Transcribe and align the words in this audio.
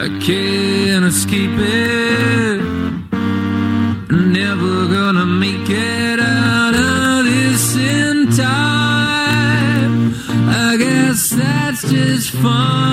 I 0.00 0.06
can't 0.20 1.04
escape 1.04 1.50
it. 1.58 2.60
Never 4.12 4.86
gonna 4.86 5.26
make 5.26 5.68
it 5.68 6.20
out 6.20 6.74
of 6.76 7.24
this 7.24 7.74
in 7.74 8.30
time. 8.30 10.14
I 10.48 10.76
guess 10.78 11.30
that's 11.30 11.82
just 11.90 12.30
fine. 12.30 12.87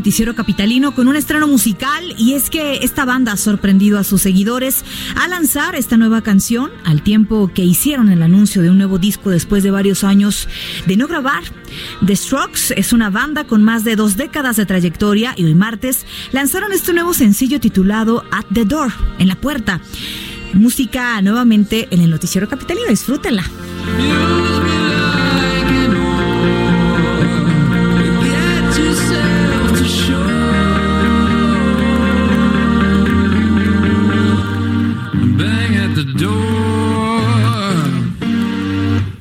Noticiero 0.00 0.34
capitalino 0.34 0.94
con 0.94 1.08
un 1.08 1.16
estreno 1.16 1.46
musical 1.46 2.02
y 2.16 2.32
es 2.32 2.48
que 2.48 2.78
esta 2.78 3.04
banda 3.04 3.32
ha 3.32 3.36
sorprendido 3.36 3.98
a 3.98 4.02
sus 4.02 4.22
seguidores 4.22 4.82
a 5.14 5.28
lanzar 5.28 5.74
esta 5.74 5.98
nueva 5.98 6.22
canción 6.22 6.70
al 6.86 7.02
tiempo 7.02 7.50
que 7.54 7.66
hicieron 7.66 8.08
el 8.08 8.22
anuncio 8.22 8.62
de 8.62 8.70
un 8.70 8.78
nuevo 8.78 8.98
disco 8.98 9.28
después 9.28 9.62
de 9.62 9.70
varios 9.70 10.02
años 10.02 10.48
de 10.86 10.96
no 10.96 11.06
grabar. 11.06 11.42
The 12.06 12.16
Strokes 12.16 12.72
es 12.78 12.94
una 12.94 13.10
banda 13.10 13.44
con 13.44 13.62
más 13.62 13.84
de 13.84 13.94
dos 13.94 14.16
décadas 14.16 14.56
de 14.56 14.64
trayectoria 14.64 15.34
y 15.36 15.44
hoy 15.44 15.54
martes 15.54 16.06
lanzaron 16.32 16.72
este 16.72 16.94
nuevo 16.94 17.12
sencillo 17.12 17.60
titulado 17.60 18.24
At 18.30 18.46
the 18.54 18.64
Door, 18.64 18.94
en 19.18 19.28
la 19.28 19.34
puerta. 19.34 19.82
Música 20.54 21.20
nuevamente 21.20 21.88
en 21.90 22.00
el 22.00 22.08
noticiero 22.08 22.48
capitalino, 22.48 22.88
disfrútenla. 22.88 23.44
Door. 36.20 37.70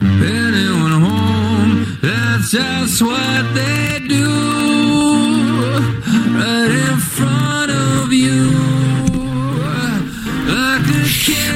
Anyone 0.02 1.02
home? 1.08 1.98
That's 2.02 2.52
just 2.52 3.02
what 3.02 3.54
they 3.54 4.06
do. 4.06 4.28
Right 6.36 6.88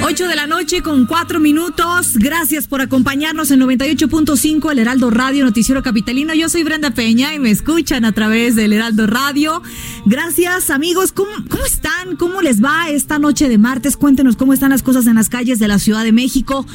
8 0.06 0.28
de 0.28 0.36
la 0.36 0.48
noche 0.48 0.82
con 0.82 1.06
4 1.06 1.40
minutos. 1.40 2.16
Gracias 2.16 2.68
por 2.68 2.82
acompañarnos 2.82 3.52
en 3.52 3.62
98.5 3.62 4.70
El 4.70 4.80
Heraldo 4.80 5.10
Radio 5.10 5.46
Noticiero 5.46 5.82
Capitalino. 5.82 6.34
Yo 6.34 6.50
soy 6.50 6.64
Brenda 6.64 6.92
Peña 6.92 7.34
y 7.34 7.40
me 7.40 7.52
escuchan 7.52 8.04
a 8.04 8.12
través 8.12 8.58
del 8.58 8.74
Heraldo 8.74 9.08
Radio. 9.08 9.64
Gracias 10.06 10.70
amigos. 10.72 11.14
¿Cómo, 11.14 11.32
cómo 11.48 11.66
están? 11.66 12.18
¿Cómo 12.18 12.42
les 12.42 12.62
va 12.62 12.90
esta 12.90 13.18
noche 13.18 13.48
de 13.48 13.58
martes? 13.58 13.96
Cuéntenos 13.96 14.36
cómo 14.36 14.52
están 14.52 14.72
las 14.72 14.84
cosas 14.84 15.08
en 15.08 15.16
las 15.16 15.30
calles 15.30 15.58
de 15.60 15.70
la 15.70 15.80
Ciudad 15.80 16.04
de 16.04 16.12
México. 16.12 16.66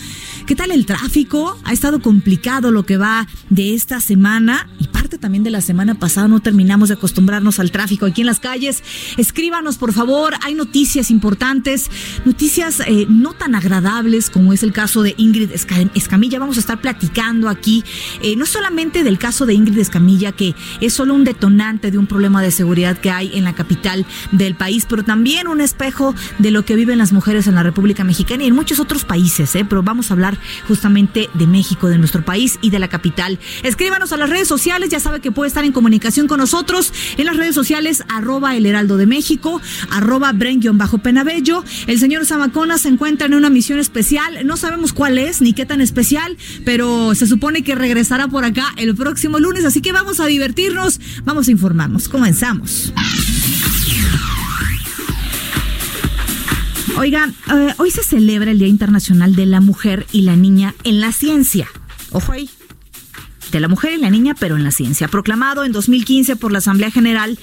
¿Qué 0.46 0.56
tal 0.56 0.70
el 0.70 0.86
tráfico? 0.86 1.58
Ha 1.64 1.74
estado 1.74 2.00
complicado 2.00 2.70
lo 2.70 2.86
que 2.86 2.96
va 2.96 3.28
de 3.50 3.74
esta 3.74 4.00
semana 4.00 4.70
y 4.80 4.86
parte 4.86 5.18
también 5.18 5.44
de 5.44 5.50
la 5.50 5.60
semana 5.60 5.96
pasada. 5.96 6.28
No 6.28 6.40
terminamos 6.40 6.88
de 6.88 6.94
acostumbrarnos 6.94 7.58
al 7.58 7.72
tráfico 7.72 8.06
aquí 8.06 8.22
en 8.22 8.26
las 8.26 8.40
calles. 8.40 8.82
Escríbanos, 9.18 9.76
por 9.76 9.92
favor. 9.92 10.34
Hay 10.42 10.54
noticias 10.54 11.10
importantes, 11.10 11.90
noticias 12.24 12.80
eh, 12.80 13.06
no 13.18 13.32
tan 13.34 13.54
agradables 13.54 14.30
como 14.30 14.52
es 14.52 14.62
el 14.62 14.72
caso 14.72 15.02
de 15.02 15.14
Ingrid 15.16 15.50
Esca- 15.50 15.90
Escamilla. 15.94 16.38
Vamos 16.38 16.56
a 16.56 16.60
estar 16.60 16.80
platicando 16.80 17.48
aquí, 17.48 17.84
eh, 18.22 18.36
no 18.36 18.46
solamente 18.46 19.02
del 19.04 19.18
caso 19.18 19.46
de 19.46 19.54
Ingrid 19.54 19.78
Escamilla, 19.78 20.32
que 20.32 20.54
es 20.80 20.92
solo 20.92 21.14
un 21.14 21.24
detonante 21.24 21.90
de 21.90 21.98
un 21.98 22.06
problema 22.06 22.42
de 22.42 22.50
seguridad 22.50 22.98
que 22.98 23.10
hay 23.10 23.30
en 23.34 23.44
la 23.44 23.54
capital 23.54 24.06
del 24.32 24.54
país, 24.54 24.86
pero 24.88 25.02
también 25.04 25.48
un 25.48 25.60
espejo 25.60 26.14
de 26.38 26.50
lo 26.50 26.64
que 26.64 26.74
viven 26.76 26.98
las 26.98 27.12
mujeres 27.12 27.46
en 27.46 27.54
la 27.54 27.62
República 27.62 28.04
Mexicana 28.04 28.44
y 28.44 28.46
en 28.46 28.54
muchos 28.54 28.78
otros 28.80 29.04
países. 29.04 29.54
¿eh? 29.56 29.64
Pero 29.68 29.82
vamos 29.82 30.10
a 30.10 30.14
hablar 30.14 30.38
justamente 30.66 31.28
de 31.34 31.46
México, 31.46 31.88
de 31.88 31.98
nuestro 31.98 32.24
país 32.24 32.58
y 32.62 32.70
de 32.70 32.78
la 32.78 32.88
capital. 32.88 33.38
Escríbanos 33.62 34.12
a 34.12 34.16
las 34.16 34.30
redes 34.30 34.48
sociales, 34.48 34.90
ya 34.90 35.00
sabe 35.00 35.20
que 35.20 35.32
puede 35.32 35.48
estar 35.48 35.64
en 35.64 35.72
comunicación 35.72 36.26
con 36.28 36.38
nosotros 36.38 36.92
en 37.16 37.26
las 37.26 37.36
redes 37.36 37.54
sociales, 37.54 38.04
arroba 38.08 38.56
el 38.56 38.66
heraldo 38.66 38.96
de 38.96 39.06
México, 39.06 39.60
arroba 39.90 40.32
bren-penabello. 40.32 41.64
El 41.86 41.98
señor 41.98 42.26
Zamacona 42.26 42.78
se 42.78 42.88
encuentra 42.88 43.07
en 43.08 43.34
una 43.34 43.48
misión 43.48 43.78
especial, 43.78 44.46
no 44.46 44.56
sabemos 44.56 44.92
cuál 44.92 45.16
es 45.16 45.40
ni 45.40 45.54
qué 45.54 45.64
tan 45.64 45.80
especial, 45.80 46.36
pero 46.64 47.14
se 47.14 47.26
supone 47.26 47.62
que 47.62 47.74
regresará 47.74 48.28
por 48.28 48.44
acá 48.44 48.74
el 48.76 48.94
próximo 48.94 49.38
lunes, 49.38 49.64
así 49.64 49.80
que 49.80 49.92
vamos 49.92 50.20
a 50.20 50.26
divertirnos, 50.26 51.00
vamos 51.24 51.48
a 51.48 51.50
informarnos. 51.50 52.08
Comenzamos. 52.08 52.92
Oiga, 56.98 57.30
eh, 57.50 57.74
hoy 57.78 57.90
se 57.90 58.02
celebra 58.02 58.50
el 58.50 58.58
Día 58.58 58.68
Internacional 58.68 59.34
de 59.34 59.46
la 59.46 59.60
Mujer 59.60 60.06
y 60.12 60.22
la 60.22 60.36
Niña 60.36 60.74
en 60.84 61.00
la 61.00 61.12
Ciencia. 61.12 61.68
Ojo 62.10 62.32
ahí. 62.32 62.50
De 63.52 63.60
la 63.60 63.68
mujer 63.68 63.92
y 63.94 64.00
la 64.00 64.10
niña, 64.10 64.34
pero 64.38 64.56
en 64.56 64.64
la 64.64 64.70
ciencia. 64.70 65.08
Proclamado 65.08 65.64
en 65.64 65.72
2015 65.72 66.36
por 66.36 66.52
la 66.52 66.58
Asamblea 66.58 66.90
General 66.90 67.38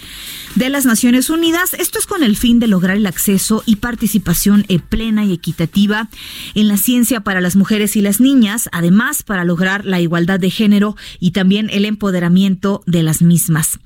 de 0.55 0.69
las 0.69 0.85
Naciones 0.85 1.29
Unidas. 1.29 1.73
Esto 1.73 1.99
es 1.99 2.05
con 2.05 2.23
el 2.23 2.37
fin 2.37 2.59
de 2.59 2.67
lograr 2.67 2.97
el 2.97 3.05
acceso 3.07 3.63
y 3.65 3.77
participación 3.77 4.65
eh, 4.67 4.79
plena 4.79 5.25
y 5.25 5.33
equitativa 5.33 6.09
en 6.53 6.67
la 6.67 6.77
ciencia 6.77 7.21
para 7.21 7.41
las 7.41 7.55
mujeres 7.55 7.95
y 7.95 8.01
las 8.01 8.19
niñas, 8.19 8.69
además 8.71 9.23
para 9.23 9.43
lograr 9.43 9.85
la 9.85 9.99
igualdad 9.99 10.39
de 10.39 10.49
género 10.49 10.95
y 11.19 11.31
también 11.31 11.69
el 11.71 11.85
empoderamiento 11.85 12.83
de 12.85 13.03
las 13.03 13.21
mismas. 13.21 13.79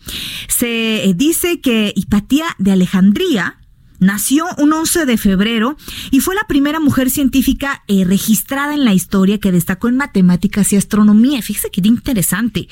Se 0.47 1.05
eh, 1.05 1.13
dice 1.15 1.59
que 1.61 1.93
Hipatía 1.95 2.45
de 2.57 2.71
Alejandría 2.71 3.58
Nació 3.99 4.45
un 4.57 4.71
11 4.71 5.05
de 5.05 5.17
febrero 5.17 5.75
y 6.09 6.21
fue 6.21 6.33
la 6.33 6.45
primera 6.47 6.79
mujer 6.79 7.09
científica 7.09 7.83
eh, 7.87 8.05
registrada 8.05 8.73
en 8.73 8.85
la 8.85 8.93
historia 8.93 9.39
que 9.39 9.51
destacó 9.51 9.89
en 9.89 9.97
matemáticas 9.97 10.71
y 10.71 10.77
astronomía. 10.77 11.41
Fíjese 11.41 11.69
qué 11.69 11.81
interesante. 11.85 12.69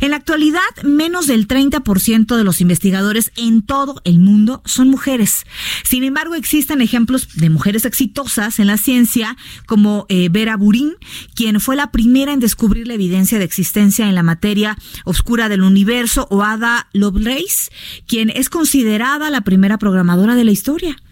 En 0.00 0.10
la 0.10 0.16
actualidad, 0.16 0.60
menos 0.82 1.26
del 1.26 1.46
30% 1.46 2.34
de 2.34 2.44
los 2.44 2.62
investigadores 2.62 3.30
en 3.36 3.60
todo 3.60 4.00
el 4.04 4.20
mundo 4.20 4.62
son 4.64 4.88
mujeres. 4.88 5.44
Sin 5.84 6.02
embargo, 6.02 6.34
existen 6.34 6.80
ejemplos 6.80 7.28
de 7.34 7.50
mujeres 7.50 7.84
exitosas 7.84 8.58
en 8.58 8.66
la 8.66 8.78
ciencia, 8.78 9.36
como 9.66 10.06
eh, 10.08 10.28
Vera 10.30 10.56
Burin, 10.56 10.94
quien 11.34 11.60
fue 11.60 11.76
la 11.76 11.90
primera 11.90 12.32
en 12.32 12.40
descubrir 12.40 12.86
la 12.86 12.94
evidencia 12.94 13.38
de 13.38 13.44
existencia 13.44 14.08
en 14.08 14.14
la 14.14 14.22
materia 14.22 14.78
oscura 15.04 15.50
del 15.50 15.62
universo, 15.62 16.26
o 16.30 16.42
Ada 16.42 16.88
Lovelace, 16.94 17.70
quien 18.06 18.30
es 18.30 18.48
considerada 18.48 19.28
la 19.28 19.42
primera 19.42 19.76
programadora 19.76 20.34
de 20.34 20.44
la 20.44 20.52
historia 20.52 20.69
historia. 20.70 21.09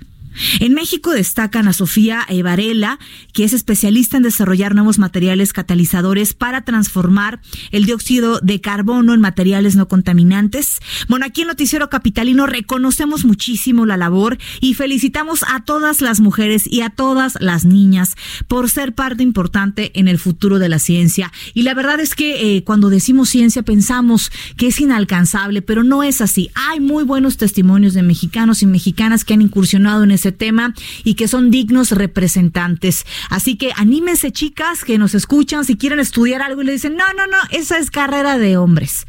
En 0.60 0.74
México 0.74 1.10
destacan 1.10 1.68
a 1.68 1.72
Sofía 1.72 2.26
Varela, 2.42 2.98
que 3.32 3.44
es 3.44 3.52
especialista 3.52 4.16
en 4.16 4.22
desarrollar 4.22 4.74
nuevos 4.74 4.98
materiales 4.98 5.52
catalizadores 5.52 6.34
para 6.34 6.62
transformar 6.62 7.40
el 7.70 7.84
dióxido 7.84 8.40
de 8.40 8.60
carbono 8.60 9.14
en 9.14 9.20
materiales 9.20 9.76
no 9.76 9.88
contaminantes. 9.88 10.78
Bueno, 11.08 11.26
aquí 11.26 11.42
en 11.42 11.48
Noticiero 11.48 11.90
Capitalino 11.90 12.46
reconocemos 12.46 13.24
muchísimo 13.24 13.86
la 13.86 13.96
labor 13.96 14.38
y 14.60 14.74
felicitamos 14.74 15.44
a 15.48 15.64
todas 15.64 16.00
las 16.00 16.20
mujeres 16.20 16.64
y 16.66 16.82
a 16.82 16.90
todas 16.90 17.36
las 17.40 17.64
niñas 17.64 18.14
por 18.46 18.70
ser 18.70 18.94
parte 18.94 19.22
importante 19.22 19.92
en 19.98 20.08
el 20.08 20.18
futuro 20.18 20.58
de 20.58 20.68
la 20.68 20.78
ciencia. 20.78 21.32
Y 21.54 21.62
la 21.62 21.74
verdad 21.74 22.00
es 22.00 22.14
que 22.14 22.56
eh, 22.56 22.64
cuando 22.64 22.90
decimos 22.90 23.28
ciencia 23.28 23.62
pensamos 23.62 24.30
que 24.56 24.68
es 24.68 24.80
inalcanzable, 24.80 25.62
pero 25.62 25.82
no 25.82 26.02
es 26.02 26.20
así. 26.20 26.50
Hay 26.54 26.80
muy 26.80 27.04
buenos 27.04 27.36
testimonios 27.36 27.94
de 27.94 28.02
mexicanos 28.02 28.62
y 28.62 28.66
mexicanas 28.66 29.24
que 29.24 29.34
han 29.34 29.42
incursionado 29.42 30.04
en 30.04 30.10
ese 30.10 30.27
tema 30.32 30.74
y 31.04 31.14
que 31.14 31.28
son 31.28 31.50
dignos 31.50 31.92
representantes. 31.92 33.04
Así 33.30 33.56
que 33.56 33.72
anímense 33.76 34.32
chicas 34.32 34.84
que 34.84 34.98
nos 34.98 35.14
escuchan 35.14 35.64
si 35.64 35.76
quieren 35.76 36.00
estudiar 36.00 36.42
algo 36.42 36.62
y 36.62 36.66
le 36.66 36.72
dicen, 36.72 36.96
no, 36.96 37.04
no, 37.16 37.26
no, 37.26 37.38
esa 37.50 37.78
es 37.78 37.90
carrera 37.90 38.38
de 38.38 38.56
hombres. 38.56 39.06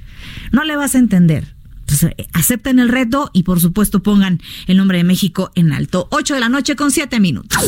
No 0.51 0.63
le 0.63 0.75
vas 0.75 0.95
a 0.95 0.99
entender. 0.99 1.55
Pues, 1.85 2.03
eh, 2.03 2.27
acepten 2.33 2.79
el 2.79 2.89
reto 2.89 3.31
y 3.33 3.43
por 3.43 3.59
supuesto 3.59 4.03
pongan 4.03 4.39
el 4.67 4.77
nombre 4.77 4.99
de 4.99 5.03
México 5.03 5.51
en 5.55 5.73
alto. 5.73 6.07
8 6.11 6.35
de 6.35 6.39
la 6.39 6.49
noche 6.49 6.75
con 6.75 6.91
7 6.91 7.19
minutos. 7.19 7.59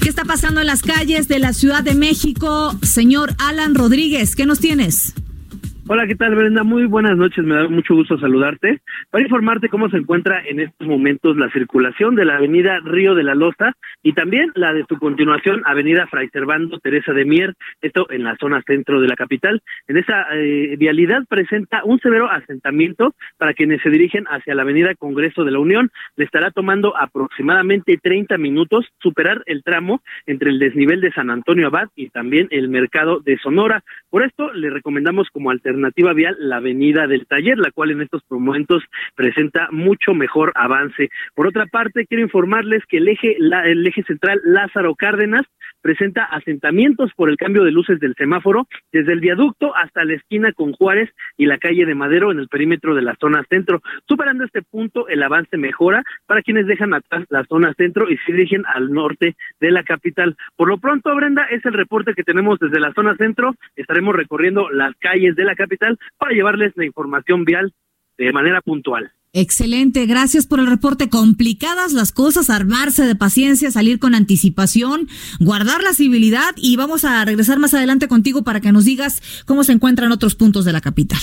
¿Qué 0.00 0.08
está 0.08 0.24
pasando 0.24 0.60
en 0.60 0.68
las 0.68 0.82
calles 0.82 1.26
de 1.26 1.40
la 1.40 1.52
Ciudad 1.52 1.82
de 1.82 1.94
México? 1.94 2.78
Señor 2.82 3.34
Alan 3.38 3.74
Rodríguez, 3.74 4.36
¿qué 4.36 4.46
nos 4.46 4.60
tienes? 4.60 5.14
Hola, 5.90 6.06
¿qué 6.06 6.16
tal, 6.16 6.34
Brenda? 6.34 6.64
Muy 6.64 6.84
buenas 6.84 7.16
noches, 7.16 7.42
me 7.42 7.54
da 7.54 7.66
mucho 7.66 7.94
gusto 7.94 8.18
saludarte. 8.18 8.82
Para 9.08 9.24
informarte 9.24 9.70
cómo 9.70 9.88
se 9.88 9.96
encuentra 9.96 10.42
en 10.44 10.60
estos 10.60 10.86
momentos 10.86 11.38
la 11.38 11.48
circulación 11.50 12.14
de 12.14 12.26
la 12.26 12.36
avenida 12.36 12.78
Río 12.84 13.14
de 13.14 13.22
la 13.22 13.34
Loza 13.34 13.72
y 14.02 14.12
también 14.12 14.52
la 14.54 14.74
de 14.74 14.84
su 14.86 14.98
continuación, 14.98 15.62
avenida 15.64 16.06
Fray 16.06 16.28
Servando 16.28 16.78
Teresa 16.78 17.14
de 17.14 17.24
Mier, 17.24 17.54
esto 17.80 18.06
en 18.10 18.24
la 18.24 18.36
zona 18.36 18.60
centro 18.66 19.00
de 19.00 19.08
la 19.08 19.16
capital. 19.16 19.62
En 19.86 19.96
esa 19.96 20.26
eh, 20.34 20.76
vialidad 20.78 21.22
presenta 21.26 21.82
un 21.84 21.98
severo 22.00 22.30
asentamiento 22.30 23.14
para 23.38 23.54
quienes 23.54 23.80
se 23.80 23.88
dirigen 23.88 24.26
hacia 24.26 24.54
la 24.54 24.62
avenida 24.64 24.94
Congreso 24.94 25.42
de 25.42 25.52
la 25.52 25.58
Unión. 25.58 25.90
Le 26.16 26.26
estará 26.26 26.50
tomando 26.50 26.98
aproximadamente 26.98 27.96
30 27.96 28.36
minutos 28.36 28.84
superar 28.98 29.42
el 29.46 29.62
tramo 29.62 30.02
entre 30.26 30.50
el 30.50 30.58
desnivel 30.58 31.00
de 31.00 31.12
San 31.12 31.30
Antonio 31.30 31.68
Abad 31.68 31.88
y 31.96 32.10
también 32.10 32.46
el 32.50 32.68
mercado 32.68 33.20
de 33.20 33.38
Sonora. 33.38 33.82
Por 34.10 34.22
esto, 34.22 34.52
le 34.52 34.68
recomendamos 34.68 35.30
como 35.30 35.50
alternativa 35.50 35.77
alternativa 35.78 36.12
vial 36.12 36.36
la 36.40 36.56
avenida 36.56 37.06
del 37.06 37.26
taller, 37.26 37.58
la 37.58 37.70
cual 37.70 37.90
en 37.90 38.02
estos 38.02 38.22
momentos 38.28 38.82
presenta 39.14 39.68
mucho 39.70 40.12
mejor 40.14 40.52
avance. 40.54 41.10
Por 41.34 41.46
otra 41.46 41.66
parte, 41.66 42.06
quiero 42.06 42.22
informarles 42.22 42.84
que 42.86 42.98
el 42.98 43.08
eje, 43.08 43.36
el 43.38 43.86
eje 43.86 44.02
central 44.02 44.40
Lázaro 44.44 44.94
Cárdenas 44.94 45.46
presenta 45.80 46.24
asentamientos 46.24 47.12
por 47.14 47.30
el 47.30 47.36
cambio 47.36 47.64
de 47.64 47.72
luces 47.72 48.00
del 48.00 48.14
semáforo 48.14 48.66
desde 48.92 49.12
el 49.12 49.20
viaducto 49.20 49.74
hasta 49.76 50.04
la 50.04 50.14
esquina 50.14 50.52
con 50.52 50.72
Juárez 50.72 51.10
y 51.36 51.46
la 51.46 51.58
calle 51.58 51.86
de 51.86 51.94
Madero 51.94 52.32
en 52.32 52.38
el 52.38 52.48
perímetro 52.48 52.94
de 52.94 53.02
la 53.02 53.16
zona 53.20 53.44
centro. 53.48 53.82
Superando 54.08 54.44
este 54.44 54.62
punto, 54.62 55.08
el 55.08 55.22
avance 55.22 55.56
mejora 55.56 56.02
para 56.26 56.42
quienes 56.42 56.66
dejan 56.66 56.94
atrás 56.94 57.24
la 57.30 57.44
zona 57.44 57.74
centro 57.74 58.10
y 58.10 58.16
se 58.18 58.32
dirigen 58.32 58.64
al 58.66 58.92
norte 58.92 59.36
de 59.60 59.70
la 59.70 59.82
capital. 59.82 60.36
Por 60.56 60.68
lo 60.68 60.78
pronto, 60.78 61.14
Brenda, 61.14 61.44
es 61.44 61.64
el 61.64 61.72
reporte 61.72 62.14
que 62.14 62.24
tenemos 62.24 62.58
desde 62.58 62.80
la 62.80 62.92
zona 62.92 63.16
centro. 63.16 63.54
Estaremos 63.76 64.14
recorriendo 64.14 64.70
las 64.70 64.94
calles 64.96 65.36
de 65.36 65.44
la 65.44 65.54
capital 65.54 65.98
para 66.18 66.32
llevarles 66.32 66.72
la 66.76 66.84
información 66.84 67.44
vial 67.44 67.72
de 68.16 68.32
manera 68.32 68.60
puntual. 68.60 69.12
Excelente, 69.34 70.06
gracias 70.06 70.46
por 70.46 70.58
el 70.58 70.66
reporte. 70.66 71.10
Complicadas 71.10 71.92
las 71.92 72.12
cosas, 72.12 72.48
armarse 72.50 73.04
de 73.04 73.14
paciencia, 73.14 73.70
salir 73.70 73.98
con 73.98 74.14
anticipación, 74.14 75.08
guardar 75.38 75.82
la 75.82 75.92
civilidad 75.92 76.54
y 76.56 76.76
vamos 76.76 77.04
a 77.04 77.24
regresar 77.24 77.58
más 77.58 77.74
adelante 77.74 78.08
contigo 78.08 78.42
para 78.42 78.60
que 78.60 78.72
nos 78.72 78.84
digas 78.84 79.22
cómo 79.44 79.64
se 79.64 79.72
encuentran 79.72 80.12
otros 80.12 80.34
puntos 80.34 80.64
de 80.64 80.72
la 80.72 80.80
capital. 80.80 81.20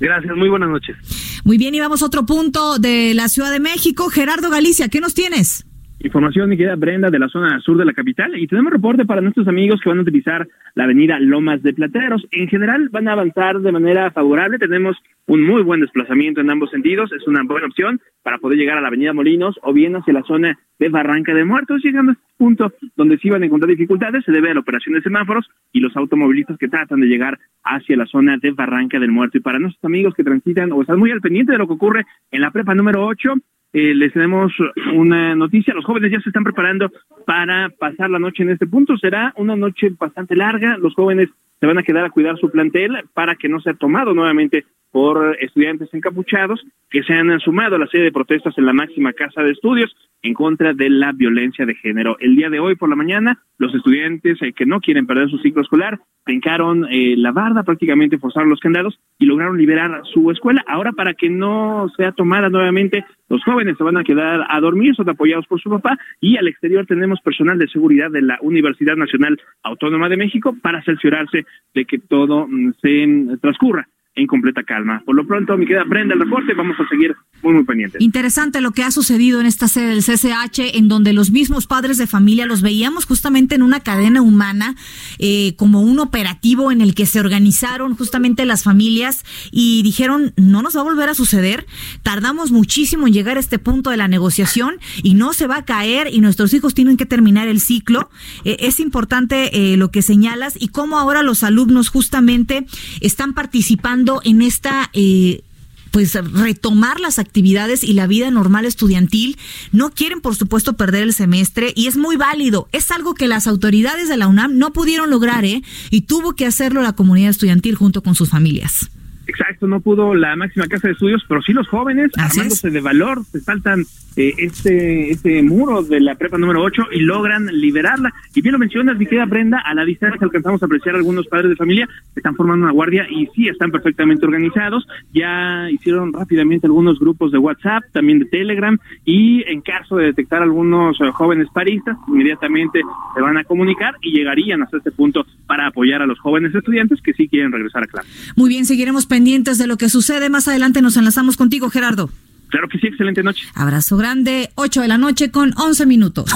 Gracias, 0.00 0.36
muy 0.36 0.48
buenas 0.48 0.68
noches. 0.68 0.96
Muy 1.44 1.58
bien, 1.58 1.74
y 1.74 1.80
vamos 1.80 2.02
a 2.02 2.06
otro 2.06 2.24
punto 2.24 2.78
de 2.78 3.14
la 3.14 3.28
Ciudad 3.28 3.50
de 3.50 3.58
México. 3.58 4.08
Gerardo 4.10 4.48
Galicia, 4.48 4.88
¿qué 4.88 5.00
nos 5.00 5.14
tienes? 5.14 5.66
Información, 6.00 6.48
mi 6.48 6.56
querida 6.56 6.76
Brenda, 6.76 7.10
de 7.10 7.18
la 7.18 7.28
zona 7.28 7.58
sur 7.60 7.76
de 7.76 7.84
la 7.84 7.92
capital. 7.92 8.38
Y 8.38 8.46
tenemos 8.46 8.72
reporte 8.72 9.04
para 9.04 9.20
nuestros 9.20 9.48
amigos 9.48 9.80
que 9.82 9.88
van 9.88 9.98
a 9.98 10.02
utilizar 10.02 10.46
la 10.76 10.84
avenida 10.84 11.18
Lomas 11.18 11.60
de 11.64 11.74
Plateros. 11.74 12.24
En 12.30 12.46
general, 12.46 12.88
van 12.90 13.08
a 13.08 13.12
avanzar 13.14 13.58
de 13.58 13.72
manera 13.72 14.12
favorable. 14.12 14.60
Tenemos 14.60 14.96
un 15.26 15.44
muy 15.44 15.62
buen 15.62 15.80
desplazamiento 15.80 16.40
en 16.40 16.50
ambos 16.50 16.70
sentidos. 16.70 17.10
Es 17.10 17.26
una 17.26 17.42
buena 17.42 17.66
opción 17.66 18.00
para 18.22 18.38
poder 18.38 18.58
llegar 18.58 18.78
a 18.78 18.80
la 18.80 18.86
avenida 18.86 19.12
Molinos 19.12 19.58
o 19.64 19.72
bien 19.72 19.96
hacia 19.96 20.14
la 20.14 20.22
zona 20.22 20.56
de 20.78 20.88
Barranca 20.88 21.34
de 21.34 21.44
Muertos. 21.44 21.82
Llegando 21.82 22.12
a 22.12 22.14
este 22.14 22.24
punto 22.36 22.72
donde 22.94 23.18
sí 23.18 23.28
van 23.28 23.42
a 23.42 23.46
encontrar 23.46 23.68
dificultades, 23.68 24.24
se 24.24 24.30
debe 24.30 24.52
a 24.52 24.54
la 24.54 24.60
operación 24.60 24.94
de 24.94 25.02
semáforos 25.02 25.50
y 25.72 25.80
los 25.80 25.96
automovilistas 25.96 26.58
que 26.58 26.68
tratan 26.68 27.00
de 27.00 27.08
llegar 27.08 27.40
hacia 27.64 27.96
la 27.96 28.06
zona 28.06 28.36
de 28.40 28.52
Barranca 28.52 29.00
del 29.00 29.10
Muerto. 29.10 29.38
Y 29.38 29.40
para 29.40 29.58
nuestros 29.58 29.84
amigos 29.84 30.14
que 30.14 30.22
transitan 30.22 30.70
o 30.70 30.80
están 30.80 31.00
muy 31.00 31.10
al 31.10 31.20
pendiente 31.20 31.50
de 31.50 31.58
lo 31.58 31.66
que 31.66 31.74
ocurre 31.74 32.06
en 32.30 32.40
la 32.40 32.52
prepa 32.52 32.76
número 32.76 33.04
8, 33.04 33.34
eh, 33.72 33.94
les 33.94 34.12
tenemos 34.12 34.52
una 34.94 35.34
noticia. 35.34 35.74
Los 35.74 35.84
jóvenes 35.84 36.10
ya 36.12 36.20
se 36.20 36.30
están 36.30 36.44
preparando 36.44 36.90
para 37.26 37.68
pasar 37.70 38.10
la 38.10 38.18
noche 38.18 38.42
en 38.42 38.50
este 38.50 38.66
punto. 38.66 38.96
Será 38.96 39.32
una 39.36 39.56
noche 39.56 39.90
bastante 39.98 40.34
larga. 40.34 40.76
Los 40.78 40.94
jóvenes 40.94 41.28
se 41.60 41.66
van 41.66 41.78
a 41.78 41.82
quedar 41.82 42.04
a 42.04 42.10
cuidar 42.10 42.38
su 42.38 42.50
plantel 42.50 43.04
para 43.14 43.36
que 43.36 43.48
no 43.48 43.60
sea 43.60 43.74
tomado 43.74 44.14
nuevamente 44.14 44.64
por 44.90 45.36
estudiantes 45.40 45.92
encapuchados 45.92 46.64
que 46.90 47.02
se 47.02 47.12
han 47.12 47.38
sumado 47.40 47.76
a 47.76 47.78
la 47.78 47.86
serie 47.86 48.04
de 48.04 48.12
protestas 48.12 48.56
en 48.56 48.66
la 48.66 48.72
máxima 48.72 49.12
casa 49.12 49.42
de 49.42 49.52
estudios 49.52 49.94
en 50.22 50.34
contra 50.34 50.72
de 50.72 50.90
la 50.90 51.12
violencia 51.12 51.66
de 51.66 51.74
género. 51.74 52.16
El 52.20 52.34
día 52.34 52.50
de 52.50 52.58
hoy 52.58 52.74
por 52.74 52.88
la 52.88 52.96
mañana, 52.96 53.42
los 53.58 53.74
estudiantes 53.74 54.40
eh, 54.42 54.52
que 54.52 54.66
no 54.66 54.80
quieren 54.80 55.06
perder 55.06 55.30
su 55.30 55.38
ciclo 55.38 55.62
escolar 55.62 56.00
brincaron 56.24 56.86
eh, 56.90 57.14
la 57.16 57.32
barda, 57.32 57.62
prácticamente 57.62 58.18
forzaron 58.18 58.50
los 58.50 58.60
candados 58.60 58.98
y 59.18 59.24
lograron 59.24 59.56
liberar 59.56 60.02
su 60.12 60.30
escuela. 60.30 60.62
Ahora, 60.66 60.92
para 60.92 61.14
que 61.14 61.30
no 61.30 61.88
sea 61.96 62.12
tomada 62.12 62.50
nuevamente, 62.50 63.04
los 63.28 63.42
jóvenes 63.44 63.76
se 63.78 63.84
van 63.84 63.96
a 63.96 64.04
quedar 64.04 64.44
a 64.48 64.60
dormir, 64.60 64.94
son 64.94 65.08
apoyados 65.08 65.46
por 65.46 65.60
su 65.60 65.70
papá 65.70 65.98
y 66.20 66.36
al 66.36 66.48
exterior 66.48 66.84
tenemos 66.86 67.20
personal 67.20 67.58
de 67.58 67.68
seguridad 67.68 68.10
de 68.10 68.22
la 68.22 68.38
Universidad 68.42 68.96
Nacional 68.96 69.40
Autónoma 69.62 70.08
de 70.08 70.16
México 70.16 70.54
para 70.60 70.82
cerciorarse 70.82 71.46
de 71.74 71.84
que 71.84 71.98
todo 71.98 72.46
mm, 72.46 72.74
se 72.82 73.06
mm, 73.06 73.38
transcurra 73.38 73.88
en 74.18 74.26
completa 74.26 74.64
calma. 74.64 75.02
Por 75.04 75.14
lo 75.14 75.26
pronto, 75.26 75.56
mi 75.56 75.64
queda 75.64 75.84
prenda 75.88 76.14
el 76.14 76.20
reporte, 76.20 76.52
vamos 76.54 76.76
a 76.80 76.88
seguir 76.88 77.14
muy, 77.42 77.54
muy 77.54 77.64
pendientes. 77.64 78.00
Interesante 78.00 78.60
lo 78.60 78.72
que 78.72 78.82
ha 78.82 78.90
sucedido 78.90 79.40
en 79.40 79.46
esta 79.46 79.68
sede 79.68 79.90
del 79.90 80.02
CCH, 80.02 80.76
en 80.76 80.88
donde 80.88 81.12
los 81.12 81.30
mismos 81.30 81.66
padres 81.66 81.98
de 81.98 82.06
familia 82.08 82.44
los 82.46 82.60
veíamos 82.60 83.06
justamente 83.06 83.54
en 83.54 83.62
una 83.62 83.80
cadena 83.80 84.20
humana, 84.20 84.74
eh, 85.18 85.54
como 85.56 85.82
un 85.82 86.00
operativo 86.00 86.72
en 86.72 86.80
el 86.80 86.94
que 86.94 87.06
se 87.06 87.20
organizaron 87.20 87.94
justamente 87.94 88.44
las 88.44 88.64
familias 88.64 89.24
y 89.52 89.82
dijeron, 89.82 90.32
no 90.36 90.62
nos 90.62 90.76
va 90.76 90.80
a 90.80 90.84
volver 90.84 91.08
a 91.08 91.14
suceder, 91.14 91.66
tardamos 92.02 92.50
muchísimo 92.50 93.06
en 93.06 93.12
llegar 93.12 93.36
a 93.36 93.40
este 93.40 93.60
punto 93.60 93.90
de 93.90 93.96
la 93.96 94.08
negociación 94.08 94.78
y 95.02 95.14
no 95.14 95.32
se 95.32 95.46
va 95.46 95.58
a 95.58 95.64
caer 95.64 96.08
y 96.12 96.20
nuestros 96.20 96.52
hijos 96.54 96.74
tienen 96.74 96.96
que 96.96 97.06
terminar 97.06 97.46
el 97.46 97.60
ciclo. 97.60 98.10
Eh, 98.44 98.56
es 98.60 98.80
importante 98.80 99.72
eh, 99.72 99.76
lo 99.76 99.92
que 99.92 100.02
señalas 100.02 100.54
y 100.58 100.68
cómo 100.68 100.98
ahora 100.98 101.22
los 101.22 101.44
alumnos 101.44 101.88
justamente 101.88 102.66
están 103.00 103.32
participando 103.32 104.07
en 104.24 104.42
esta 104.42 104.90
eh, 104.92 105.42
pues 105.90 106.14
retomar 106.14 107.00
las 107.00 107.18
actividades 107.18 107.82
y 107.82 107.92
la 107.92 108.06
vida 108.06 108.30
normal 108.30 108.64
estudiantil. 108.64 109.38
No 109.72 109.90
quieren, 109.90 110.20
por 110.20 110.36
supuesto, 110.36 110.74
perder 110.74 111.02
el 111.02 111.14
semestre 111.14 111.72
y 111.74 111.86
es 111.86 111.96
muy 111.96 112.16
válido. 112.16 112.68
Es 112.72 112.90
algo 112.90 113.14
que 113.14 113.28
las 113.28 113.46
autoridades 113.46 114.08
de 114.08 114.16
la 114.16 114.28
UNAM 114.28 114.58
no 114.58 114.72
pudieron 114.72 115.10
lograr, 115.10 115.44
¿eh? 115.44 115.62
Y 115.90 116.02
tuvo 116.02 116.34
que 116.34 116.46
hacerlo 116.46 116.82
la 116.82 116.92
comunidad 116.92 117.30
estudiantil 117.30 117.74
junto 117.74 118.02
con 118.02 118.14
sus 118.14 118.30
familias. 118.30 118.90
Exacto 119.28 119.66
no 119.66 119.80
pudo 119.80 120.14
la 120.14 120.34
máxima 120.36 120.66
casa 120.66 120.88
de 120.88 120.94
estudios, 120.94 121.22
pero 121.28 121.42
sí 121.42 121.52
los 121.52 121.68
jóvenes 121.68 122.10
armándose 122.16 122.70
de 122.70 122.80
valor, 122.80 123.24
se 123.24 123.40
saltan 123.40 123.84
eh, 124.16 124.34
este 124.38 125.10
este 125.10 125.42
muro 125.42 125.82
de 125.82 126.00
la 126.00 126.16
prepa 126.16 126.38
número 126.38 126.62
8 126.62 126.86
y 126.92 127.00
logran 127.00 127.46
liberarla. 127.46 128.12
Y 128.34 128.40
bien 128.40 128.54
lo 128.54 128.58
mencionas, 128.58 128.98
mi 128.98 129.06
querida 129.06 129.26
Brenda, 129.26 129.60
a 129.64 129.74
la 129.74 129.84
distancia 129.84 130.18
alcanzamos 130.22 130.62
a 130.62 130.66
apreciar 130.66 130.96
algunos 130.96 131.26
padres 131.26 131.50
de 131.50 131.56
familia 131.56 131.88
están 132.16 132.34
formando 132.34 132.64
una 132.64 132.72
guardia 132.72 133.06
y 133.08 133.26
sí 133.34 133.48
están 133.48 133.70
perfectamente 133.70 134.24
organizados. 134.24 134.86
Ya 135.12 135.70
hicieron 135.70 136.12
rápidamente 136.12 136.66
algunos 136.66 136.98
grupos 136.98 137.30
de 137.32 137.38
WhatsApp, 137.38 137.84
también 137.92 138.18
de 138.18 138.24
Telegram 138.26 138.78
y 139.04 139.44
en 139.46 139.60
caso 139.60 139.96
de 139.96 140.06
detectar 140.06 140.42
algunos 140.42 141.00
eh, 141.00 141.10
jóvenes 141.12 141.48
paristas, 141.52 141.96
inmediatamente 142.08 142.80
se 143.14 143.20
van 143.20 143.36
a 143.36 143.44
comunicar 143.44 143.94
y 144.02 144.12
llegarían 144.12 144.62
hasta 144.62 144.78
este 144.78 144.90
punto 144.90 145.26
para 145.46 145.68
apoyar 145.68 146.02
a 146.02 146.06
los 146.06 146.18
jóvenes 146.18 146.54
estudiantes 146.54 147.00
que 147.02 147.12
sí 147.12 147.28
quieren 147.28 147.52
regresar 147.52 147.84
a 147.84 147.86
clase. 147.86 148.08
Muy 148.36 148.48
bien, 148.48 148.64
seguiremos 148.64 149.06
pendientes 149.18 149.58
de 149.58 149.66
lo 149.66 149.76
que 149.76 149.88
sucede. 149.88 150.30
Más 150.30 150.46
adelante 150.46 150.80
nos 150.80 150.96
enlazamos 150.96 151.36
contigo, 151.36 151.70
Gerardo. 151.70 152.08
Claro 152.50 152.68
que 152.68 152.78
sí, 152.78 152.86
excelente 152.86 153.24
noche. 153.24 153.42
Abrazo 153.52 153.96
grande, 153.96 154.50
8 154.54 154.82
de 154.82 154.86
la 154.86 154.96
noche 154.96 155.32
con 155.32 155.52
11 155.58 155.86
minutos. 155.86 156.30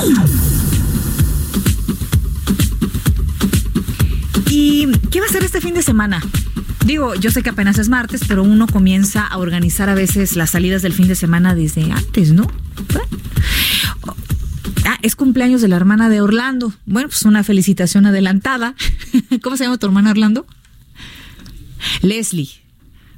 ¿Y 4.51 4.89
qué 5.13 5.21
va 5.21 5.27
a 5.27 5.29
hacer 5.29 5.45
este 5.45 5.61
fin 5.61 5.75
de 5.75 5.83
semana? 5.83 6.21
Digo, 6.85 7.15
yo 7.15 7.31
sé 7.31 7.45
que 7.45 7.51
apenas 7.51 7.79
es 7.79 7.89
martes, 7.89 8.23
pero 8.27 8.43
uno 8.43 8.67
comienza 8.67 9.29
a 9.29 9.39
organizar 9.39 9.89
a 9.89 9.95
veces 9.95 10.35
las 10.35 10.51
salidas 10.51 10.83
del 10.83 10.93
fin 10.93 11.07
de 11.07 11.15
semana 11.15 11.55
desde 11.55 11.93
antes, 11.93 12.33
¿no? 12.33 12.49
Ah, 14.85 14.99
es 15.03 15.15
cumpleaños 15.15 15.61
de 15.61 15.69
la 15.69 15.77
hermana 15.77 16.09
de 16.09 16.21
Orlando. 16.21 16.73
Bueno, 16.87 17.09
pues 17.09 17.23
una 17.23 17.45
felicitación 17.45 18.07
adelantada. 18.07 18.75
¿Cómo 19.41 19.57
se 19.57 19.63
llama 19.63 19.79
tu 19.79 19.87
hermana 19.87 20.11
Orlando? 20.11 20.47
Leslie. 22.03 22.62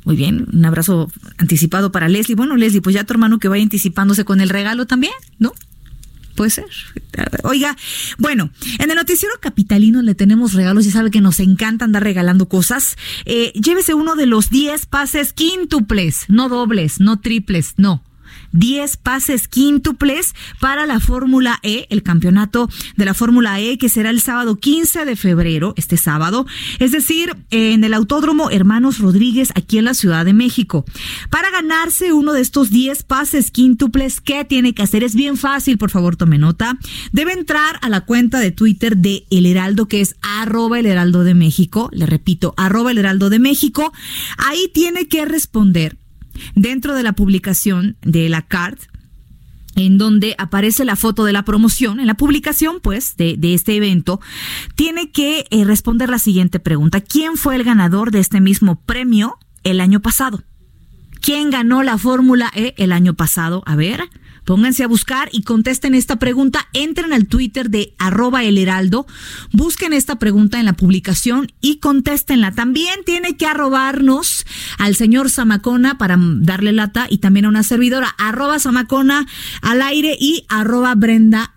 Muy 0.04 0.16
bien, 0.16 0.46
un 0.52 0.64
abrazo 0.64 1.10
anticipado 1.38 1.90
para 1.90 2.08
Leslie. 2.08 2.36
Bueno, 2.36 2.56
Leslie, 2.56 2.82
pues 2.82 2.94
ya 2.94 3.04
tu 3.04 3.14
hermano 3.14 3.38
que 3.38 3.48
vaya 3.48 3.62
anticipándose 3.62 4.24
con 4.24 4.40
el 4.40 4.50
regalo 4.50 4.86
también, 4.86 5.14
¿no? 5.38 5.52
Puede 6.34 6.50
ser. 6.50 6.66
Oiga, 7.44 7.76
bueno, 8.18 8.50
en 8.78 8.90
el 8.90 8.96
noticiero 8.96 9.34
capitalino 9.40 10.02
le 10.02 10.14
tenemos 10.14 10.52
regalos, 10.52 10.84
y 10.84 10.90
sabe 10.90 11.10
que 11.10 11.20
nos 11.20 11.40
encanta 11.40 11.84
andar 11.84 12.02
regalando 12.02 12.48
cosas. 12.48 12.96
Eh, 13.24 13.52
llévese 13.54 13.94
uno 13.94 14.16
de 14.16 14.26
los 14.26 14.50
10 14.50 14.86
pases 14.86 15.32
quíntuples, 15.32 16.24
no 16.28 16.48
dobles, 16.48 17.00
no 17.00 17.20
triples, 17.20 17.74
no 17.76 18.02
10 18.54 18.96
pases 18.96 19.48
quíntuples 19.48 20.34
para 20.60 20.86
la 20.86 21.00
Fórmula 21.00 21.58
E, 21.62 21.86
el 21.90 22.02
campeonato 22.02 22.70
de 22.96 23.04
la 23.04 23.12
Fórmula 23.12 23.60
E 23.60 23.76
que 23.76 23.88
será 23.88 24.10
el 24.10 24.20
sábado 24.20 24.56
15 24.56 25.04
de 25.04 25.16
febrero, 25.16 25.74
este 25.76 25.96
sábado, 25.96 26.46
es 26.78 26.92
decir, 26.92 27.36
en 27.50 27.84
el 27.84 27.92
Autódromo 27.92 28.50
Hermanos 28.50 28.98
Rodríguez 28.98 29.50
aquí 29.54 29.78
en 29.78 29.84
la 29.84 29.94
Ciudad 29.94 30.24
de 30.24 30.32
México. 30.32 30.84
Para 31.30 31.50
ganarse 31.50 32.12
uno 32.12 32.32
de 32.32 32.40
estos 32.40 32.70
10 32.70 33.02
pases 33.02 33.50
quíntuples, 33.50 34.20
¿qué 34.20 34.44
tiene 34.44 34.72
que 34.72 34.82
hacer? 34.82 35.02
Es 35.02 35.14
bien 35.14 35.36
fácil, 35.36 35.76
por 35.76 35.90
favor 35.90 36.16
tome 36.16 36.38
nota. 36.38 36.78
Debe 37.12 37.32
entrar 37.32 37.78
a 37.82 37.88
la 37.88 38.02
cuenta 38.02 38.38
de 38.38 38.52
Twitter 38.52 38.96
de 38.96 39.26
El 39.30 39.46
Heraldo, 39.46 39.86
que 39.88 40.00
es 40.00 40.14
arroba 40.22 40.78
el 40.78 40.86
Heraldo 40.86 41.24
de 41.24 41.34
México. 41.34 41.90
Le 41.92 42.06
repito, 42.06 42.54
arroba 42.56 42.92
el 42.92 42.98
Heraldo 42.98 43.30
de 43.30 43.38
México. 43.38 43.92
Ahí 44.38 44.70
tiene 44.72 45.08
que 45.08 45.24
responder 45.24 45.98
dentro 46.54 46.94
de 46.94 47.02
la 47.02 47.12
publicación 47.12 47.96
de 48.02 48.28
la 48.28 48.42
CART, 48.42 48.80
en 49.76 49.98
donde 49.98 50.34
aparece 50.38 50.84
la 50.84 50.96
foto 50.96 51.24
de 51.24 51.32
la 51.32 51.44
promoción, 51.44 52.00
en 52.00 52.06
la 52.06 52.14
publicación, 52.14 52.78
pues, 52.80 53.16
de, 53.16 53.38
este 53.54 53.74
evento, 53.76 54.20
tiene 54.76 55.10
que 55.10 55.46
eh, 55.50 55.64
responder 55.64 56.08
la 56.08 56.18
siguiente 56.18 56.60
pregunta. 56.60 57.00
¿Quién 57.00 57.36
fue 57.36 57.56
el 57.56 57.64
ganador 57.64 58.10
de 58.10 58.20
este 58.20 58.40
mismo 58.40 58.80
premio 58.80 59.36
el 59.64 59.80
año 59.80 60.00
pasado? 60.00 60.42
¿Quién 61.20 61.50
ganó 61.50 61.82
la 61.82 61.98
Fórmula 61.98 62.50
E 62.54 62.74
el 62.76 62.92
año 62.92 63.14
pasado? 63.14 63.62
A 63.66 63.76
ver, 63.76 64.08
Pónganse 64.44 64.84
a 64.84 64.88
buscar 64.88 65.28
y 65.32 65.42
contesten 65.42 65.94
esta 65.94 66.16
pregunta. 66.16 66.68
Entren 66.72 67.12
al 67.12 67.26
Twitter 67.26 67.70
de 67.70 67.94
arroba 67.98 68.44
el 68.44 68.58
heraldo, 68.58 69.06
busquen 69.52 69.92
esta 69.92 70.18
pregunta 70.18 70.58
en 70.58 70.66
la 70.66 70.74
publicación 70.74 71.52
y 71.60 71.78
contéstenla. 71.78 72.52
También 72.52 72.94
tiene 73.06 73.36
que 73.36 73.46
arrobarnos 73.46 74.44
al 74.78 74.94
señor 74.94 75.30
Zamacona 75.30 75.98
para 75.98 76.18
darle 76.18 76.72
lata 76.72 77.06
y 77.08 77.18
también 77.18 77.46
a 77.46 77.48
una 77.48 77.62
servidora, 77.62 78.14
arroba 78.18 78.58
Zamacona 78.58 79.26
al 79.62 79.82
aire 79.82 80.16
y 80.20 80.44
arroba 80.48 80.94
Brenda 80.94 81.53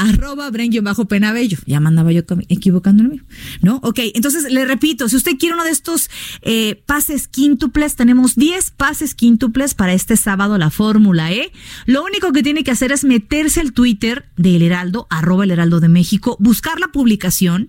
arroba 0.00 0.50
bajo 0.82 1.04
penabello. 1.06 1.58
Ya 1.66 1.80
mandaba 1.80 2.12
yo 2.12 2.22
equivocándome. 2.48 3.22
¿No? 3.62 3.76
Ok, 3.82 4.00
entonces 4.14 4.50
le 4.50 4.64
repito, 4.64 5.08
si 5.08 5.16
usted 5.16 5.36
quiere 5.38 5.54
uno 5.54 5.64
de 5.64 5.70
estos 5.70 6.10
eh, 6.42 6.82
pases 6.86 7.28
quíntuples, 7.28 7.96
tenemos 7.96 8.36
10 8.36 8.70
pases 8.72 9.14
quíntuples 9.14 9.74
para 9.74 9.92
este 9.92 10.16
sábado, 10.16 10.58
la 10.58 10.70
Fórmula 10.70 11.32
E. 11.32 11.52
Lo 11.86 12.04
único 12.04 12.32
que 12.32 12.42
tiene 12.42 12.64
que 12.64 12.70
hacer 12.70 12.92
es 12.92 13.04
meterse 13.04 13.60
al 13.60 13.72
Twitter 13.72 14.26
del 14.36 14.62
Heraldo, 14.62 15.06
arroba 15.10 15.44
el 15.44 15.50
Heraldo 15.50 15.80
de 15.80 15.88
México, 15.88 16.36
buscar 16.40 16.80
la 16.80 16.88
publicación 16.88 17.68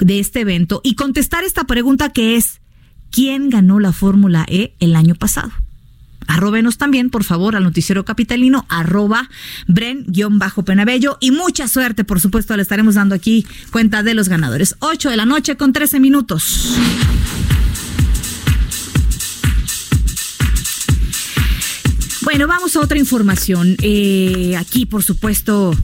de 0.00 0.20
este 0.20 0.40
evento 0.40 0.80
y 0.84 0.94
contestar 0.94 1.44
esta 1.44 1.64
pregunta 1.64 2.10
que 2.10 2.36
es, 2.36 2.60
¿quién 3.10 3.50
ganó 3.50 3.80
la 3.80 3.92
Fórmula 3.92 4.46
E 4.48 4.74
el 4.80 4.94
año 4.94 5.14
pasado? 5.14 5.50
Arrobenos 6.28 6.78
también, 6.78 7.10
por 7.10 7.24
favor, 7.24 7.56
al 7.56 7.64
noticiero 7.64 8.04
capitalino, 8.04 8.66
arroba 8.68 9.28
bren-penabello. 9.66 11.16
Y 11.20 11.30
mucha 11.30 11.66
suerte, 11.66 12.04
por 12.04 12.20
supuesto, 12.20 12.54
le 12.54 12.62
estaremos 12.62 12.94
dando 12.94 13.14
aquí 13.14 13.46
cuenta 13.72 14.02
de 14.02 14.14
los 14.14 14.28
ganadores. 14.28 14.76
8 14.78 15.10
de 15.10 15.16
la 15.16 15.24
noche 15.24 15.56
con 15.56 15.72
13 15.72 15.98
minutos. 16.00 16.76
Bueno, 22.22 22.46
vamos 22.46 22.76
a 22.76 22.80
otra 22.80 22.98
información. 22.98 23.76
Eh, 23.80 24.54
aquí, 24.58 24.84
por 24.84 25.02
supuesto, 25.02 25.74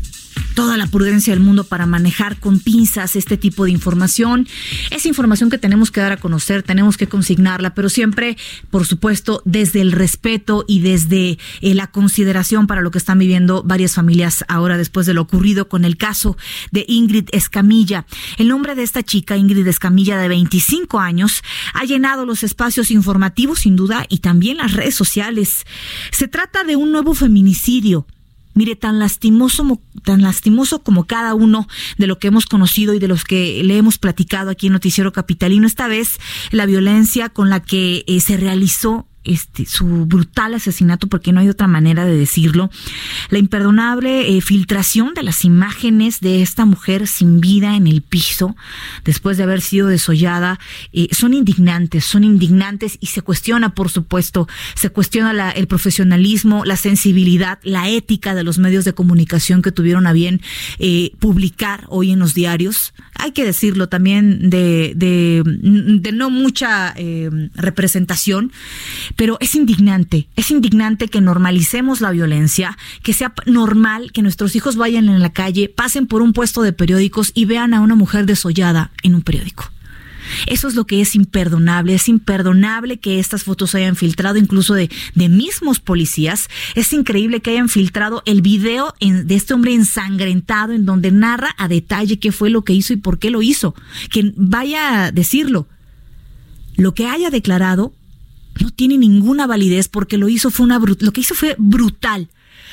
toda 0.54 0.76
la 0.76 0.86
prudencia 0.86 1.34
del 1.34 1.42
mundo 1.42 1.64
para 1.64 1.86
manejar 1.86 2.38
con 2.38 2.60
pinzas 2.60 3.16
este 3.16 3.36
tipo 3.36 3.64
de 3.64 3.72
información. 3.72 4.46
Es 4.90 5.04
información 5.06 5.50
que 5.50 5.58
tenemos 5.58 5.90
que 5.90 6.00
dar 6.00 6.12
a 6.12 6.16
conocer, 6.16 6.62
tenemos 6.62 6.96
que 6.96 7.08
consignarla, 7.08 7.74
pero 7.74 7.88
siempre, 7.88 8.36
por 8.70 8.86
supuesto, 8.86 9.42
desde 9.44 9.80
el 9.80 9.92
respeto 9.92 10.64
y 10.66 10.80
desde 10.80 11.38
eh, 11.60 11.74
la 11.74 11.88
consideración 11.88 12.66
para 12.66 12.82
lo 12.82 12.90
que 12.90 12.98
están 12.98 13.18
viviendo 13.18 13.62
varias 13.64 13.94
familias 13.94 14.44
ahora 14.48 14.78
después 14.78 15.06
de 15.06 15.14
lo 15.14 15.22
ocurrido 15.22 15.68
con 15.68 15.84
el 15.84 15.96
caso 15.96 16.36
de 16.70 16.84
Ingrid 16.88 17.28
Escamilla. 17.32 18.06
El 18.38 18.48
nombre 18.48 18.74
de 18.74 18.82
esta 18.82 19.02
chica, 19.02 19.36
Ingrid 19.36 19.66
Escamilla, 19.66 20.18
de 20.18 20.28
25 20.28 21.00
años, 21.00 21.42
ha 21.72 21.84
llenado 21.84 22.24
los 22.24 22.42
espacios 22.42 22.90
informativos, 22.90 23.60
sin 23.60 23.76
duda, 23.76 24.06
y 24.08 24.18
también 24.18 24.58
las 24.58 24.72
redes 24.72 24.94
sociales. 24.94 25.64
Se 26.12 26.28
trata 26.28 26.64
de 26.64 26.76
un 26.76 26.92
nuevo 26.92 27.14
feminicidio 27.14 28.06
Mire, 28.54 28.76
tan 28.76 28.98
lastimoso, 28.98 29.80
tan 30.04 30.22
lastimoso 30.22 30.82
como 30.82 31.04
cada 31.04 31.34
uno 31.34 31.66
de 31.98 32.06
lo 32.06 32.18
que 32.18 32.28
hemos 32.28 32.46
conocido 32.46 32.94
y 32.94 32.98
de 32.98 33.08
los 33.08 33.24
que 33.24 33.62
le 33.64 33.76
hemos 33.76 33.98
platicado 33.98 34.50
aquí 34.50 34.68
en 34.68 34.72
Noticiero 34.74 35.12
Capitalino, 35.12 35.66
esta 35.66 35.88
vez 35.88 36.18
la 36.50 36.66
violencia 36.66 37.28
con 37.28 37.50
la 37.50 37.60
que 37.60 38.04
eh, 38.06 38.20
se 38.20 38.36
realizó 38.36 39.08
este, 39.24 39.66
su 39.66 40.06
brutal 40.06 40.54
asesinato, 40.54 41.06
porque 41.06 41.32
no 41.32 41.40
hay 41.40 41.48
otra 41.48 41.66
manera 41.66 42.04
de 42.04 42.16
decirlo, 42.16 42.70
la 43.30 43.38
imperdonable 43.38 44.36
eh, 44.36 44.40
filtración 44.40 45.14
de 45.14 45.22
las 45.22 45.44
imágenes 45.44 46.20
de 46.20 46.42
esta 46.42 46.64
mujer 46.64 47.06
sin 47.06 47.40
vida 47.40 47.76
en 47.76 47.86
el 47.86 48.02
piso, 48.02 48.56
después 49.04 49.36
de 49.36 49.44
haber 49.44 49.60
sido 49.60 49.88
desollada, 49.88 50.60
eh, 50.92 51.08
son 51.12 51.34
indignantes, 51.34 52.04
son 52.04 52.24
indignantes 52.24 52.98
y 53.00 53.06
se 53.06 53.22
cuestiona, 53.22 53.74
por 53.74 53.90
supuesto, 53.90 54.46
se 54.74 54.90
cuestiona 54.90 55.50
el 55.50 55.66
profesionalismo, 55.66 56.64
la 56.64 56.76
sensibilidad, 56.76 57.58
la 57.62 57.88
ética 57.88 58.34
de 58.34 58.44
los 58.44 58.58
medios 58.58 58.84
de 58.84 58.92
comunicación 58.92 59.62
que 59.62 59.72
tuvieron 59.72 60.06
a 60.06 60.12
bien 60.12 60.40
eh, 60.78 61.12
publicar 61.18 61.86
hoy 61.88 62.10
en 62.10 62.18
los 62.18 62.34
diarios. 62.34 62.92
Hay 63.14 63.32
que 63.32 63.44
decirlo 63.44 63.88
también 63.88 64.50
de, 64.50 64.92
de, 64.96 65.42
de 65.44 66.12
no 66.12 66.30
mucha 66.30 66.94
representación 67.54 68.52
pero 69.16 69.36
es 69.40 69.54
indignante, 69.54 70.28
es 70.36 70.50
indignante 70.50 71.08
que 71.08 71.20
normalicemos 71.20 72.00
la 72.00 72.10
violencia, 72.10 72.76
que 73.02 73.12
sea 73.12 73.32
normal 73.46 74.12
que 74.12 74.22
nuestros 74.22 74.56
hijos 74.56 74.76
vayan 74.76 75.08
en 75.08 75.20
la 75.20 75.32
calle, 75.32 75.68
pasen 75.68 76.06
por 76.06 76.22
un 76.22 76.32
puesto 76.32 76.62
de 76.62 76.72
periódicos 76.72 77.32
y 77.34 77.44
vean 77.44 77.74
a 77.74 77.80
una 77.80 77.94
mujer 77.94 78.26
desollada 78.26 78.90
en 79.02 79.14
un 79.14 79.22
periódico. 79.22 79.70
Eso 80.46 80.68
es 80.68 80.74
lo 80.74 80.86
que 80.86 81.00
es 81.00 81.14
imperdonable. 81.14 81.94
Es 81.94 82.08
imperdonable 82.08 82.98
que 82.98 83.18
estas 83.18 83.44
fotos 83.44 83.74
hayan 83.74 83.96
filtrado 83.96 84.38
incluso 84.38 84.74
de, 84.74 84.90
de 85.14 85.28
mismos 85.28 85.80
policías. 85.80 86.48
Es 86.74 86.92
increíble 86.92 87.40
que 87.40 87.50
hayan 87.50 87.68
filtrado 87.68 88.22
el 88.26 88.42
video 88.42 88.94
de 89.00 89.34
este 89.34 89.54
hombre 89.54 89.74
ensangrentado 89.74 90.72
en 90.72 90.86
donde 90.86 91.10
narra 91.10 91.54
a 91.58 91.68
detalle 91.68 92.18
qué 92.18 92.32
fue 92.32 92.50
lo 92.50 92.62
que 92.64 92.72
hizo 92.72 92.92
y 92.92 92.96
por 92.96 93.18
qué 93.18 93.30
lo 93.30 93.42
hizo. 93.42 93.74
Que 94.10 94.32
vaya 94.36 95.04
a 95.04 95.12
decirlo. 95.12 95.68
Lo 96.76 96.94
que 96.94 97.06
haya 97.06 97.30
declarado 97.30 97.92
no 98.60 98.70
tiene 98.70 98.98
ninguna 98.98 99.46
validez 99.46 99.88
porque 99.88 100.18
lo 100.18 100.28
hizo 100.28 100.50
fue 100.50 100.64
una 100.64 100.78
lo 100.78 101.12
que 101.12 101.20
hizo 101.20 101.34
fue 101.34 101.56
brutal. 101.58 102.28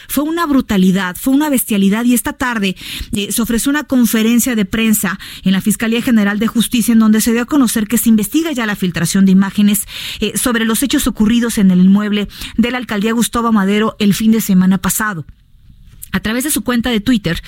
fue 0.07 0.23
una 0.23 0.45
brutalidad, 0.45 1.15
fue 1.15 1.33
una 1.33 1.49
bestialidad 1.49 2.03
y 2.05 2.13
esta 2.13 2.33
tarde 2.33 2.75
eh, 3.13 3.31
se 3.31 3.41
ofreció 3.41 3.69
una 3.69 3.83
conferencia 3.83 4.55
de 4.55 4.65
prensa 4.65 5.19
en 5.43 5.53
la 5.53 5.61
Fiscalía 5.61 6.01
General 6.01 6.39
de 6.39 6.47
Justicia 6.47 6.91
en 6.93 6.99
donde 6.99 7.21
se 7.21 7.33
dio 7.33 7.43
a 7.43 7.45
conocer 7.45 7.87
que 7.87 7.97
se 7.97 8.09
investiga 8.09 8.51
ya 8.51 8.65
la 8.65 8.75
filtración 8.75 9.25
de 9.25 9.31
imágenes 9.31 9.87
eh, 10.19 10.37
sobre 10.37 10.65
los 10.65 10.83
hechos 10.83 11.07
ocurridos 11.07 11.57
en 11.57 11.71
el 11.71 11.81
inmueble 11.81 12.27
de 12.57 12.71
la 12.71 12.77
alcaldía 12.77 13.13
Gustavo 13.13 13.51
Madero 13.51 13.95
el 13.99 14.13
fin 14.13 14.31
de 14.31 14.41
semana 14.41 14.77
pasado. 14.79 15.25
A 16.11 16.19
través 16.19 16.43
de 16.43 16.51
su 16.51 16.63
cuenta 16.63 16.89
de 16.89 16.99
Twitter, 16.99 17.41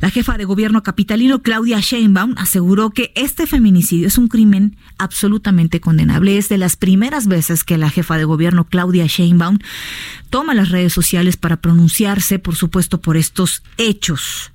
la 0.00 0.10
jefa 0.10 0.36
de 0.36 0.44
gobierno 0.44 0.82
capitalino 0.82 1.42
Claudia 1.42 1.80
Sheinbaum 1.80 2.34
aseguró 2.36 2.90
que 2.90 3.12
este 3.14 3.46
feminicidio 3.46 4.08
es 4.08 4.18
un 4.18 4.28
crimen 4.28 4.76
absolutamente 4.98 5.80
condenable. 5.80 6.36
Es 6.36 6.48
de 6.48 6.58
las 6.58 6.76
primeras 6.76 7.28
veces 7.28 7.62
que 7.62 7.78
la 7.78 7.90
jefa 7.90 8.18
de 8.18 8.24
gobierno 8.24 8.64
Claudia 8.64 9.06
Sheinbaum 9.06 9.58
toma 10.28 10.54
las 10.54 10.70
redes 10.70 10.92
sociales 10.92 11.36
para 11.36 11.60
pronunciarse, 11.60 12.38
por 12.38 12.56
supuesto, 12.56 13.00
por 13.00 13.16
estos 13.16 13.62
hechos. 13.76 14.52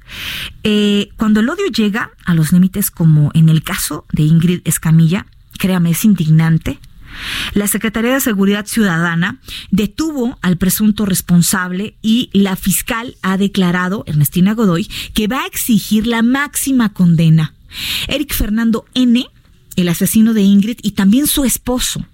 Eh, 0.63 1.09
cuando 1.17 1.39
el 1.39 1.49
odio 1.49 1.67
llega 1.67 2.11
a 2.25 2.33
los 2.33 2.51
límites, 2.51 2.91
como 2.91 3.31
en 3.33 3.49
el 3.49 3.63
caso 3.63 4.05
de 4.11 4.23
Ingrid 4.23 4.61
Escamilla, 4.65 5.25
créame, 5.57 5.91
es 5.91 6.03
indignante, 6.05 6.79
la 7.53 7.67
Secretaría 7.67 8.13
de 8.13 8.19
Seguridad 8.19 8.65
Ciudadana 8.65 9.39
detuvo 9.71 10.37
al 10.41 10.57
presunto 10.57 11.05
responsable 11.05 11.95
y 12.01 12.29
la 12.33 12.55
fiscal 12.55 13.15
ha 13.21 13.37
declarado, 13.37 14.03
Ernestina 14.07 14.53
Godoy, 14.53 14.87
que 15.13 15.27
va 15.27 15.43
a 15.43 15.47
exigir 15.47 16.07
la 16.07 16.21
máxima 16.21 16.93
condena. 16.93 17.53
Eric 18.07 18.33
Fernando 18.33 18.85
N., 18.93 19.25
el 19.75 19.89
asesino 19.89 20.33
de 20.33 20.41
Ingrid, 20.41 20.79
y 20.81 20.91
también 20.91 21.27
su 21.27 21.43
esposo, 21.43 22.05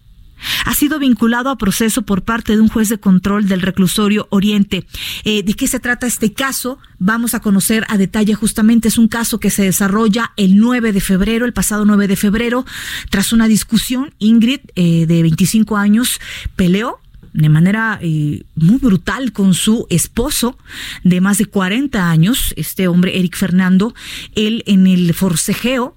ha 0.66 0.74
sido 0.74 1.00
vinculado 1.00 1.50
a 1.50 1.58
proceso 1.58 2.04
por 2.04 2.24
parte 2.24 2.54
de 2.56 2.62
un 2.62 2.70
juez 2.70 2.90
de 2.90 3.00
control 3.00 3.48
del 3.48 3.62
reclusorio 3.62 4.28
Oriente. 4.30 4.86
Eh, 5.24 5.44
¿De 5.44 5.54
qué 5.54 5.68
se 5.68 5.80
trata 5.80 6.08
este 6.08 6.34
caso? 6.34 6.80
Vamos 7.00 7.34
a 7.34 7.40
conocer 7.40 7.86
a 7.90 7.98
detalle 7.98 8.34
justamente. 8.34 8.88
Es 8.88 8.98
un 8.98 9.08
caso 9.08 9.40
que 9.40 9.50
se 9.50 9.64
desarrolla 9.64 10.32
el 10.38 10.58
9 10.58 10.92
de 10.94 11.02
febrero, 11.02 11.46
el 11.46 11.54
pasado 11.54 11.86
9 11.86 12.08
de 12.08 12.16
febrero, 12.16 12.66
tras 13.10 13.34
una 13.34 13.48
discusión. 13.48 14.14
Ingrid, 14.20 14.62
eh, 14.76 15.06
de 15.08 15.22
25 15.22 15.78
años, 15.78 16.20
peleó 16.56 17.00
de 17.34 17.50
manera 17.50 17.98
eh, 18.02 18.44
muy 18.56 18.78
brutal 18.78 19.32
con 19.32 19.54
su 19.54 19.88
esposo 19.90 20.58
de 21.04 21.22
más 21.22 21.38
de 21.38 21.46
40 21.46 22.10
años, 22.10 22.54
este 22.58 22.90
hombre 22.90 23.18
Eric 23.20 23.38
Fernando, 23.38 23.94
él 24.36 24.64
en 24.68 24.86
el 24.86 25.14
forcejeo 25.14 25.96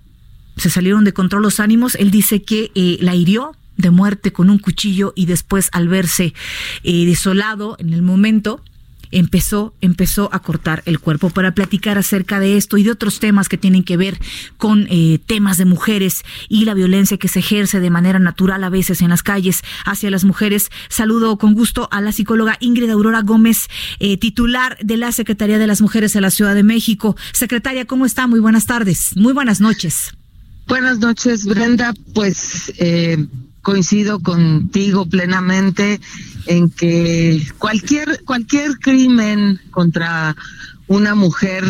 se 0.57 0.71
salieron 0.71 1.05
de 1.05 1.13
control 1.13 1.43
los 1.43 1.59
ánimos, 1.59 1.97
él 1.97 2.13
dice 2.13 2.43
que 2.43 2.71
la 3.01 3.17
hirió, 3.17 3.57
de 3.77 3.91
muerte 3.91 4.33
con 4.33 4.51
un 4.51 4.59
cuchillo 4.59 5.13
y 5.17 5.27
después 5.27 5.69
al 5.73 5.89
verse 5.89 6.35
eh, 6.83 7.07
desolado 7.07 7.77
en 7.79 7.93
el 7.93 8.03
momento, 8.03 8.63
empezó, 9.15 9.75
empezó 9.81 10.29
a 10.33 10.41
cortar 10.41 10.83
el 10.87 10.99
cuerpo 10.99 11.31
para 11.31 11.55
platicar 11.55 11.99
acerca 11.99 12.41
de 12.41 12.57
esto 12.57 12.77
y 12.77 12.83
de 12.83 12.91
otros 12.91 13.21
temas 13.21 13.49
que 13.49 13.57
tienen 13.57 13.85
que 13.85 13.97
ver 13.97 14.19
con 14.57 14.87
eh, 14.91 15.21
temas 15.25 15.57
de 15.57 15.65
mujeres 15.65 16.23
y 16.49 16.65
la 16.65 16.75
violencia 16.75 17.17
que 17.17 17.29
se 17.29 17.39
ejerce 17.39 17.81
de 17.81 17.91
manera 17.91 18.19
natural 18.19 18.65
a 18.65 18.69
veces 18.69 19.01
en 19.03 19.11
las 19.11 19.23
calles 19.23 19.63
hacia 19.85 20.11
las 20.11 20.25
mujeres. 20.25 20.71
Saludo 20.89 21.39
con 21.39 21.55
gusto 21.55 21.89
a 21.93 22.01
la 22.01 22.13
psicóloga 22.13 22.57
Ingrid 22.61 22.91
Aurora 22.91 23.23
Gómez, 23.23 23.69
eh, 24.01 24.17
titular 24.17 24.77
de 24.83 24.97
la 24.97 25.13
Secretaría 25.13 25.59
de 25.59 25.67
las 25.67 25.81
Mujeres 25.81 26.13
de 26.13 26.21
la 26.21 26.31
Ciudad 26.31 26.55
de 26.55 26.65
México. 26.65 27.17
Secretaria, 27.33 27.85
¿cómo 27.85 28.07
está? 28.07 28.27
Muy 28.27 28.41
buenas 28.41 28.67
tardes, 28.67 29.17
muy 29.17 29.33
buenas 29.33 29.61
noches. 29.61 30.13
Buenas 30.67 30.99
noches, 30.99 31.45
Brenda. 31.45 31.95
Pues 32.15 32.73
eh, 32.79 33.19
coincido 33.65 34.21
contigo 34.21 35.07
plenamente 35.07 35.99
en 36.47 36.71
que 36.71 37.43
cualquier 37.59 38.23
cualquier 38.25 38.79
crimen 38.79 39.59
contra 39.71 40.37
una 40.87 41.15
mujer 41.15 41.65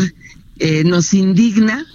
eh, 0.58 0.82
nos 0.84 1.14
indigna 1.14 1.86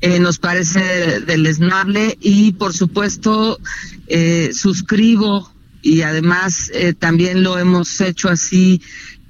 eh, 0.00 0.18
nos 0.18 0.38
parece 0.38 1.20
deleznable 1.20 2.18
y 2.20 2.52
por 2.52 2.74
supuesto 2.74 3.60
eh, 4.08 4.50
suscribo 4.52 5.52
y 5.82 6.02
además 6.02 6.70
también 6.98 7.42
lo 7.42 7.58
hemos 7.58 8.00
hecho 8.02 8.28
así 8.28 8.82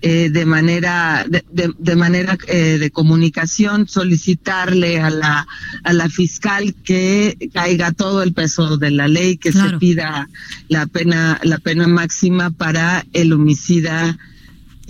eh, 0.02 0.30
de 0.30 0.47
manera 0.47 1.26
de, 1.28 1.45
de, 1.78 1.97
manera 1.97 2.38
eh, 2.49 2.78
de 2.78 2.90
comunicación 2.90 3.87
solicitarle 3.87 5.00
a 5.00 5.11
la 5.11 5.47
a 5.85 5.92
la 5.92 6.09
fiscal 6.09 6.75
que 6.85 7.37
caiga 7.52 7.92
todo 7.92 8.23
el 8.23 8.33
peso 8.33 8.78
de 8.78 8.90
la 8.90 9.09
ley 9.09 9.37
que 9.37 9.52
se 9.52 9.78
pida 9.78 10.28
la 10.69 10.87
pena 10.87 11.38
la 11.42 11.59
pena 11.59 11.87
máxima 11.87 12.50
para 12.50 13.04
el 13.12 13.33
homicida 13.33 14.19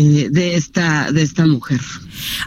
eh, 0.03 0.29
de 0.31 0.55
esta 0.55 1.13
de 1.13 1.21
esta 1.21 1.47
mujer 1.47 1.81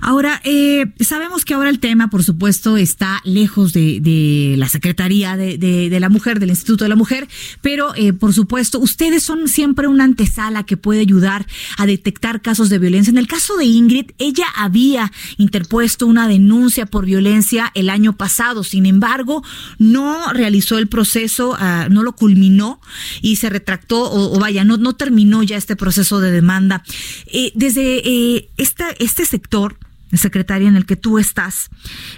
Ahora, 0.02 0.42
eh, 0.44 0.86
sabemos 1.00 1.46
que 1.46 1.54
ahora 1.54 1.70
el 1.70 1.80
tema, 1.80 2.10
por 2.10 2.24
supuesto, 2.24 2.78
está 2.78 3.22
lejos 3.24 3.74
de, 3.74 4.00
de 4.02 4.56
la 4.58 4.70
Secretaría 4.70 5.38
de, 5.38 5.58
de, 5.58 6.00
la 6.00 6.10
Mujer, 6.10 6.40
del 6.40 6.50
Instituto 6.50 6.86
de 6.86 6.90
la 6.90 6.96
Mujer, 6.96 7.28
pero, 7.62 7.94
eh, 7.96 8.14
por 8.14 8.34
supuesto, 8.34 8.80
ustedes 8.80 9.24
son 9.24 9.48
siempre 9.48 9.88
una 9.88 10.04
antesala 10.04 10.64
que 10.64 10.78
puede 10.78 11.02
ayudar 11.02 11.46
a 11.78 11.86
detectar 11.86 12.42
casos 12.42 12.70
de 12.70 12.80
violencia. 12.80 13.12
En 13.12 13.18
el 13.18 13.28
caso 13.28 13.58
de 13.58 13.66
Ingrid, 13.66 14.12
ella 14.18 14.46
había 14.56 15.12
interpuesto 15.38 16.08
una 16.08 16.28
denuncia 16.28 16.86
por 16.86 17.06
violencia 17.06 17.72
el 17.76 17.90
año 17.90 18.18
pasado, 18.18 18.64
sin 18.64 18.86
embargo, 18.86 19.44
no 19.78 20.34
realizó 20.34 20.78
el 20.78 20.88
proceso, 20.88 21.52
uh, 21.52 21.90
no 21.90 22.04
lo 22.04 22.14
culminó 22.14 22.82
y 23.22 23.38
se 23.38 23.50
retractó, 23.50 24.12
o, 24.12 24.40
vaya, 24.40 24.64
no, 24.64 24.78
no 24.78 24.94
terminó 24.94 25.44
ya 25.44 25.58
este 25.58 25.76
proceso 25.76 26.20
de 26.20 26.32
demanda. 26.32 26.84
Eh, 27.28 27.43
desde 27.56 27.98
eh, 28.08 28.50
esta, 28.58 28.90
este 29.00 29.26
sector, 29.26 29.78
secretaria 30.14 30.68
en 30.68 30.76
el 30.76 30.86
que 30.86 30.96
tú 30.96 31.18
estás, 31.20 31.70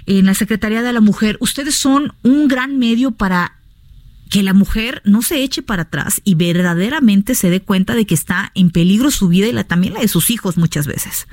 en 0.06 0.26
la 0.26 0.34
Secretaría 0.34 0.82
de 0.82 0.92
la 0.92 1.00
Mujer, 1.00 1.36
ustedes 1.40 1.74
son 1.74 2.12
un 2.22 2.48
gran 2.48 2.78
medio 2.78 3.12
para 3.12 3.56
que 4.30 4.42
la 4.42 4.52
mujer 4.52 5.02
no 5.04 5.22
se 5.22 5.42
eche 5.42 5.62
para 5.62 5.82
atrás 5.82 6.20
y 6.24 6.34
verdaderamente 6.34 7.34
se 7.34 7.48
dé 7.48 7.60
cuenta 7.60 7.94
de 7.94 8.06
que 8.06 8.14
está 8.14 8.50
en 8.54 8.70
peligro 8.70 9.10
su 9.10 9.28
vida 9.28 9.46
y 9.46 9.52
la, 9.52 9.64
también 9.64 9.94
la 9.94 10.00
de 10.00 10.08
sus 10.08 10.30
hijos 10.30 10.56
muchas 10.56 10.86
veces. 10.86 11.26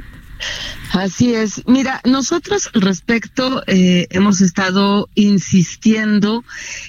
Así 0.94 1.34
es. 1.34 1.64
Mira, 1.66 2.02
nosotros 2.06 2.70
respecto 2.74 3.64
eh, 3.66 4.08
hemos 4.12 4.42
estado 4.42 5.10
insistiendo 5.16 6.44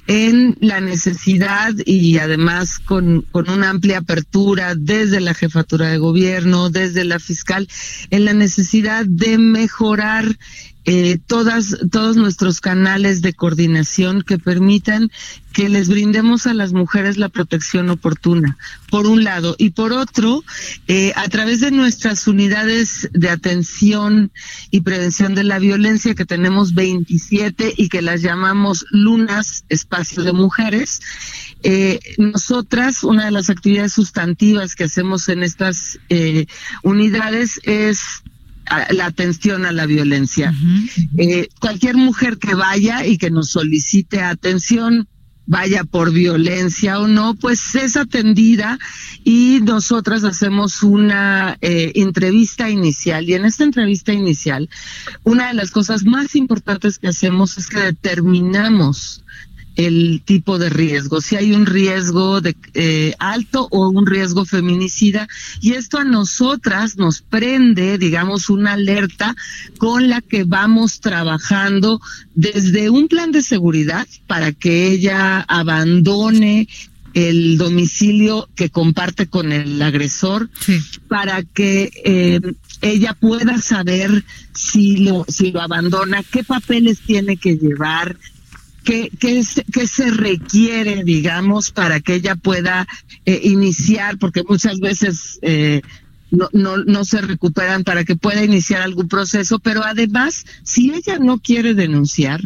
en 0.06 0.58
la 0.60 0.80
necesidad 0.80 1.72
y 1.86 2.18
además 2.18 2.80
con, 2.80 3.22
con 3.32 3.48
una 3.48 3.70
amplia 3.70 3.98
apertura 3.98 4.74
desde 4.76 5.20
la 5.20 5.32
jefatura 5.32 5.88
de 5.88 5.96
gobierno, 5.96 6.68
desde 6.68 7.04
la 7.04 7.18
fiscal, 7.18 7.66
en 8.10 8.26
la 8.26 8.34
necesidad 8.34 9.06
de 9.06 9.38
mejorar 9.38 10.36
eh, 10.84 11.18
todas, 11.26 11.76
todos 11.90 12.16
nuestros 12.16 12.60
canales 12.60 13.22
de 13.22 13.32
coordinación 13.32 14.22
que 14.22 14.38
permitan 14.38 15.10
que 15.54 15.68
les 15.68 15.88
brindemos 15.88 16.46
a 16.46 16.52
las 16.52 16.72
mujeres 16.72 17.16
la 17.16 17.28
protección 17.28 17.88
oportuna, 17.88 18.58
por 18.90 19.06
un 19.06 19.22
lado, 19.22 19.54
y 19.56 19.70
por 19.70 19.92
otro, 19.92 20.42
eh, 20.88 21.12
a 21.14 21.28
través 21.28 21.60
de 21.60 21.70
nuestras 21.70 22.26
unidades 22.26 23.08
de 23.12 23.30
atención 23.30 24.32
y 24.72 24.80
prevención 24.80 25.34
de 25.36 25.44
la 25.44 25.60
violencia, 25.60 26.16
que 26.16 26.26
tenemos 26.26 26.74
27 26.74 27.72
y 27.76 27.88
que 27.88 28.02
las 28.02 28.20
llamamos 28.20 28.84
lunas, 28.90 29.64
espacio 29.68 30.24
de 30.24 30.32
mujeres, 30.32 31.00
eh, 31.62 32.00
nosotras, 32.18 33.04
una 33.04 33.26
de 33.26 33.30
las 33.30 33.48
actividades 33.48 33.92
sustantivas 33.92 34.74
que 34.74 34.84
hacemos 34.84 35.28
en 35.28 35.44
estas 35.44 35.98
eh, 36.08 36.46
unidades 36.82 37.60
es 37.62 38.22
la 38.90 39.06
atención 39.06 39.66
a 39.66 39.72
la 39.72 39.86
violencia. 39.86 40.52
eh, 41.16 41.48
cualquier 41.60 41.96
mujer 41.96 42.38
que 42.38 42.54
vaya 42.54 43.06
y 43.06 43.18
que 43.18 43.30
nos 43.30 43.50
solicite 43.50 44.20
atención, 44.20 45.08
vaya 45.46 45.84
por 45.84 46.12
violencia 46.12 46.98
o 47.00 47.06
no, 47.06 47.34
pues 47.34 47.74
es 47.74 47.96
atendida 47.96 48.78
y 49.24 49.60
nosotras 49.62 50.24
hacemos 50.24 50.82
una 50.82 51.58
eh, 51.60 51.92
entrevista 51.96 52.70
inicial. 52.70 53.28
Y 53.28 53.34
en 53.34 53.44
esta 53.44 53.64
entrevista 53.64 54.12
inicial, 54.12 54.68
una 55.22 55.48
de 55.48 55.54
las 55.54 55.70
cosas 55.70 56.04
más 56.04 56.34
importantes 56.34 56.98
que 56.98 57.08
hacemos 57.08 57.58
es 57.58 57.68
que 57.68 57.80
determinamos 57.80 59.24
el 59.76 60.22
tipo 60.24 60.58
de 60.58 60.70
riesgo, 60.70 61.20
si 61.20 61.36
hay 61.36 61.52
un 61.52 61.66
riesgo 61.66 62.40
de 62.40 62.56
eh, 62.74 63.14
alto 63.18 63.68
o 63.70 63.88
un 63.88 64.06
riesgo 64.06 64.44
feminicida. 64.44 65.28
Y 65.60 65.72
esto 65.72 65.98
a 65.98 66.04
nosotras 66.04 66.96
nos 66.96 67.22
prende, 67.22 67.98
digamos, 67.98 68.50
una 68.50 68.74
alerta 68.74 69.34
con 69.78 70.08
la 70.08 70.20
que 70.20 70.44
vamos 70.44 71.00
trabajando 71.00 72.00
desde 72.34 72.90
un 72.90 73.08
plan 73.08 73.32
de 73.32 73.42
seguridad 73.42 74.06
para 74.26 74.52
que 74.52 74.88
ella 74.88 75.40
abandone 75.48 76.68
el 77.14 77.56
domicilio 77.58 78.48
que 78.56 78.70
comparte 78.70 79.28
con 79.28 79.52
el 79.52 79.80
agresor 79.80 80.50
para 81.08 81.42
que 81.44 81.90
eh, 82.04 82.40
ella 82.82 83.14
pueda 83.14 83.58
saber 83.58 84.24
si 84.52 84.98
lo 84.98 85.24
si 85.28 85.52
lo 85.52 85.60
abandona, 85.62 86.22
qué 86.24 86.42
papeles 86.42 87.00
tiene 87.00 87.36
que 87.36 87.56
llevar, 87.56 88.16
¿Qué, 88.84 89.10
qué, 89.18 89.42
qué, 89.72 89.86
se 89.86 90.10
requiere, 90.10 91.04
digamos, 91.04 91.70
para 91.70 92.00
que 92.00 92.14
ella 92.14 92.36
pueda 92.36 92.86
eh, 93.24 93.40
iniciar? 93.44 94.18
Porque 94.18 94.42
muchas 94.46 94.78
veces 94.80 95.38
eh, 95.42 95.82
no, 96.30 96.48
no, 96.52 96.78
no 96.78 97.04
se 97.04 97.20
recuperan 97.20 97.84
para 97.84 98.04
que 98.04 98.16
pueda 98.16 98.44
iniciar 98.44 98.82
algún 98.82 99.08
proceso, 99.08 99.58
pero 99.58 99.84
además, 99.84 100.44
si 100.62 100.92
ella 100.92 101.18
no 101.18 101.38
quiere 101.38 101.74
denunciar, 101.74 102.40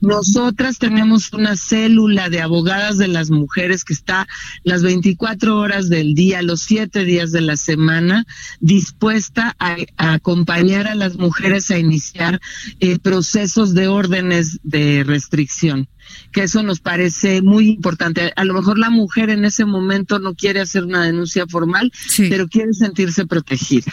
nosotras 0.00 0.78
tenemos 0.78 1.32
una 1.32 1.56
célula 1.56 2.28
de 2.28 2.40
abogadas 2.40 2.98
de 2.98 3.08
las 3.08 3.30
mujeres 3.30 3.84
que 3.84 3.94
está 3.94 4.26
las 4.64 4.82
24 4.82 5.58
horas 5.58 5.88
del 5.88 6.14
día, 6.14 6.42
los 6.42 6.62
siete 6.62 7.04
días 7.04 7.32
de 7.32 7.40
la 7.40 7.56
semana, 7.56 8.24
dispuesta 8.60 9.56
a, 9.58 9.76
acompañar 9.96 10.86
a 10.86 10.94
las 10.94 11.16
mujeres 11.16 11.70
a 11.70 11.78
iniciar 11.78 12.40
eh, 12.80 12.98
procesos 12.98 13.74
de 13.74 13.88
órdenes 13.88 14.60
de 14.62 15.04
restricción 15.04 15.88
que 16.32 16.44
eso 16.44 16.62
nos 16.62 16.80
parece 16.80 17.42
muy 17.42 17.68
importante. 17.68 18.32
A 18.36 18.44
lo 18.44 18.54
mejor 18.54 18.78
la 18.78 18.90
mujer 18.90 19.30
en 19.30 19.44
ese 19.44 19.64
momento 19.64 20.18
no 20.18 20.34
quiere 20.34 20.60
hacer 20.60 20.84
una 20.84 21.04
denuncia 21.04 21.46
formal, 21.46 21.92
pero 22.16 22.48
quiere 22.48 22.72
sentirse 22.72 23.26
protegida. 23.26 23.92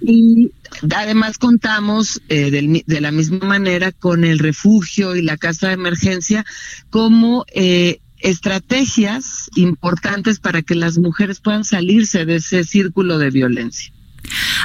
Y 0.00 0.50
además 0.94 1.38
contamos 1.38 2.20
eh, 2.28 2.82
de 2.86 3.00
la 3.00 3.10
misma 3.10 3.46
manera 3.46 3.92
con 3.92 4.24
el 4.24 4.38
refugio 4.38 5.16
y 5.16 5.22
la 5.22 5.36
casa 5.36 5.68
de 5.68 5.74
emergencia 5.74 6.44
como 6.90 7.44
eh, 7.54 8.00
estrategias 8.20 9.50
importantes 9.54 10.40
para 10.40 10.62
que 10.62 10.74
las 10.74 10.98
mujeres 10.98 11.40
puedan 11.40 11.64
salirse 11.64 12.24
de 12.24 12.36
ese 12.36 12.64
círculo 12.64 13.18
de 13.18 13.30
violencia. 13.30 13.92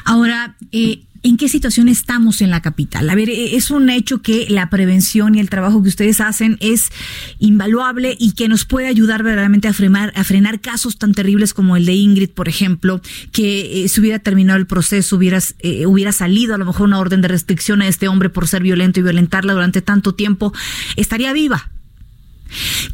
Ahora, 0.05 0.55
eh, 0.71 1.03
¿En 1.23 1.37
qué 1.37 1.47
situación 1.49 1.87
estamos 1.87 2.41
en 2.41 2.49
la 2.49 2.61
capital? 2.61 3.07
A 3.07 3.13
ver, 3.13 3.29
e, 3.29 3.55
es 3.55 3.69
un 3.69 3.91
hecho 3.91 4.23
que 4.23 4.47
la 4.49 4.71
prevención 4.71 5.35
y 5.35 5.39
el 5.39 5.51
trabajo 5.51 5.83
que 5.83 5.89
ustedes 5.89 6.19
hacen 6.19 6.57
es 6.61 6.89
invaluable 7.37 8.17
y 8.19 8.31
que 8.31 8.47
nos 8.47 8.65
puede 8.65 8.87
ayudar 8.87 9.21
verdaderamente 9.21 9.67
a 9.67 9.73
frenar, 9.73 10.11
a 10.15 10.23
frenar 10.23 10.61
casos 10.61 10.97
tan 10.97 11.13
terribles 11.13 11.53
como 11.53 11.77
el 11.77 11.85
de 11.85 11.93
Ingrid, 11.93 12.31
por 12.31 12.49
ejemplo, 12.49 13.01
que 13.31 13.83
eh, 13.83 13.87
si 13.87 13.99
hubiera 13.99 14.17
terminado 14.17 14.57
el 14.57 14.65
proceso, 14.65 15.15
hubieras, 15.15 15.53
eh, 15.59 15.85
hubiera 15.85 16.11
salido 16.11 16.55
a 16.55 16.57
lo 16.57 16.65
mejor 16.65 16.87
una 16.87 16.97
orden 16.97 17.21
de 17.21 17.27
restricción 17.27 17.83
a 17.83 17.87
este 17.87 18.07
hombre 18.07 18.29
por 18.29 18.47
ser 18.47 18.63
violento 18.63 18.99
y 18.99 19.03
violentarla 19.03 19.53
durante 19.53 19.83
tanto 19.83 20.15
tiempo, 20.15 20.53
estaría 20.95 21.33
viva. 21.33 21.69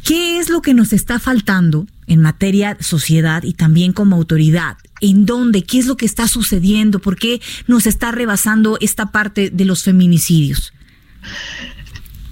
¿Qué 0.04 0.38
es 0.38 0.50
lo 0.50 0.60
que 0.60 0.74
nos 0.74 0.92
está 0.92 1.18
faltando 1.18 1.86
en 2.06 2.20
materia 2.20 2.76
sociedad 2.80 3.42
y 3.42 3.54
también 3.54 3.92
como 3.92 4.16
autoridad? 4.16 4.76
¿En 5.00 5.26
dónde? 5.26 5.62
¿Qué 5.62 5.78
es 5.78 5.86
lo 5.86 5.96
que 5.96 6.06
está 6.06 6.28
sucediendo? 6.28 6.98
¿Por 6.98 7.16
qué 7.16 7.40
nos 7.66 7.86
está 7.86 8.10
rebasando 8.12 8.78
esta 8.80 9.12
parte 9.12 9.50
de 9.50 9.64
los 9.64 9.84
feminicidios? 9.84 10.72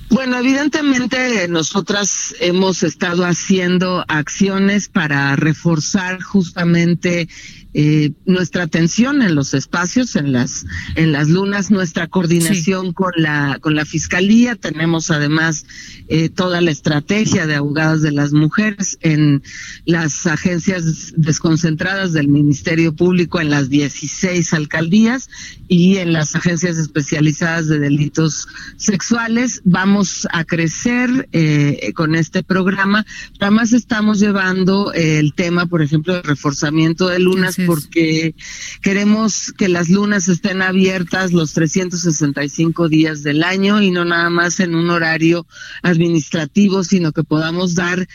Bueno, 0.09 0.39
evidentemente 0.39 1.49
nosotras 1.49 2.35
hemos 2.39 2.85
estado 2.85 3.25
haciendo 3.25 4.05
acciones 4.07 4.89
para 4.89 5.35
reforzar 5.35 6.23
justamente 6.23 7.29
eh, 7.79 8.13
nuestra 8.25 8.63
atención 8.63 9.21
en 9.21 9.35
los 9.35 9.53
espacios, 9.53 10.17
en 10.17 10.33
las, 10.33 10.65
en 10.95 11.13
las 11.13 11.29
lunas, 11.29 11.71
nuestra 11.71 12.07
coordinación 12.07 12.95
con 12.95 13.13
la, 13.17 13.59
con 13.61 13.75
la 13.75 13.85
fiscalía. 13.85 14.57
Tenemos 14.57 15.11
además 15.11 15.67
eh, 16.09 16.31
toda 16.31 16.63
la 16.63 16.71
estrategia 16.71 17.47
de 17.47 17.57
abogadas 17.57 18.01
de 18.01 18.13
las 18.13 18.33
mujeres 18.33 18.97
en 19.03 19.43
las 19.85 20.27
agencias 20.27 21.13
desconcentradas 21.19 22.15
del 22.15 22.29
Ministerio 22.29 22.97
Público 22.97 23.43
en 23.43 23.51
las 23.51 23.69
16 23.69 24.55
alcaldías 24.55 25.29
y 25.69 25.99
en 25.99 26.15
las 26.15 26.35
agencias 26.35 26.79
especializadas 26.79 27.69
de 27.69 27.79
delitos 27.79 28.49
sexuales. 28.79 29.61
Vamos 29.65 30.27
a 30.33 30.45
crecer 30.45 31.29
eh, 31.33 31.93
con 31.95 32.15
este 32.15 32.43
programa. 32.43 33.05
Además 33.39 33.75
estamos 33.75 34.19
llevando 34.19 34.95
el 34.95 35.35
tema, 35.35 35.67
por 35.67 35.83
ejemplo, 35.83 36.15
de 36.15 36.23
reforzamiento 36.23 37.09
de 37.09 37.19
lunas 37.19 37.59
porque 37.67 38.35
queremos 38.83 39.53
que 39.57 39.69
las 39.69 39.89
lunas 39.89 40.29
estén 40.29 40.63
abiertas 40.63 41.33
los 41.33 41.53
365 41.53 42.89
días 42.89 43.23
del 43.23 43.43
año 43.45 43.83
y 43.83 43.91
no 43.91 44.05
nada 44.05 44.31
más 44.31 44.61
en 44.61 44.75
un 44.75 44.91
horario 44.91 45.47
administrativo, 45.83 46.85
sino 46.85 47.13
que 47.13 47.25
podamos 47.25 47.75
dar 47.75 48.07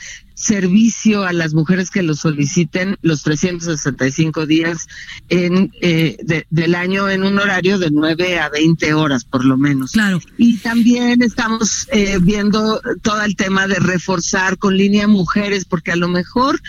servicio 0.41 1.23
a 1.23 1.33
las 1.33 1.53
mujeres 1.53 1.91
que 1.91 2.01
lo 2.01 2.15
soliciten 2.15 2.97
los 3.01 3.23
365 3.23 4.45
días 4.45 4.87
en, 5.29 5.71
eh, 5.81 6.45
del 6.49 6.75
año 6.75 7.09
en 7.09 7.23
un 7.23 7.37
horario 7.37 7.77
de 7.77 7.91
9 7.91 8.39
a 8.39 8.49
20 8.49 8.93
horas 8.93 9.23
por 9.23 9.45
lo 9.45 9.57
menos. 9.57 9.91
Claro. 9.91 10.19
Y 10.37 10.57
también 10.57 11.21
estamos 11.21 11.87
eh, 11.91 12.17
viendo 12.21 12.81
todo 13.01 13.21
el 13.23 13.35
tema 13.35 13.67
de 13.67 13.75
reforzar 13.75 14.57
con 14.57 14.75
línea 14.75 15.07
mujeres, 15.07 15.65
porque 15.65 15.91
a 15.91 15.95
lo 15.95 16.07
mejor 16.07 16.59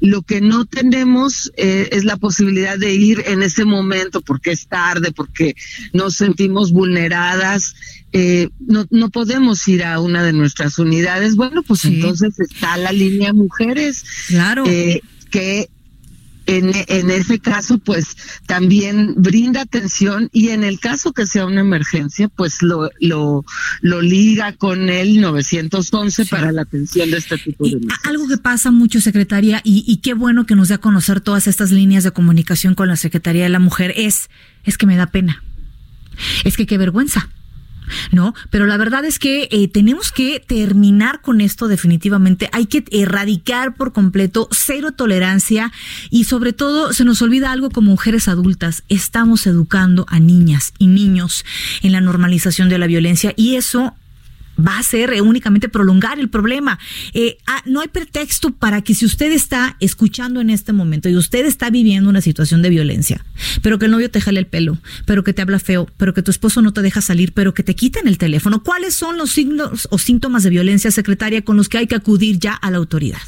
lo 0.00 0.22
que 0.22 0.40
no 0.40 0.66
tenemos 0.66 1.52
eh, 1.56 1.88
es 1.92 2.04
la 2.04 2.16
posibilidad 2.16 2.78
de 2.78 2.94
ir 2.94 3.24
en 3.26 3.42
ese 3.42 3.64
momento 3.64 4.20
porque 4.20 4.52
es 4.52 4.66
tarde, 4.66 5.12
porque 5.12 5.54
nos 5.92 6.16
sentimos 6.16 6.72
vulneradas 6.72 7.74
eh, 8.16 8.48
no, 8.60 8.86
no 8.90 9.10
podemos 9.10 9.66
ir 9.66 9.82
a 9.82 9.98
una 9.98 10.22
de 10.22 10.32
nuestras 10.32 10.78
unidades, 10.78 11.34
bueno, 11.34 11.64
pues 11.64 11.84
entonces 11.84 12.38
está 12.38 12.76
la 12.76 12.92
línea 12.92 13.32
mujeres. 13.32 14.04
Claro. 14.28 14.62
Eh, 14.68 15.00
que 15.32 15.68
en, 16.46 16.70
en, 16.86 17.10
ese 17.10 17.40
caso, 17.40 17.78
pues 17.78 18.16
también 18.46 19.14
brinda 19.16 19.62
atención 19.62 20.28
y 20.32 20.50
en 20.50 20.62
el 20.62 20.78
caso 20.78 21.12
que 21.12 21.26
sea 21.26 21.44
una 21.44 21.62
emergencia, 21.62 22.28
pues 22.28 22.62
lo, 22.62 22.88
lo, 23.00 23.44
lo 23.80 24.00
liga 24.00 24.52
con 24.52 24.90
el 24.90 25.20
911 25.20 26.26
para 26.26 26.52
la 26.52 26.62
atención 26.62 27.10
de 27.10 27.16
este 27.16 27.36
tipo 27.36 27.66
de 27.66 27.80
Algo 28.04 28.28
que 28.28 28.36
pasa 28.36 28.70
mucho, 28.70 29.00
secretaria, 29.00 29.60
y, 29.64 29.82
y 29.88 29.96
qué 29.96 30.14
bueno 30.14 30.46
que 30.46 30.54
nos 30.54 30.68
dé 30.68 30.74
a 30.74 30.78
conocer 30.78 31.20
todas 31.20 31.48
estas 31.48 31.72
líneas 31.72 32.04
de 32.04 32.12
comunicación 32.12 32.76
con 32.76 32.86
la 32.86 32.94
Secretaría 32.94 33.42
de 33.42 33.48
la 33.48 33.58
Mujer, 33.58 33.92
es, 33.96 34.30
es 34.62 34.78
que 34.78 34.86
me 34.86 34.94
da 34.94 35.08
pena. 35.08 35.42
Es 36.44 36.56
que 36.56 36.66
qué 36.66 36.78
vergüenza. 36.78 37.28
¿No? 38.12 38.34
Pero 38.50 38.66
la 38.66 38.76
verdad 38.76 39.04
es 39.04 39.18
que 39.18 39.48
eh, 39.50 39.68
tenemos 39.68 40.12
que 40.12 40.40
terminar 40.40 41.20
con 41.20 41.40
esto 41.40 41.68
definitivamente. 41.68 42.48
Hay 42.52 42.66
que 42.66 42.84
erradicar 42.90 43.74
por 43.74 43.92
completo 43.92 44.48
cero 44.50 44.92
tolerancia 44.92 45.72
y 46.10 46.24
sobre 46.24 46.52
todo 46.52 46.92
se 46.92 47.04
nos 47.04 47.22
olvida 47.22 47.52
algo 47.52 47.70
como 47.70 47.90
mujeres 47.90 48.28
adultas. 48.28 48.82
Estamos 48.88 49.46
educando 49.46 50.06
a 50.08 50.18
niñas 50.18 50.72
y 50.78 50.88
niños 50.88 51.44
en 51.82 51.92
la 51.92 52.00
normalización 52.00 52.68
de 52.68 52.78
la 52.78 52.86
violencia 52.86 53.32
y 53.36 53.56
eso 53.56 53.94
va 54.58 54.78
a 54.78 54.82
ser 54.82 55.12
eh, 55.12 55.20
únicamente 55.20 55.68
prolongar 55.68 56.18
el 56.18 56.28
problema. 56.28 56.78
Eh, 57.12 57.38
ah, 57.46 57.62
no 57.66 57.80
hay 57.80 57.88
pretexto 57.88 58.50
para 58.50 58.82
que 58.82 58.94
si 58.94 59.04
usted 59.04 59.32
está 59.32 59.76
escuchando 59.80 60.40
en 60.40 60.50
este 60.50 60.72
momento 60.72 61.08
y 61.08 61.16
usted 61.16 61.46
está 61.46 61.70
viviendo 61.70 62.10
una 62.10 62.20
situación 62.20 62.62
de 62.62 62.70
violencia, 62.70 63.24
pero 63.62 63.78
que 63.78 63.86
el 63.86 63.90
novio 63.90 64.10
te 64.10 64.20
jale 64.20 64.40
el 64.40 64.46
pelo, 64.46 64.78
pero 65.06 65.24
que 65.24 65.32
te 65.32 65.42
habla 65.42 65.58
feo, 65.58 65.88
pero 65.96 66.14
que 66.14 66.22
tu 66.22 66.30
esposo 66.30 66.62
no 66.62 66.72
te 66.72 66.82
deja 66.82 67.00
salir, 67.00 67.32
pero 67.32 67.54
que 67.54 67.62
te 67.62 67.74
quiten 67.74 68.08
el 68.08 68.18
teléfono, 68.18 68.62
¿cuáles 68.62 68.94
son 68.94 69.18
los 69.18 69.30
signos 69.30 69.88
o 69.90 69.98
síntomas 69.98 70.42
de 70.42 70.50
violencia 70.50 70.90
secretaria 70.90 71.42
con 71.42 71.56
los 71.56 71.68
que 71.68 71.78
hay 71.78 71.86
que 71.86 71.94
acudir 71.94 72.38
ya 72.38 72.54
a 72.54 72.70
la 72.70 72.78
autoridad? 72.78 73.20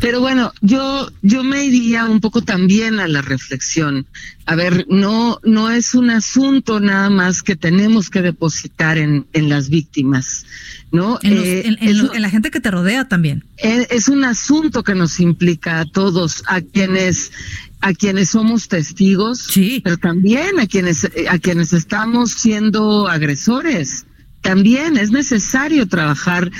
Pero 0.00 0.20
bueno, 0.20 0.52
yo 0.60 1.10
yo 1.22 1.44
me 1.44 1.64
iría 1.64 2.04
un 2.04 2.20
poco 2.20 2.42
también 2.42 3.00
a 3.00 3.08
la 3.08 3.22
reflexión. 3.22 4.06
A 4.44 4.54
ver, 4.54 4.86
no 4.88 5.40
no 5.44 5.70
es 5.70 5.94
un 5.94 6.10
asunto 6.10 6.80
nada 6.80 7.10
más 7.10 7.42
que 7.42 7.56
tenemos 7.56 8.10
que 8.10 8.22
depositar 8.22 8.98
en, 8.98 9.26
en 9.32 9.48
las 9.48 9.68
víctimas, 9.68 10.46
¿no? 10.92 11.18
En, 11.22 11.32
eh, 11.36 12.18
la 12.18 12.30
gente 12.30 12.50
que 12.50 12.60
te 12.60 12.70
rodea 12.70 13.08
también. 13.08 13.44
Eh, 13.58 13.86
es 13.90 14.08
un 14.08 14.24
asunto 14.24 14.82
que 14.82 14.94
nos 14.94 15.20
implica 15.20 15.80
a 15.80 15.84
todos, 15.86 16.42
a 16.46 16.60
quienes 16.60 17.32
a 17.80 17.92
quienes 17.92 18.30
somos 18.30 18.68
testigos, 18.68 19.46
sí. 19.50 19.80
pero 19.84 19.96
también 19.98 20.58
a 20.58 20.66
quienes 20.66 21.08
a 21.28 21.38
quienes 21.38 21.72
estamos 21.72 22.32
siendo 22.32 23.06
agresores 23.06 24.05
también 24.46 24.96
es 24.96 25.10
necesario 25.10 25.88
trabajar, 25.88 26.52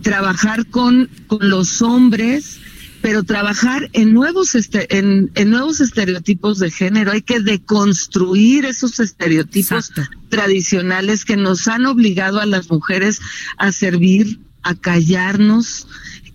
trabajar 0.00 0.66
con, 0.66 1.10
con 1.26 1.50
los 1.50 1.82
hombres, 1.82 2.58
pero 3.02 3.22
trabajar 3.22 3.90
en 3.92 4.14
nuevos 4.14 4.54
este, 4.54 4.96
en, 4.96 5.30
en, 5.34 5.50
nuevos 5.50 5.82
estereotipos 5.82 6.58
de 6.58 6.70
género. 6.70 7.12
Hay 7.12 7.20
que 7.20 7.40
deconstruir 7.40 8.64
esos 8.64 8.98
estereotipos 8.98 9.92
tradicionales 10.30 11.26
que 11.26 11.36
nos 11.36 11.68
han 11.68 11.84
obligado 11.84 12.40
a 12.40 12.46
las 12.46 12.70
mujeres 12.70 13.20
a 13.58 13.72
servir, 13.72 14.40
a 14.62 14.74
callarnos, 14.74 15.86